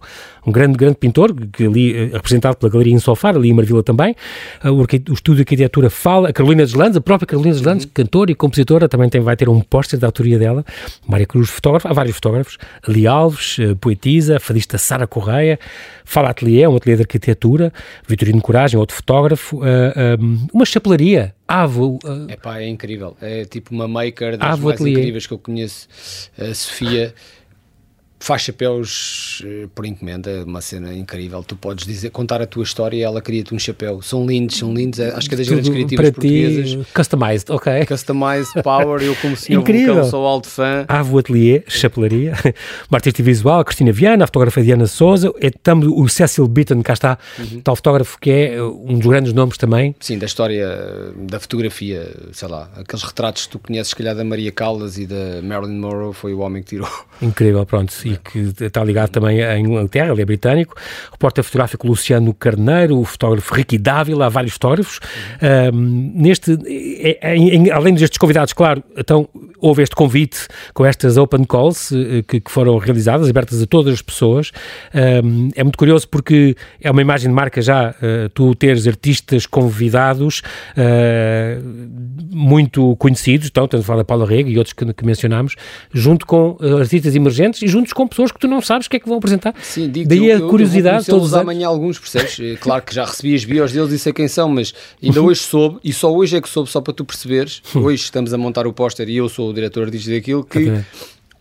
um 0.49 0.51
grande, 0.51 0.77
grande 0.77 0.95
pintor, 0.97 1.33
que 1.53 1.65
ali, 1.65 1.95
eh, 1.95 2.09
representado 2.13 2.57
pela 2.57 2.71
Galeria 2.71 2.93
Insofar, 2.93 3.35
ali 3.35 3.49
em 3.49 3.53
Marvila 3.53 3.83
também, 3.83 4.15
eh, 4.63 4.69
o, 4.69 4.81
Estúdio 4.83 5.35
de 5.35 5.41
Arquitetura 5.41 5.89
Fala, 5.89 6.29
a 6.29 6.33
Carolina 6.33 6.65
Deslandes, 6.65 6.97
a 6.97 7.01
própria 7.01 7.27
Carolina 7.27 7.53
Deslandes, 7.53 7.85
cantora 7.85 8.31
e 8.31 8.35
compositora, 8.35 8.89
também 8.89 9.09
tem, 9.09 9.21
vai 9.21 9.35
ter 9.35 9.47
um 9.47 9.61
póster 9.61 9.99
da 9.99 10.07
autoria 10.07 10.37
dela, 10.39 10.65
Mária 11.07 11.25
Cruz, 11.25 11.49
fotógrafo, 11.49 11.87
há 11.87 11.93
vários 11.93 12.15
fotógrafos, 12.15 12.57
Ali 12.87 13.05
Alves, 13.07 13.57
eh, 13.59 13.75
poetisa, 13.79 14.37
a 14.37 14.39
fadista 14.39 14.77
Sara 14.77 15.05
Correia, 15.07 15.59
Fala 16.03 16.29
Ateliê, 16.31 16.67
um 16.67 16.75
ateliê 16.75 16.95
de 16.95 17.03
arquitetura, 17.03 17.71
Vitorino 18.07 18.41
Coragem, 18.41 18.79
outro 18.79 18.95
fotógrafo, 18.95 19.61
eh, 19.63 20.17
um, 20.19 20.47
uma 20.53 20.65
chapelaria, 20.65 21.33
Avo, 21.47 21.97
eh, 22.05 22.33
Epá, 22.33 22.59
é 22.59 22.67
incrível. 22.67 23.17
É 23.19 23.43
tipo 23.43 23.73
uma 23.73 23.87
maker 23.87 24.35
Ah, 24.39 24.49
das 24.49 24.59
vou 24.59 24.69
mais 24.69 24.79
ateliê. 24.79 24.99
incríveis 24.99 25.25
que 25.25 25.33
eu 25.33 25.39
conheço, 25.39 25.87
a 26.37 26.53
Sofia. 26.53 27.13
Faz 28.19 28.41
chapéus 28.41 29.41
eh, 29.45 29.67
por 29.73 29.85
encomenda, 29.85 30.29
é 30.29 30.43
uma 30.43 30.61
cena 30.61 30.93
incrível. 30.93 31.43
Tu 31.43 31.55
podes 31.55 31.85
dizer, 31.85 32.09
contar 32.09 32.41
a 32.41 32.45
tua 32.45 32.63
história 32.63 32.97
e 32.97 33.01
ela 33.01 33.21
cria-te 33.21 33.53
um 33.53 33.59
chapéu. 33.59 34.01
São 34.01 34.25
lindos, 34.25 34.57
são 34.57 34.73
lindos. 34.73 34.99
É, 34.99 35.11
acho 35.11 35.27
que 35.29 35.35
é 35.35 35.37
das 35.37 35.47
grandes 35.47 35.69
criativas 35.69 36.05
para 36.05 36.13
portuguesas. 36.13 36.69
Ti, 36.71 36.93
customized, 36.93 37.49
ok. 37.49 37.85
Customized 37.85 38.63
Power, 38.63 39.01
eu 39.01 39.15
como 39.15 39.35
senhor 39.35 39.61
Incrível. 39.61 39.93
Vulcão, 39.95 40.09
sou 40.09 40.25
alto 40.25 40.47
fã. 40.47 40.85
Avo 40.87 41.17
Atelier, 41.17 41.63
chapelaria, 41.67 42.33
uma 42.89 42.97
artista 42.97 43.23
visual, 43.23 43.61
a 43.61 43.65
Cristina 43.65 43.91
Viana, 43.91 44.25
a 44.25 44.27
fotógrafa 44.27 44.61
Diana 44.61 44.85
Souza, 44.85 45.31
é 45.39 45.49
também 45.49 45.89
o 45.89 46.07
Cecil 46.09 46.47
Beaton, 46.47 46.81
cá 46.81 46.93
está, 46.93 47.17
uhum. 47.37 47.61
tal 47.61 47.75
fotógrafo 47.75 48.17
que 48.19 48.29
é 48.29 48.61
um 48.61 48.97
dos 48.97 49.07
grandes 49.07 49.33
nomes 49.33 49.57
também. 49.57 49.95
Sim, 49.99 50.17
da 50.17 50.25
história 50.25 50.67
da 51.15 51.39
fotografia, 51.39 52.11
sei 52.33 52.47
lá, 52.47 52.69
aqueles 52.75 53.03
retratos 53.03 53.45
que 53.45 53.51
tu 53.53 53.59
conheces, 53.59 53.89
se 53.89 53.95
calhar, 53.95 54.15
da 54.15 54.23
Maria 54.23 54.51
Callas 54.51 54.97
e 54.97 55.05
da 55.05 55.41
Marilyn 55.41 55.79
Monroe, 55.79 56.13
foi 56.13 56.33
o 56.33 56.39
homem 56.39 56.61
que 56.61 56.69
tirou. 56.69 56.89
Incrível, 57.21 57.65
pronto, 57.65 57.91
e 58.09 58.17
que 58.17 58.65
está 58.65 58.83
ligado 58.83 59.09
também 59.09 59.43
à 59.43 59.57
Inglaterra, 59.57 60.11
ele 60.11 60.21
é 60.21 60.25
britânico. 60.25 60.75
O 61.09 61.11
repórter 61.13 61.43
fotográfico 61.43 61.87
Luciano 61.87 62.33
Carneiro, 62.33 62.97
o 62.97 63.05
fotógrafo 63.05 63.53
Ricky 63.53 63.77
Dávila, 63.77 64.25
há 64.25 64.29
vários 64.29 64.53
fotógrafos. 64.53 64.99
Um, 65.73 66.11
neste, 66.15 66.57
é, 66.65 67.17
é, 67.21 67.67
é, 67.67 67.71
além 67.71 67.93
destes 67.93 68.17
convidados, 68.17 68.53
claro, 68.53 68.83
então 68.97 69.27
houve 69.59 69.83
este 69.83 69.95
convite 69.95 70.47
com 70.73 70.85
estas 70.85 71.17
open 71.17 71.43
calls 71.43 71.91
eh, 71.91 72.23
que, 72.25 72.39
que 72.39 72.51
foram 72.51 72.77
realizadas, 72.77 73.29
abertas 73.29 73.61
a 73.61 73.65
todas 73.65 73.93
as 73.93 74.01
pessoas. 74.01 74.51
Um, 75.23 75.49
é 75.55 75.63
muito 75.63 75.77
curioso 75.77 76.07
porque 76.07 76.55
é 76.81 76.89
uma 76.89 77.01
imagem 77.01 77.29
de 77.29 77.35
marca 77.35 77.61
já, 77.61 77.91
uh, 77.91 78.29
tu 78.33 78.55
teres 78.55 78.87
artistas 78.87 79.45
convidados 79.45 80.41
uh, 80.77 81.63
muito 82.31 82.95
conhecidos, 82.97 83.47
então, 83.47 83.65
estamos 83.65 83.85
a 83.85 83.87
falar 83.87 83.99
da 83.99 84.05
Paula 84.05 84.25
Rega 84.25 84.49
e 84.49 84.57
outros 84.57 84.73
que, 84.73 84.93
que 84.93 85.05
mencionámos, 85.05 85.55
junto 85.93 86.25
com 86.25 86.57
artistas 86.79 87.15
emergentes 87.15 87.61
e 87.61 87.67
juntos 87.67 87.91
com 87.99 88.07
pessoas 88.07 88.31
que 88.31 88.39
tu 88.39 88.47
não 88.47 88.61
sabes 88.61 88.87
o 88.87 88.89
que 88.89 88.95
é 88.95 88.99
que 89.01 89.09
vão 89.09 89.17
apresentar. 89.17 89.53
Sim, 89.61 89.89
digo 89.89 90.07
Daí 90.07 90.29
eu, 90.29 90.47
a 90.47 90.49
curiosidade. 90.49 91.09
Eu, 91.09 91.15
todos 91.15 91.33
amanhã 91.33 91.67
alguns, 91.67 91.99
percebes? 91.99 92.39
É 92.39 92.55
claro 92.55 92.81
que 92.81 92.95
já 92.95 93.03
recebi 93.03 93.35
as 93.35 93.43
bios 93.43 93.73
deles 93.73 93.91
e 93.91 93.99
sei 93.99 94.13
quem 94.13 94.29
são, 94.29 94.47
mas 94.47 94.73
ainda 95.03 95.21
hoje 95.21 95.41
soube, 95.41 95.79
e 95.83 95.91
só 95.91 96.09
hoje 96.09 96.37
é 96.37 96.41
que 96.41 96.47
soube, 96.47 96.69
só 96.69 96.79
para 96.79 96.93
tu 96.93 97.03
perceberes, 97.03 97.61
hoje 97.75 98.03
estamos 98.03 98.33
a 98.33 98.37
montar 98.37 98.65
o 98.65 98.71
póster 98.71 99.09
e 99.09 99.17
eu 99.17 99.27
sou 99.27 99.49
o 99.49 99.53
diretor 99.53 99.83
artístico 99.83 100.15
daquilo, 100.15 100.45
que 100.45 100.59
Exatamente. 100.59 100.87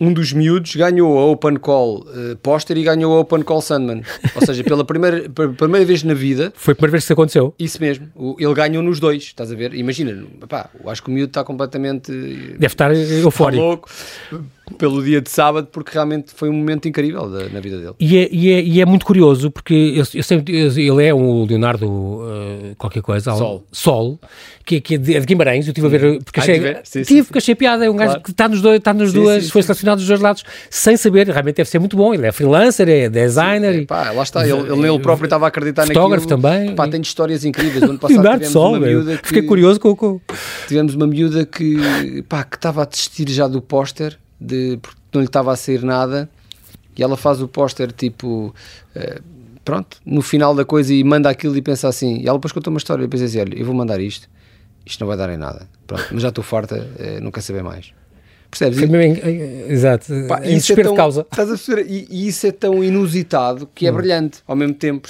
Um 0.00 0.12
dos 0.12 0.32
miúdos 0.32 0.74
ganhou 0.76 1.18
a 1.18 1.26
Open 1.26 1.56
Call 1.56 2.00
uh, 2.00 2.36
póster 2.36 2.76
e 2.76 2.82
ganhou 2.82 3.16
a 3.16 3.20
Open 3.20 3.42
Call 3.42 3.60
Sandman. 3.60 4.02
Ou 4.34 4.46
seja, 4.46 4.62
pela 4.62 4.84
primeira, 4.84 5.28
primeira 5.56 5.84
vez 5.84 6.02
na 6.02 6.14
vida. 6.14 6.52
Foi 6.54 6.72
a 6.72 6.74
primeira 6.74 6.92
vez 6.92 7.04
que 7.04 7.06
isso 7.06 7.12
aconteceu. 7.12 7.54
Isso 7.58 7.80
mesmo. 7.80 8.08
Ele 8.38 8.54
ganhou 8.54 8.82
nos 8.82 9.00
dois, 9.00 9.22
estás 9.22 9.50
a 9.50 9.54
ver? 9.54 9.74
Imagina, 9.74 10.24
pá, 10.48 10.70
eu 10.82 10.88
acho 10.88 11.02
que 11.02 11.10
o 11.10 11.12
miúdo 11.12 11.30
está 11.30 11.44
completamente. 11.44 12.12
Deve 12.12 12.66
estar 12.66 12.94
eufórico. 12.94 13.62
Louco 13.62 13.88
pelo 14.76 15.02
dia 15.02 15.20
de 15.20 15.30
sábado, 15.30 15.68
porque 15.70 15.92
realmente 15.92 16.32
foi 16.34 16.48
um 16.48 16.52
momento 16.52 16.88
incrível 16.88 17.30
da, 17.30 17.48
na 17.48 17.60
vida 17.60 17.78
dele. 17.78 17.94
E 17.98 18.18
é, 18.18 18.28
e 18.30 18.52
é, 18.52 18.62
e 18.62 18.80
é 18.80 18.86
muito 18.86 19.06
curioso, 19.06 19.50
porque 19.50 19.74
eu, 19.74 20.04
eu 20.14 20.22
sempre, 20.22 20.54
ele 20.54 21.04
é 21.04 21.14
um 21.14 21.44
Leonardo 21.44 21.86
uh, 21.86 22.74
qualquer 22.76 23.02
coisa, 23.02 23.34
Sol, 23.34 23.64
Sol 23.72 24.20
que, 24.64 24.80
que 24.80 24.94
é, 24.96 24.98
de, 24.98 25.16
é 25.16 25.20
de 25.20 25.26
Guimarães, 25.26 25.66
eu 25.66 25.70
estive 25.70 25.86
a 25.86 25.90
ver, 25.90 26.22
porque 26.22 26.40
achei, 26.40 26.58
ver? 26.58 26.80
Sim, 26.84 27.02
tive, 27.02 27.20
sim, 27.20 27.24
porque 27.24 27.38
achei 27.38 27.54
piada, 27.54 27.86
é 27.86 27.90
um 27.90 27.94
claro. 27.96 28.12
gajo 28.12 28.22
que 28.22 28.30
está 28.30 28.48
nos 28.48 28.60
dois, 28.60 28.78
está 28.78 28.92
nos 28.92 29.12
sim, 29.12 29.18
duas, 29.18 29.44
sim, 29.44 29.50
foi 29.50 29.62
selecionado 29.62 29.87
dos 29.94 30.06
dois 30.06 30.20
lados, 30.20 30.44
sem 30.70 30.96
saber, 30.96 31.28
realmente 31.28 31.56
deve 31.56 31.68
ser 31.68 31.78
muito 31.78 31.96
bom, 31.96 32.14
ele 32.14 32.26
é 32.26 32.32
freelancer, 32.32 32.88
é 32.88 33.08
designer. 33.08 33.74
Sim, 33.74 33.82
é, 33.82 33.86
pá, 33.86 34.10
lá 34.10 34.22
está, 34.22 34.46
ele, 34.46 34.72
ele, 34.72 34.88
ele 34.88 34.98
próprio 35.00 35.26
estava 35.26 35.46
a 35.46 35.48
acreditar 35.48 35.86
fotógrafo 35.86 36.28
naquilo. 36.28 36.42
também. 36.42 36.74
Pá, 36.74 36.88
tem 36.88 37.00
histórias 37.00 37.44
incríveis, 37.44 37.82
ano 37.82 37.98
passado 37.98 38.22
Leonardo 38.22 38.46
Sol, 38.46 38.70
uma 38.76 38.86
miúda 38.86 39.16
que, 39.16 39.28
fiquei 39.28 39.42
curioso 39.42 39.80
com, 39.80 39.94
com... 39.94 40.20
Tivemos 40.66 40.94
uma 40.94 41.06
miúda 41.06 41.44
que, 41.44 42.22
pá, 42.28 42.44
que 42.44 42.56
estava 42.56 42.82
a 42.82 42.84
desistir 42.84 43.28
já 43.30 43.46
do 43.46 43.60
póster, 43.60 44.18
de, 44.40 44.78
porque 44.80 44.98
não 45.12 45.20
lhe 45.20 45.26
estava 45.26 45.52
a 45.52 45.56
sair 45.56 45.82
nada 45.82 46.28
e 46.96 47.02
ela 47.02 47.16
faz 47.16 47.40
o 47.40 47.48
póster 47.48 47.92
tipo 47.92 48.54
uh, 48.96 49.22
pronto, 49.64 49.98
no 50.04 50.20
final 50.20 50.54
da 50.54 50.64
coisa 50.64 50.92
e 50.92 51.02
manda 51.04 51.30
aquilo 51.30 51.56
e 51.56 51.62
pensa 51.62 51.88
assim, 51.88 52.20
e 52.20 52.28
ela 52.28 52.38
depois 52.38 52.52
contou 52.52 52.72
uma 52.72 52.78
história 52.78 53.04
e 53.04 53.08
pensei 53.08 53.26
assim, 53.26 53.40
olha, 53.40 53.58
eu 53.58 53.64
vou 53.64 53.74
mandar 53.74 54.00
isto 54.00 54.28
isto 54.84 55.00
não 55.00 55.06
vai 55.08 55.16
dar 55.16 55.30
em 55.30 55.36
nada, 55.36 55.68
pronto, 55.86 56.06
mas 56.10 56.22
já 56.22 56.28
estou 56.28 56.42
farta 56.42 56.76
uh, 56.76 57.20
não 57.22 57.30
quero 57.30 57.46
saber 57.46 57.62
mais 57.62 57.92
percebes? 58.50 58.78
Exato, 59.68 60.06
Pá, 60.28 60.40
isso 60.44 60.72
é 60.72 60.76
tão, 60.76 60.92
de 60.92 60.96
causa? 60.96 61.26
E, 61.86 62.06
e, 62.10 62.28
isso 62.28 62.46
é 62.46 62.52
tão 62.52 62.82
inusitado 62.82 63.68
que 63.74 63.86
é 63.86 63.92
hum. 63.92 63.96
brilhante 63.96 64.38
ao 64.46 64.56
mesmo 64.56 64.74
tempo? 64.74 65.08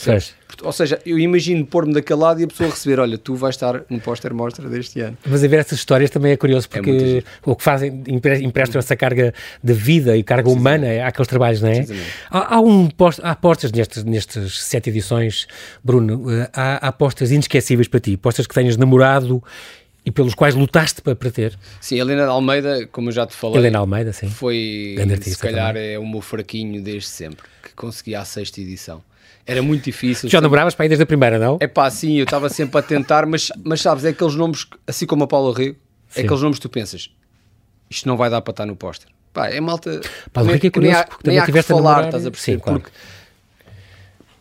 Ou 0.62 0.72
seja, 0.72 1.00
eu 1.06 1.18
imagino 1.18 1.64
pôr-me 1.64 1.92
daquele 1.92 2.20
lado 2.20 2.40
e 2.40 2.44
a 2.44 2.46
pessoa 2.46 2.70
receber, 2.70 2.98
olha, 2.98 3.16
tu 3.16 3.34
vais 3.34 3.54
estar 3.54 3.82
no 3.88 4.00
póster 4.00 4.34
mostra 4.34 4.68
deste 4.68 5.00
ano. 5.00 5.16
Mas 5.26 5.44
a 5.44 5.48
ver 5.48 5.60
essas 5.60 5.78
histórias 5.78 6.10
também 6.10 6.32
é 6.32 6.36
curioso, 6.36 6.66
é 6.70 6.76
porque 6.76 7.24
é 7.24 7.50
o 7.50 7.54
que 7.54 7.62
fazem, 7.62 8.02
emprestam 8.42 8.78
essa 8.78 8.96
carga 8.96 9.32
de 9.62 9.72
vida 9.72 10.16
e 10.16 10.22
carga 10.22 10.48
humana 10.48 11.06
àqueles 11.06 11.28
trabalhos, 11.28 11.60
não 11.60 11.68
é? 11.68 11.86
Há, 12.30 12.56
há, 12.56 12.60
um 12.60 12.88
post, 12.88 13.20
há 13.22 13.32
apostas 13.32 13.70
nestas, 13.70 14.02
nestas 14.04 14.60
sete 14.60 14.90
edições, 14.90 15.46
Bruno, 15.84 16.30
eh, 16.30 16.50
há, 16.52 16.86
há 16.86 16.88
apostas 16.88 17.30
inesquecíveis 17.30 17.86
para 17.86 18.00
ti, 18.00 18.14
apostas 18.14 18.46
que 18.46 18.54
tenhas 18.54 18.76
namorado 18.76 19.42
e 20.08 20.10
pelos 20.10 20.32
quais 20.32 20.54
lutaste 20.54 21.02
para, 21.02 21.14
para 21.14 21.30
ter. 21.30 21.58
Sim, 21.82 22.00
Helena 22.00 22.22
de 22.22 22.30
Almeida, 22.30 22.86
como 22.86 23.08
eu 23.08 23.12
já 23.12 23.26
te 23.26 23.34
falei, 23.34 23.58
Helena 23.58 23.78
Almeida, 23.78 24.10
sim. 24.10 24.26
foi, 24.26 24.96
se 25.20 25.36
calhar, 25.36 25.74
também. 25.74 25.92
é 25.92 25.98
o 25.98 26.06
meu 26.06 26.22
fraquinho 26.22 26.82
desde 26.82 27.10
sempre, 27.10 27.44
que 27.62 27.74
consegui 27.74 28.14
a 28.14 28.24
sexta 28.24 28.58
edição. 28.58 29.02
Era 29.46 29.62
muito 29.62 29.84
difícil. 29.84 30.30
Já 30.30 30.40
namoravas 30.40 30.74
para 30.74 30.86
ir 30.86 30.88
desde 30.88 31.02
a 31.02 31.06
primeira, 31.06 31.38
não? 31.38 31.58
É 31.60 31.66
pá, 31.66 31.90
sim, 31.90 32.16
eu 32.16 32.24
estava 32.24 32.48
sempre 32.48 32.78
a 32.78 32.82
tentar, 32.82 33.26
mas, 33.26 33.52
mas 33.62 33.82
sabes, 33.82 34.06
é 34.06 34.08
aqueles 34.08 34.34
nomes, 34.34 34.66
assim 34.86 35.04
como 35.04 35.24
a 35.24 35.26
Paula 35.26 35.54
Rego, 35.54 35.76
é 36.16 36.22
aqueles 36.22 36.40
nomes 36.40 36.58
que 36.58 36.62
tu 36.62 36.70
pensas, 36.70 37.10
isto 37.90 38.08
não 38.08 38.16
vai 38.16 38.30
dar 38.30 38.40
para 38.40 38.52
estar 38.52 38.64
no 38.64 38.76
póster. 38.76 39.10
Pá, 39.34 39.48
é 39.48 39.60
malta. 39.60 40.00
Paulo 40.32 40.50
Rego 40.50 40.66
é 40.66 40.70
curioso, 40.70 40.94
nem 40.94 41.02
há, 41.02 41.06
porque 41.06 41.28
nem 41.28 41.38
há 41.38 41.44
que 41.44 41.62
falar, 41.62 42.06
estás 42.06 42.24
a 42.24 42.30
perceber? 42.30 42.56
Sim, 42.56 42.62
claro. 42.64 42.80
Porque 42.80 42.96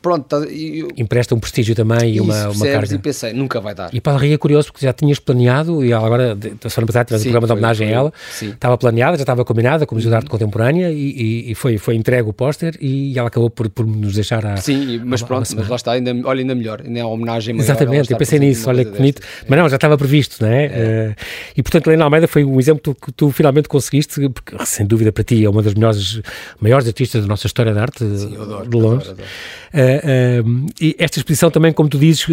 pronto, 0.02 0.26
tá, 0.26 0.38
eu, 0.38 0.90
empresta 0.98 1.36
um 1.36 1.40
prestígio 1.40 1.76
também 1.76 2.16
e 2.16 2.22
uma, 2.22 2.50
uma 2.50 2.66
carga. 2.66 2.96
E 2.96 2.98
pensei, 2.98 3.34
nunca 3.34 3.60
vai 3.60 3.74
dar. 3.74 3.94
E 3.94 4.02
para 4.02 4.14
a 4.14 4.18
Ria 4.18 4.36
é 4.36 4.38
curioso 4.38 4.72
porque 4.72 4.86
já 4.86 4.94
tinhas 4.94 5.20
planeado 5.20 5.84
e 5.84 5.94
agora, 5.94 6.36
da 6.36 6.70
semana 6.70 6.88
passada, 6.88 7.06
tivemos 7.06 7.22
um 7.22 7.32
programa 7.32 7.48
de 7.48 7.54
homenagem 7.54 7.88
foi, 7.88 7.96
a 7.96 8.00
ela, 8.00 8.14
sim. 8.32 8.50
estava 8.50 8.78
planeada, 8.78 9.18
já 9.18 9.24
estava 9.24 9.44
combinada 9.46 9.86
com 9.86 9.96
o 9.96 9.98
Museu 9.98 10.10
de 10.10 10.16
Arte 10.16 10.30
Contemporânea 10.30 10.92
e, 10.92 11.52
e, 11.52 11.56
foi, 11.56 11.78
foi 11.78 11.96
entregue 11.96 12.30
o 12.30 12.34
póster 12.34 12.78
e 12.80 13.18
ela 13.18 13.28
acabou 13.28 13.50
por, 13.50 13.70
por 13.70 13.86
nos 13.86 14.14
deixar 14.14 14.46
a. 14.46 14.58
Sim, 14.58 15.02
mas 15.04 15.22
a, 15.22 15.26
pronto, 15.26 15.52
a 15.52 15.56
mas 15.56 15.68
lá 15.68 15.76
está, 15.76 15.92
ainda, 15.94 16.12
olha, 16.26 16.42
ainda 16.42 16.56
melhor, 16.56 16.82
ainda 16.84 17.00
é 17.00 17.04
uma 17.04 17.14
homenagem 17.14 17.54
maior. 17.54 17.66
Exatamente, 17.66 18.12
eu 18.12 18.18
pensei 18.18 18.40
nisso, 18.40 18.70
olha 18.70 18.86
que 18.86 18.92
bonito. 18.92 19.22
Mas 19.48 19.60
não, 19.60 19.70
já 19.70 19.76
estava 19.76 19.98
previsto, 19.98 20.44
não 20.44 20.52
é? 20.52 20.66
é. 20.66 20.70
Uh, 21.10 21.16
e 21.58 21.64
portanto, 21.64 21.88
Helena 21.88 22.06
Almeida 22.06 22.28
foi 22.28 22.44
um 22.44 22.60
exemplo 22.60 22.96
que 22.96 23.12
tu, 23.12 23.12
tu, 23.12 23.32
finalmente 23.32 23.68
conseguiste, 23.68 24.30
porque 24.30 24.56
sem 24.66 24.86
dúvida 24.86 25.12
para 25.12 25.24
ti 25.24 25.44
é 25.44 25.50
uma 25.50 25.62
das 25.62 25.74
melhores, 25.74 26.22
maiores 26.60 26.88
artistas 26.88 27.22
da 27.22 27.28
nossa 27.28 27.48
história 27.48 27.74
da 27.74 27.82
arte, 27.82 28.00
sim, 28.00 28.36
adoro, 28.36 28.70
de 28.70 28.78
longe. 28.78 29.10
Adoro, 29.10 29.12
adoro. 29.12 29.97
Uh, 29.98 30.68
e 30.80 30.96
esta 30.98 31.20
exposição 31.20 31.50
também, 31.52 31.74
como 31.74 31.90
tu 31.90 31.98
dizes, 31.98 32.26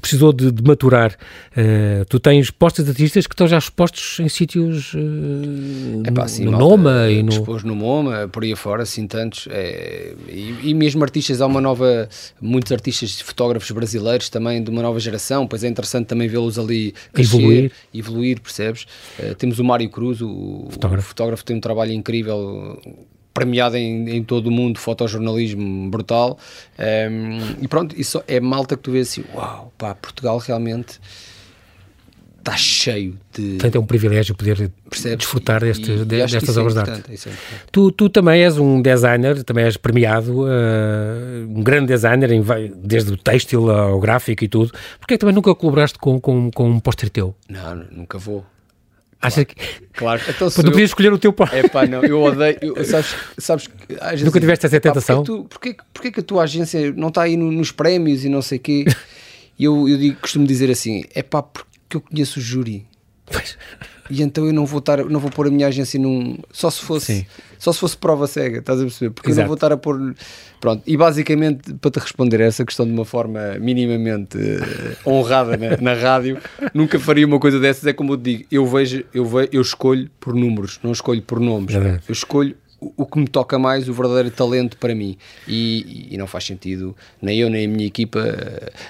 precisou 0.00 0.32
de, 0.32 0.50
de 0.50 0.62
maturar. 0.62 1.16
Uh, 1.56 2.04
tu 2.06 2.18
tens 2.20 2.50
postos 2.50 2.84
de 2.84 2.90
artistas 2.90 3.26
que 3.26 3.34
estão 3.34 3.46
já 3.46 3.58
expostos 3.58 4.20
em 4.20 4.28
sítios 4.28 4.94
uh, 4.94 6.02
Epá, 6.06 6.28
sim, 6.28 6.44
no 6.44 6.52
Noma 6.52 7.10
e 7.10 7.22
no... 7.22 7.30
Expôs 7.30 7.62
no 7.62 7.74
MoMA, 7.74 8.28
por 8.28 8.42
aí 8.42 8.52
afora, 8.52 8.82
assim 8.82 9.06
tantos. 9.06 9.48
É, 9.50 10.14
e, 10.28 10.70
e, 10.70 10.74
mesmo 10.74 11.02
artistas, 11.02 11.40
há 11.40 11.46
uma 11.46 11.60
nova... 11.60 12.08
Muitos 12.40 12.72
artistas, 12.72 13.20
fotógrafos 13.20 13.70
brasileiros 13.70 14.28
também 14.28 14.62
de 14.62 14.70
uma 14.70 14.82
nova 14.82 14.98
geração, 15.00 15.46
pois 15.46 15.64
é 15.64 15.68
interessante 15.68 16.06
também 16.06 16.28
vê-los 16.28 16.58
ali 16.58 16.94
crescer, 17.12 17.36
evoluir. 17.36 17.72
evoluir, 17.94 18.40
percebes? 18.40 18.86
Uh, 19.18 19.34
temos 19.34 19.58
o 19.58 19.64
Mário 19.64 19.88
Cruz, 19.88 20.20
o 20.20 20.68
fotógrafo. 20.70 21.06
o 21.06 21.08
fotógrafo 21.08 21.44
tem 21.44 21.56
um 21.56 21.60
trabalho 21.60 21.92
incrível 21.92 22.80
premiado 23.32 23.76
em, 23.76 24.16
em, 24.16 24.22
todo 24.22 24.46
o 24.46 24.50
mundo, 24.50 24.78
fotojornalismo 24.78 25.90
brutal. 25.90 26.38
Um, 26.78 27.62
e 27.62 27.68
pronto, 27.68 27.98
isso 27.98 28.22
é 28.26 28.40
malta 28.40 28.76
que 28.76 28.82
tu 28.82 28.92
vês 28.92 29.10
assim, 29.10 29.24
uau, 29.34 29.72
pá, 29.78 29.94
Portugal 29.94 30.38
realmente 30.38 31.00
está 32.42 32.56
cheio 32.56 33.16
de. 33.32 33.52
Portanto, 33.52 33.76
é 33.76 33.78
um 33.78 33.86
privilégio 33.86 34.34
poder 34.34 34.70
Percebes? 34.88 35.18
desfrutar 35.18 35.60
deste, 35.60 35.90
e, 35.90 35.98
de, 35.98 36.04
destas 36.04 36.56
é 36.56 36.60
obras 36.60 36.74
de 36.74 36.80
arte. 36.80 37.12
É 37.12 37.32
tu, 37.70 37.90
tu 37.90 38.08
também 38.08 38.42
és 38.42 38.58
um 38.58 38.82
designer, 38.82 39.42
também 39.44 39.64
és 39.64 39.76
premiado, 39.76 40.42
uh, 40.42 40.48
um 41.48 41.62
grande 41.62 41.86
designer, 41.86 42.30
em, 42.32 42.42
desde 42.76 43.12
o 43.12 43.16
têxtil 43.16 43.70
ao 43.70 43.98
gráfico 44.00 44.44
e 44.44 44.48
tudo. 44.48 44.72
Porquê 44.98 45.14
é 45.14 45.16
que 45.16 45.18
também 45.18 45.34
nunca 45.34 45.54
colaboraste 45.54 45.98
com, 45.98 46.20
com, 46.20 46.50
com 46.50 46.68
um 46.68 46.80
póster 46.80 47.08
teu? 47.08 47.34
Não, 47.48 47.76
nunca 47.90 48.18
vou. 48.18 48.44
Acha 49.22 49.44
que. 49.44 49.54
Claro. 49.92 50.20
Então, 50.28 50.50
tu 50.50 50.62
podias 50.64 50.90
escolher 50.90 51.12
o 51.12 51.18
teu 51.18 51.32
pai. 51.32 51.60
É 51.60 51.68
pá, 51.68 51.86
não, 51.86 52.02
eu 52.02 52.20
odeio. 52.20 52.58
Eu, 52.60 52.84
sabes, 52.84 53.14
sabes, 53.38 53.70
Nunca 54.20 54.40
tiveste 54.40 54.66
essa 54.66 54.80
tentação? 54.80 55.22
Porquê, 55.22 55.48
porquê, 55.48 55.76
porquê 55.94 56.10
que 56.10 56.20
a 56.20 56.22
tua 56.22 56.42
agência 56.42 56.92
não 56.92 57.06
está 57.08 57.22
aí 57.22 57.36
no, 57.36 57.50
nos 57.52 57.70
prémios 57.70 58.24
e 58.24 58.28
não 58.28 58.42
sei 58.42 58.58
o 58.58 58.60
quê? 58.60 58.84
E 59.56 59.62
eu, 59.64 59.88
eu 59.88 59.96
digo, 59.96 60.18
costumo 60.20 60.44
dizer 60.44 60.68
assim: 60.70 61.04
é 61.14 61.22
pá, 61.22 61.40
porque 61.40 61.96
eu 61.96 62.00
conheço 62.00 62.40
o 62.40 62.42
júri. 62.42 62.84
Pois. 63.26 63.56
E 64.10 64.22
então 64.22 64.46
eu 64.46 64.52
não 64.52 64.66
vou 64.66 64.78
estar, 64.78 65.04
não 65.04 65.20
vou 65.20 65.30
pôr 65.30 65.46
a 65.46 65.50
minha 65.50 65.66
agência 65.66 65.98
num. 65.98 66.38
Só 66.50 66.70
se 66.70 66.80
fosse. 66.80 67.06
Sim. 67.06 67.26
Só 67.58 67.72
se 67.72 67.78
fosse 67.78 67.96
prova 67.96 68.26
cega, 68.26 68.58
estás 68.58 68.80
a 68.80 68.82
perceber? 68.82 69.10
Porque 69.10 69.30
Exato. 69.30 69.40
eu 69.40 69.42
não 69.44 69.48
vou 69.48 69.54
estar 69.54 69.72
a 69.72 69.76
pôr. 69.76 70.14
Pronto, 70.60 70.82
e 70.86 70.96
basicamente, 70.96 71.74
para 71.74 71.90
te 71.90 71.98
responder 71.98 72.40
a 72.42 72.46
essa 72.46 72.64
questão 72.64 72.86
de 72.86 72.92
uma 72.92 73.04
forma 73.04 73.56
minimamente 73.60 74.36
uh, 74.36 75.10
honrada 75.10 75.56
na, 75.56 75.76
na, 75.76 75.94
rádio, 75.94 76.38
nunca 76.74 76.98
faria 76.98 77.26
uma 77.26 77.38
coisa 77.38 77.58
dessas. 77.60 77.86
É 77.86 77.92
como 77.92 78.14
eu 78.14 78.16
te 78.16 78.22
digo, 78.22 78.44
eu 78.50 78.66
vejo, 78.66 79.04
eu, 79.14 79.24
vejo, 79.24 79.48
eu 79.52 79.62
escolho 79.62 80.10
por 80.18 80.34
números, 80.34 80.80
não 80.82 80.92
escolho 80.92 81.22
por 81.22 81.40
nomes. 81.40 81.74
É 81.74 82.00
eu 82.08 82.12
escolho 82.12 82.56
o, 82.96 83.06
que 83.06 83.18
me 83.18 83.28
toca 83.28 83.58
mais, 83.58 83.88
o 83.88 83.92
verdadeiro 83.92 84.30
talento 84.30 84.76
para 84.76 84.94
mim. 84.94 85.16
E, 85.46 86.08
e 86.10 86.18
não 86.18 86.26
faz 86.26 86.44
sentido, 86.44 86.96
nem 87.20 87.38
eu 87.38 87.48
nem 87.48 87.66
a 87.66 87.68
minha 87.68 87.86
equipa. 87.86 88.20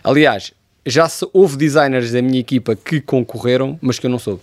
Aliás, 0.02 0.52
já 0.84 1.08
se, 1.08 1.26
houve 1.32 1.56
designers 1.56 2.10
da 2.12 2.22
minha 2.22 2.40
equipa 2.40 2.74
que 2.74 3.00
concorreram, 3.00 3.78
mas 3.80 3.98
que 3.98 4.06
eu 4.06 4.10
não 4.10 4.18
soube. 4.18 4.40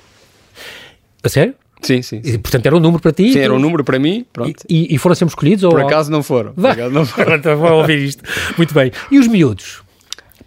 A 1.24 1.30
sério? 1.30 1.54
Sim, 1.82 2.02
sim. 2.02 2.22
sim. 2.24 2.34
E, 2.34 2.38
portanto, 2.38 2.66
era 2.66 2.76
um 2.76 2.80
número 2.80 3.02
para 3.02 3.12
ti? 3.12 3.32
Sim, 3.32 3.40
era 3.40 3.54
um 3.54 3.60
número 3.60 3.84
para 3.84 3.98
mim. 3.98 4.26
Pronto. 4.34 4.64
E, 4.70 4.94
e 4.94 4.98
foram 4.98 5.16
sempre 5.16 5.32
escolhidos? 5.32 5.70
Por 5.70 5.80
ou... 5.80 5.86
acaso 5.86 6.12
não 6.12 6.22
foram. 6.22 6.54
Por 6.54 6.66
acaso 6.66 6.94
não 6.94 7.06
foram. 7.06 7.58
Vou 7.58 7.72
ouvir 7.74 8.00
isto. 8.00 8.24
Muito 8.58 8.74
bem. 8.74 8.92
E 9.10 9.18
os 9.18 9.28
miúdos? 9.28 9.82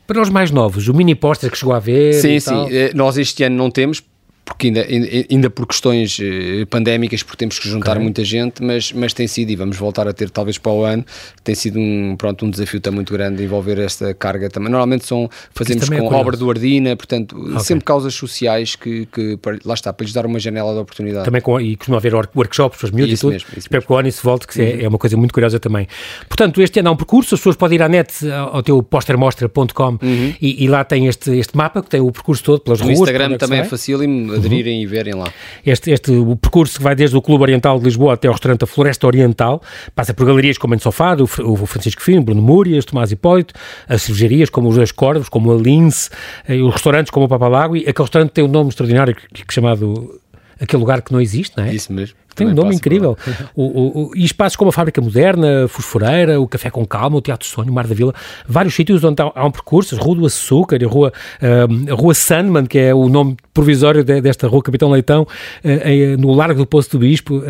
Para 0.06 0.20
os 0.20 0.28
mais 0.28 0.50
novos, 0.50 0.88
o 0.88 0.94
mini 0.94 1.14
póster 1.14 1.50
que 1.50 1.56
chegou 1.56 1.74
a 1.74 1.78
ver? 1.78 2.12
Sim, 2.14 2.38
sim. 2.38 2.68
Eh, 2.70 2.92
nós 2.94 3.16
este 3.16 3.44
ano 3.44 3.56
não 3.56 3.70
temos, 3.70 4.02
porque 4.44 4.68
ainda, 4.68 4.86
ainda 5.30 5.50
por 5.50 5.66
questões 5.66 6.18
eh, 6.20 6.64
pandémicas, 6.66 7.22
porque 7.22 7.38
temos 7.38 7.58
que 7.58 7.68
juntar 7.68 7.92
okay. 7.92 8.02
muita 8.02 8.24
gente, 8.24 8.62
mas, 8.62 8.92
mas 8.92 9.12
tem 9.12 9.26
sido, 9.28 9.50
e 9.50 9.56
vamos 9.56 9.76
voltar 9.76 10.08
a 10.08 10.12
ter 10.12 10.30
talvez 10.30 10.58
para 10.58 10.72
o 10.72 10.84
ano, 10.84 11.04
tem 11.44 11.54
sido 11.54 11.78
um, 11.78 12.16
pronto, 12.16 12.44
um 12.44 12.50
desafio 12.50 12.80
também 12.80 12.96
muito 12.96 13.12
grande 13.12 13.42
envolver 13.42 13.78
esta 13.78 14.12
carga 14.14 14.50
também. 14.50 14.68
Normalmente 14.68 15.06
são, 15.06 15.30
fazemos 15.54 15.88
com 15.88 15.94
é 15.94 16.02
obra 16.02 16.36
do 16.36 16.50
Ardina, 16.50 16.96
portanto, 16.96 17.36
okay. 17.38 17.60
sempre 17.60 17.84
causas 17.84 18.14
sociais 18.14 18.74
que, 18.74 19.06
que, 19.06 19.38
lá 19.64 19.74
está, 19.74 19.92
para 19.92 20.04
lhes 20.04 20.12
dar 20.12 20.26
uma 20.26 20.40
janela 20.40 20.72
de 20.72 20.80
oportunidade. 20.80 21.24
Também 21.24 21.40
com, 21.40 21.60
e 21.60 21.76
costuma 21.76 21.98
haver 21.98 22.14
workshops 22.14 22.78
para 22.78 22.86
os 22.86 22.90
miúdos 22.90 23.18
e 23.18 23.20
tudo. 23.20 23.32
Mesmo, 23.32 23.48
Espero 23.56 23.86
que 23.86 23.92
o 23.92 23.96
ano 23.96 24.10
se 24.10 24.22
volte, 24.22 24.46
que 24.48 24.60
é, 24.60 24.64
uhum. 24.64 24.80
é, 24.82 24.88
uma 24.88 24.98
coisa 24.98 25.16
muito 25.16 25.32
curiosa 25.32 25.60
também. 25.60 25.86
Portanto, 26.28 26.60
este 26.60 26.80
ano 26.80 26.88
há 26.88 26.92
um 26.92 26.96
percurso, 26.96 27.34
as 27.34 27.40
pessoas 27.40 27.56
podem 27.56 27.76
ir 27.76 27.82
à 27.82 27.88
net, 27.88 28.12
ao 28.30 28.62
teu 28.62 28.82
postermostra.com 28.82 29.98
uhum. 30.02 30.34
e, 30.40 30.64
e, 30.64 30.68
lá 30.68 30.84
tem 30.84 31.06
este, 31.06 31.30
este 31.38 31.56
mapa 31.56 31.80
que 31.80 31.88
tem 31.88 32.00
o 32.00 32.10
percurso 32.10 32.42
todo 32.42 32.60
pelas 32.60 32.80
no 32.80 32.86
ruas. 32.86 32.98
O 32.98 33.02
Instagram 33.02 33.38
também 33.38 33.60
é 33.60 33.64
facílimo 33.64 34.31
aderirem 34.34 34.78
uhum. 34.78 34.82
e 34.82 34.86
verem 34.86 35.14
lá. 35.14 35.32
Este, 35.64 35.90
este 35.90 36.10
o 36.10 36.36
percurso 36.36 36.78
que 36.78 36.82
vai 36.82 36.94
desde 36.94 37.16
o 37.16 37.22
Clube 37.22 37.42
Oriental 37.42 37.78
de 37.78 37.84
Lisboa 37.84 38.14
até 38.14 38.28
ao 38.28 38.34
restaurante 38.34 38.64
A 38.64 38.66
Floresta 38.66 39.06
Oriental, 39.06 39.62
passa 39.94 40.14
por 40.14 40.26
galerias 40.26 40.58
como 40.58 40.74
a 40.74 40.78
Sofá, 40.78 41.16
o, 41.16 41.52
o 41.52 41.66
Francisco 41.66 42.02
Fino, 42.02 42.22
Bruno 42.22 42.42
Múrias, 42.42 42.84
Tomás 42.84 43.12
Hipólito, 43.12 43.54
as 43.88 44.02
cervejarias 44.02 44.50
como 44.50 44.68
os 44.68 44.76
Dois 44.76 44.92
Corvos, 44.92 45.28
como 45.28 45.52
a 45.52 45.56
Lince, 45.56 46.10
eh, 46.48 46.56
os 46.56 46.72
restaurantes 46.72 47.10
como 47.10 47.26
o 47.26 47.28
Papalago, 47.28 47.76
e 47.76 47.80
aquele 47.80 48.04
restaurante 48.04 48.30
tem 48.30 48.44
um 48.44 48.48
nome 48.48 48.70
extraordinário 48.70 49.14
que, 49.14 49.28
que 49.28 49.42
é 49.42 49.52
chamado 49.52 50.21
aquele 50.62 50.80
lugar 50.80 51.02
que 51.02 51.12
não 51.12 51.20
existe, 51.20 51.56
não 51.56 51.64
é? 51.64 51.74
Isso 51.74 51.92
mesmo. 51.92 52.16
Tem 52.34 52.46
um 52.46 52.54
nome 52.54 52.74
incrível. 52.74 53.16
O, 53.54 53.64
o, 53.64 54.02
o, 54.04 54.16
e 54.16 54.24
espaços 54.24 54.56
como 54.56 54.70
a 54.70 54.72
Fábrica 54.72 55.00
Moderna, 55.00 55.66
Fosforeira, 55.68 56.40
o 56.40 56.46
Café 56.46 56.70
com 56.70 56.86
Calma, 56.86 57.16
o 57.16 57.20
Teatro 57.20 57.46
Sonho, 57.46 57.70
o 57.70 57.72
Mar 57.72 57.86
da 57.86 57.94
Vila, 57.94 58.14
vários 58.46 58.74
sítios 58.74 59.02
onde 59.04 59.20
há, 59.20 59.30
há 59.34 59.44
um 59.44 59.50
percurso, 59.50 59.94
a 59.94 59.98
Rua 59.98 60.16
do 60.16 60.26
Açúcar, 60.26 60.78
a 60.82 60.86
Rua, 60.86 61.12
uh, 61.42 61.92
a 61.92 61.94
Rua 61.94 62.14
Sandman, 62.14 62.64
que 62.64 62.78
é 62.78 62.94
o 62.94 63.08
nome 63.08 63.36
provisório 63.52 64.02
de, 64.02 64.20
desta 64.20 64.46
Rua 64.46 64.62
Capitão 64.62 64.90
Leitão, 64.90 65.22
uh, 65.22 66.20
no 66.20 66.32
Largo 66.32 66.60
do 66.60 66.66
Poço 66.66 66.90
do 66.92 66.98
Bispo, 67.00 67.38
uh, 67.38 67.44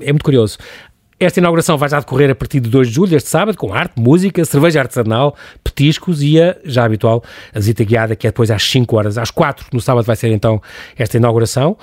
é 0.00 0.12
muito 0.12 0.24
curioso. 0.24 0.56
Esta 1.18 1.40
inauguração 1.40 1.78
vai 1.78 1.88
já 1.88 2.00
decorrer 2.00 2.30
a 2.30 2.34
partir 2.34 2.60
de 2.60 2.68
2 2.68 2.88
de 2.88 2.94
julho, 2.94 3.16
este 3.16 3.28
sábado, 3.28 3.56
com 3.56 3.72
arte, 3.72 4.00
música, 4.00 4.44
cerveja 4.44 4.80
artesanal, 4.80 5.36
petiscos 5.62 6.22
e 6.22 6.40
a 6.40 6.56
já 6.64 6.84
habitual 6.84 7.22
a 7.54 7.58
visita 7.58 7.84
guiada, 7.84 8.16
que 8.16 8.26
é 8.26 8.30
depois 8.30 8.50
às 8.50 8.62
5 8.62 8.96
horas. 8.96 9.18
Às 9.18 9.30
4 9.30 9.66
no 9.72 9.80
sábado 9.80 10.04
vai 10.04 10.16
ser 10.16 10.32
então 10.32 10.60
esta 10.96 11.16
inauguração. 11.16 11.76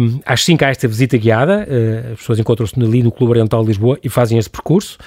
Um, 0.00 0.20
às 0.24 0.44
5 0.44 0.64
há 0.64 0.68
esta 0.68 0.86
visita 0.86 1.16
guiada, 1.16 1.66
uh, 1.68 2.12
as 2.12 2.18
pessoas 2.18 2.38
encontram-se 2.38 2.78
ali 2.80 3.02
no 3.02 3.10
Clube 3.10 3.32
Oriental 3.32 3.62
de 3.62 3.68
Lisboa 3.68 3.98
e 4.02 4.08
fazem 4.08 4.38
esse 4.38 4.50
percurso. 4.50 4.98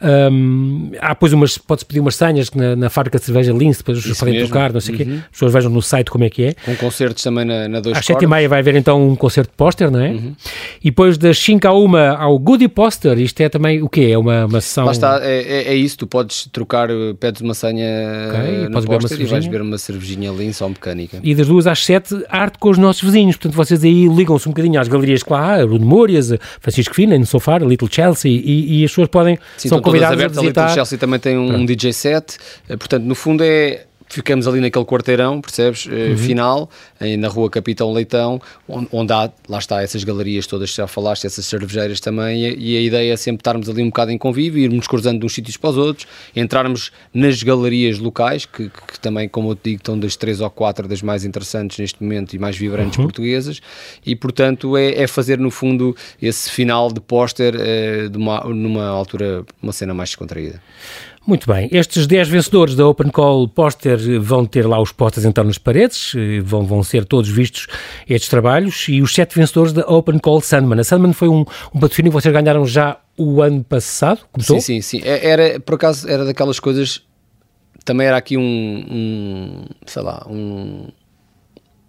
Um, 0.00 0.92
há 1.00 1.10
depois 1.10 1.32
umas, 1.32 1.58
pode-se 1.58 1.86
pedir 1.86 2.00
umas 2.00 2.16
senhas 2.16 2.50
na, 2.52 2.74
na 2.74 2.90
fábrica 2.90 3.18
de 3.18 3.24
cerveja 3.24 3.52
Lince, 3.52 3.78
depois 3.78 4.04
os 4.04 4.18
podem 4.18 4.38
trocar, 4.44 4.72
não 4.72 4.80
sei 4.80 4.94
o 4.94 4.98
uhum. 4.98 5.04
quê. 5.04 5.12
As 5.24 5.30
pessoas 5.32 5.52
vejam 5.52 5.70
no 5.70 5.82
site 5.82 6.10
como 6.10 6.24
é 6.24 6.30
que 6.30 6.44
é. 6.44 6.54
Com 6.64 6.74
concertos 6.76 7.22
também 7.22 7.44
na, 7.44 7.68
na 7.68 7.80
2 7.80 7.96
Às 7.96 8.06
7 8.06 8.24
e 8.24 8.26
meia 8.26 8.48
vai 8.48 8.60
haver 8.60 8.74
então 8.76 9.10
um 9.10 9.16
concerto 9.16 9.50
de 9.50 9.56
póster, 9.56 9.90
não 9.90 10.00
é? 10.00 10.10
Uhum. 10.10 10.34
E 10.82 10.90
depois 10.90 11.18
das 11.18 11.38
5 11.38 11.66
à 11.66 11.74
1 11.74 11.96
ao 11.96 12.38
Goodie 12.38 12.68
Poster, 12.68 13.09
isto 13.18 13.40
é 13.40 13.48
também 13.48 13.82
o 13.82 13.88
quê? 13.88 14.10
É 14.12 14.18
uma, 14.18 14.46
uma 14.46 14.60
sessão... 14.60 14.86
Lá 14.86 14.92
está, 14.92 15.20
é, 15.22 15.42
é, 15.42 15.68
é 15.68 15.74
isso, 15.74 15.98
tu 15.98 16.06
podes 16.06 16.48
trocar, 16.52 16.90
eh, 16.90 17.14
pedes 17.18 17.40
uma 17.40 17.54
senha 17.54 17.86
okay, 18.28 18.68
no 18.68 18.82
póster 18.82 19.20
e 19.20 19.24
vais 19.24 19.46
ver 19.46 19.62
uma 19.62 19.78
cervejinha 19.78 20.30
ali, 20.30 20.52
só 20.52 20.68
mecânica. 20.68 21.18
E 21.22 21.34
das 21.34 21.46
duas 21.46 21.66
às 21.66 21.84
sete, 21.84 22.24
arte 22.28 22.58
com 22.58 22.70
os 22.70 22.78
nossos 22.78 23.02
vizinhos, 23.02 23.36
portanto 23.36 23.54
vocês 23.54 23.82
aí 23.84 24.08
ligam-se 24.08 24.48
um 24.48 24.52
bocadinho 24.52 24.80
às 24.80 24.88
galerias 24.88 25.22
que 25.22 25.32
lá 25.32 25.54
há, 25.54 25.66
Bruno 25.66 25.84
Mórias, 25.84 26.32
Francisco 26.60 26.94
Fina, 26.94 27.18
no 27.18 27.26
Sofá, 27.26 27.58
Little 27.58 27.88
Chelsea, 27.90 28.30
e, 28.30 28.80
e, 28.80 28.84
as 28.84 28.90
pessoas 28.90 29.08
podem, 29.08 29.38
Sim, 29.56 29.68
são 29.68 29.80
convidadas 29.80 30.20
a 30.20 30.28
visitar. 30.28 30.40
A 30.40 30.66
Little 30.66 30.74
Chelsea 30.74 30.98
também 30.98 31.18
tem 31.20 31.36
um, 31.36 31.56
um 31.56 31.66
DJ 31.66 31.92
set, 31.92 32.36
eh, 32.68 32.76
portanto 32.76 33.04
no 33.04 33.14
fundo 33.14 33.42
é 33.44 33.86
ficamos 34.10 34.46
ali 34.46 34.60
naquele 34.60 34.84
quarteirão, 34.84 35.40
percebes? 35.40 35.86
Eh, 35.90 36.10
uhum. 36.10 36.16
Final, 36.16 36.70
na 37.18 37.28
rua 37.28 37.48
Capitão 37.48 37.92
Leitão, 37.92 38.40
onde, 38.68 38.88
onde, 38.92 39.12
há, 39.12 39.30
lá 39.48 39.58
está, 39.58 39.82
essas 39.82 40.04
galerias 40.04 40.46
todas 40.46 40.70
que 40.70 40.76
já 40.76 40.86
falaste, 40.86 41.26
essas 41.26 41.46
cervejeiras 41.46 42.00
também, 42.00 42.42
e, 42.58 42.76
a 42.76 42.80
ideia 42.80 43.12
é 43.12 43.16
sempre 43.16 43.40
estarmos 43.40 43.68
ali 43.68 43.82
um 43.82 43.86
bocado 43.86 44.10
em 44.10 44.18
convívio, 44.18 44.62
irmos 44.62 44.86
cruzando 44.86 45.20
de 45.20 45.26
uns 45.26 45.32
sítios 45.32 45.56
para 45.56 45.70
os 45.70 45.76
outros, 45.76 46.06
entrarmos 46.34 46.90
nas 47.14 47.42
galerias 47.42 47.98
locais, 47.98 48.44
que, 48.44 48.68
que, 48.68 48.92
que 48.92 49.00
também, 49.00 49.28
como 49.28 49.52
eu 49.52 49.54
te 49.54 49.70
digo, 49.70 49.76
estão 49.76 49.98
das 49.98 50.16
três 50.16 50.40
ou 50.40 50.50
quatro 50.50 50.88
das 50.88 51.00
mais 51.02 51.24
interessantes 51.24 51.78
neste 51.78 52.02
momento 52.02 52.34
e 52.34 52.38
mais 52.38 52.56
vibrantes 52.56 52.98
uhum. 52.98 53.04
portuguesas, 53.04 53.60
e 54.04 54.16
portanto 54.16 54.76
é, 54.76 55.02
é, 55.02 55.06
fazer 55.06 55.38
no 55.38 55.50
fundo 55.50 55.96
esse 56.20 56.50
final 56.50 56.92
de 56.92 57.00
póster 57.00 57.54
de 58.10 58.18
numa 58.18 58.86
altura, 58.86 59.44
uma 59.62 59.72
cena 59.72 59.94
mais 59.94 60.10
descontraída. 60.10 60.60
Muito 61.30 61.46
bem, 61.46 61.68
estes 61.70 62.08
10 62.08 62.28
vencedores 62.28 62.74
da 62.74 62.84
Open 62.84 63.08
Call 63.08 63.46
Póster 63.46 63.96
vão 64.20 64.44
ter 64.44 64.66
lá 64.66 64.82
os 64.82 64.90
pósteres 64.90 65.24
então 65.24 65.44
nas 65.44 65.58
paredes, 65.58 66.12
eh, 66.16 66.40
vão, 66.40 66.66
vão 66.66 66.82
ser 66.82 67.04
todos 67.04 67.30
vistos 67.30 67.68
estes 68.08 68.28
trabalhos, 68.28 68.88
e 68.88 69.00
os 69.00 69.14
7 69.14 69.36
vencedores 69.36 69.72
da 69.72 69.82
Open 69.82 70.18
Call 70.18 70.40
Sandman. 70.40 70.80
A 70.80 70.82
Sandman 70.82 71.12
foi 71.12 71.28
um, 71.28 71.44
um 71.72 71.78
patrocínio 71.78 72.10
que 72.10 72.20
vocês 72.20 72.34
ganharam 72.34 72.66
já 72.66 72.98
o 73.16 73.40
ano 73.42 73.62
passado, 73.62 74.22
começou? 74.32 74.60
Sim, 74.60 74.80
sim, 74.82 74.98
sim. 74.98 75.08
É, 75.08 75.28
era, 75.28 75.60
por 75.60 75.76
acaso, 75.76 76.08
era 76.08 76.24
daquelas 76.24 76.58
coisas, 76.58 77.00
também 77.84 78.08
era 78.08 78.16
aqui 78.16 78.36
um, 78.36 78.42
um 78.90 79.64
sei 79.86 80.02
lá, 80.02 80.26
um, 80.28 80.88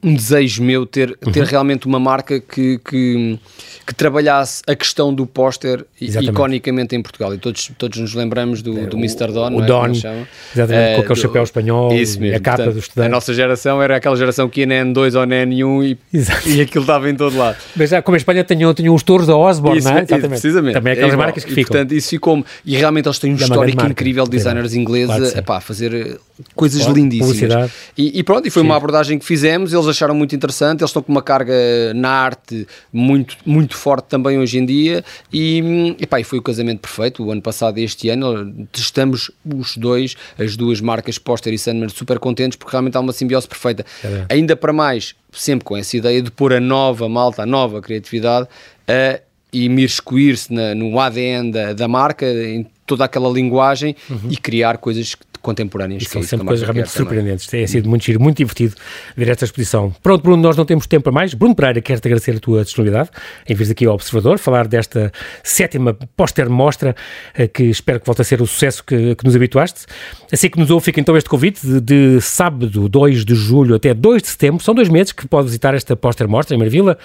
um 0.03 0.13
desejo 0.13 0.63
meu 0.63 0.85
ter, 0.85 1.15
ter 1.17 1.41
uhum. 1.41 1.45
realmente 1.45 1.85
uma 1.85 1.99
marca 1.99 2.39
que, 2.39 2.79
que 2.79 3.39
que 3.85 3.95
trabalhasse 3.95 4.61
a 4.67 4.75
questão 4.75 5.13
do 5.13 5.25
póster 5.25 5.85
iconicamente 5.99 6.95
em 6.95 7.01
Portugal. 7.01 7.33
E 7.33 7.37
todos, 7.37 7.71
todos 7.77 7.99
nos 7.99 8.13
lembramos 8.13 8.61
do, 8.61 8.87
do 8.87 8.97
Mr. 8.97 9.31
Don, 9.31 9.55
o, 9.55 9.63
é? 9.63 9.65
Don, 9.65 9.87
exatamente, 9.87 10.31
uh, 10.53 10.95
com 10.95 11.01
aquele 11.01 11.07
do, 11.07 11.15
chapéu 11.15 11.43
espanhol, 11.43 11.93
isso 11.93 12.19
mesmo. 12.19 12.37
a 12.37 12.39
capa 12.39 12.57
Portanto, 12.57 12.73
do 12.73 12.79
estudante. 12.79 13.05
A 13.05 13.09
nossa 13.09 13.33
geração 13.33 13.81
era 13.81 13.97
aquela 13.97 14.15
geração 14.15 14.47
que 14.47 14.61
ia 14.61 14.65
na 14.65 14.75
N2 14.75 15.19
ou 15.19 15.25
na 15.25 15.35
N1 15.35 15.97
e, 16.13 16.51
e 16.55 16.61
aquilo 16.61 16.83
estava 16.83 17.09
em 17.09 17.15
todo 17.15 17.37
lado. 17.37 17.57
Mas 17.75 17.89
já, 17.89 18.01
como 18.01 18.15
a 18.15 18.17
Espanha 18.17 18.43
tinha, 18.43 18.73
tinha 18.73 18.91
os 18.91 19.03
touros 19.03 19.27
da 19.27 19.35
Osborne, 19.35 19.79
isso, 19.79 19.89
não 19.89 19.97
é? 19.97 20.01
Exatamente. 20.03 20.29
Precisamente. 20.29 20.73
Também 20.73 20.91
é 20.91 20.93
aquelas 20.93 21.13
é 21.13 21.17
marcas 21.17 21.43
que 21.43 21.51
e, 21.51 21.55
ficam. 21.55 21.71
Portanto, 21.71 21.91
isso 21.93 22.09
ficou 22.09 22.45
E 22.65 22.77
realmente 22.77 23.07
eles 23.07 23.19
têm 23.19 23.33
um 23.33 23.35
histórico 23.35 23.85
incrível 23.85 24.23
de 24.25 24.31
designers 24.31 24.73
ingleses 24.73 25.35
a 25.35 25.59
fazer 25.59 26.19
coisas 26.55 26.81
claro, 26.81 26.95
lindíssimas. 26.95 27.71
E, 27.97 28.19
e, 28.19 28.23
pronto, 28.23 28.47
e 28.47 28.51
foi 28.51 28.61
sim. 28.61 28.67
uma 28.67 28.75
abordagem 28.75 29.17
que 29.17 29.25
fizemos, 29.25 29.73
eles 29.73 29.87
acharam 29.87 30.15
muito 30.15 30.35
interessante, 30.35 30.81
eles 30.81 30.89
estão 30.89 31.01
com 31.01 31.11
uma 31.11 31.21
carga 31.21 31.53
na 31.95 32.09
arte 32.09 32.67
muito, 32.91 33.37
muito 33.45 33.75
forte 33.75 34.05
também 34.05 34.37
hoje 34.37 34.57
em 34.57 34.65
dia 34.65 35.03
e, 35.31 35.95
epá, 35.99 36.19
e 36.19 36.23
foi 36.23 36.39
o 36.39 36.41
casamento 36.41 36.79
perfeito, 36.79 37.23
o 37.23 37.31
ano 37.31 37.41
passado 37.41 37.79
e 37.79 37.83
este 37.83 38.09
ano 38.09 38.67
testamos 38.71 39.31
os 39.45 39.77
dois, 39.77 40.15
as 40.37 40.55
duas 40.55 40.81
marcas 40.81 41.17
Poster 41.17 41.53
e 41.53 41.57
Sandman 41.57 41.89
super 41.89 42.19
contentes 42.19 42.57
porque 42.57 42.71
realmente 42.71 42.97
há 42.97 42.99
uma 42.99 43.13
simbiose 43.13 43.47
perfeita. 43.47 43.85
É 44.03 44.25
Ainda 44.33 44.55
para 44.55 44.73
mais, 44.73 45.15
sempre 45.31 45.65
com 45.65 45.75
essa 45.77 45.95
ideia 45.97 46.21
de 46.21 46.31
pôr 46.31 46.53
a 46.53 46.59
nova 46.59 47.07
malta, 47.07 47.43
a 47.43 47.45
nova 47.45 47.81
criatividade 47.81 48.47
a 48.87 49.19
imiscuir-se 49.53 50.53
no 50.53 50.99
ADN 50.99 51.51
da, 51.51 51.73
da 51.73 51.87
marca, 51.87 52.25
em 52.25 52.65
toda 52.91 53.05
aquela 53.05 53.29
linguagem 53.29 53.95
uhum. 54.09 54.29
e 54.29 54.35
criar 54.35 54.77
coisas 54.77 55.15
contemporâneas. 55.41 56.03
E 56.03 56.05
são 56.05 56.21
é 56.21 56.25
sempre 56.25 56.45
coisas 56.45 56.63
realmente 56.67 56.89
surpreendentes. 56.89 57.47
Tem 57.47 57.65
sido 57.65 57.89
muito 57.89 58.05
giro, 58.05 58.21
muito 58.21 58.37
divertido 58.37 58.75
ver 59.15 59.29
esta 59.29 59.45
exposição. 59.45 59.93
Pronto, 60.03 60.21
Bruno, 60.21 60.43
nós 60.43 60.55
não 60.55 60.65
temos 60.65 60.85
tempo 60.85 61.03
para 61.03 61.11
mais. 61.11 61.33
Bruno 61.33 61.55
Pereira, 61.55 61.81
quero-te 61.81 62.05
agradecer 62.05 62.35
a 62.35 62.39
tua 62.39 62.63
disponibilidade 62.63 63.09
em 63.47 63.55
vir 63.55 63.71
aqui 63.71 63.85
ao 63.85 63.95
Observador, 63.95 64.37
falar 64.37 64.67
desta 64.67 65.11
sétima 65.41 65.97
póster 66.15 66.49
mostra 66.49 66.95
eh, 67.33 67.47
que 67.47 67.63
espero 67.63 67.99
que 67.99 68.05
volte 68.05 68.21
a 68.21 68.25
ser 68.25 68.41
o 68.41 68.47
sucesso 68.47 68.83
que, 68.83 69.15
que 69.15 69.25
nos 69.25 69.35
habituaste. 69.35 69.85
Assim 70.31 70.49
que 70.49 70.59
nos 70.59 70.69
ouve, 70.69 70.85
fica 70.85 70.99
então 70.99 71.15
este 71.15 71.29
convite 71.29 71.65
de, 71.65 71.79
de, 71.81 72.21
sábado, 72.21 72.89
2 72.89 73.25
de 73.25 73.33
julho 73.33 73.75
até 73.75 73.93
2 73.93 74.21
de 74.21 74.27
setembro. 74.27 74.63
São 74.63 74.75
dois 74.75 74.89
meses 74.89 75.11
que 75.11 75.27
pode 75.27 75.47
visitar 75.47 75.73
esta 75.73 75.95
póster 75.95 76.27
mostra 76.27 76.55
em 76.55 76.59
Marvila. 76.59 76.97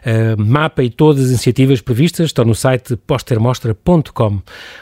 Uh, 0.00 0.40
mapa 0.42 0.82
e 0.82 0.90
todas 0.90 1.24
as 1.24 1.30
iniciativas 1.30 1.80
previstas 1.80 2.26
estão 2.26 2.44
no 2.44 2.54
site 2.54 2.96
postermostra.com. 2.96 4.40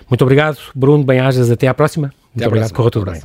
Muito 0.09 0.22
obrigado, 0.22 0.47
obrigado, 0.49 0.72
Bruno. 0.74 1.05
Bem-ajas. 1.05 1.51
Até 1.51 1.66
à 1.68 1.74
próxima. 1.74 2.12
Muito 2.34 2.46
obrigado. 2.46 2.72
Corra 2.72 2.90
tudo 2.90 3.11
bem. 3.11 3.22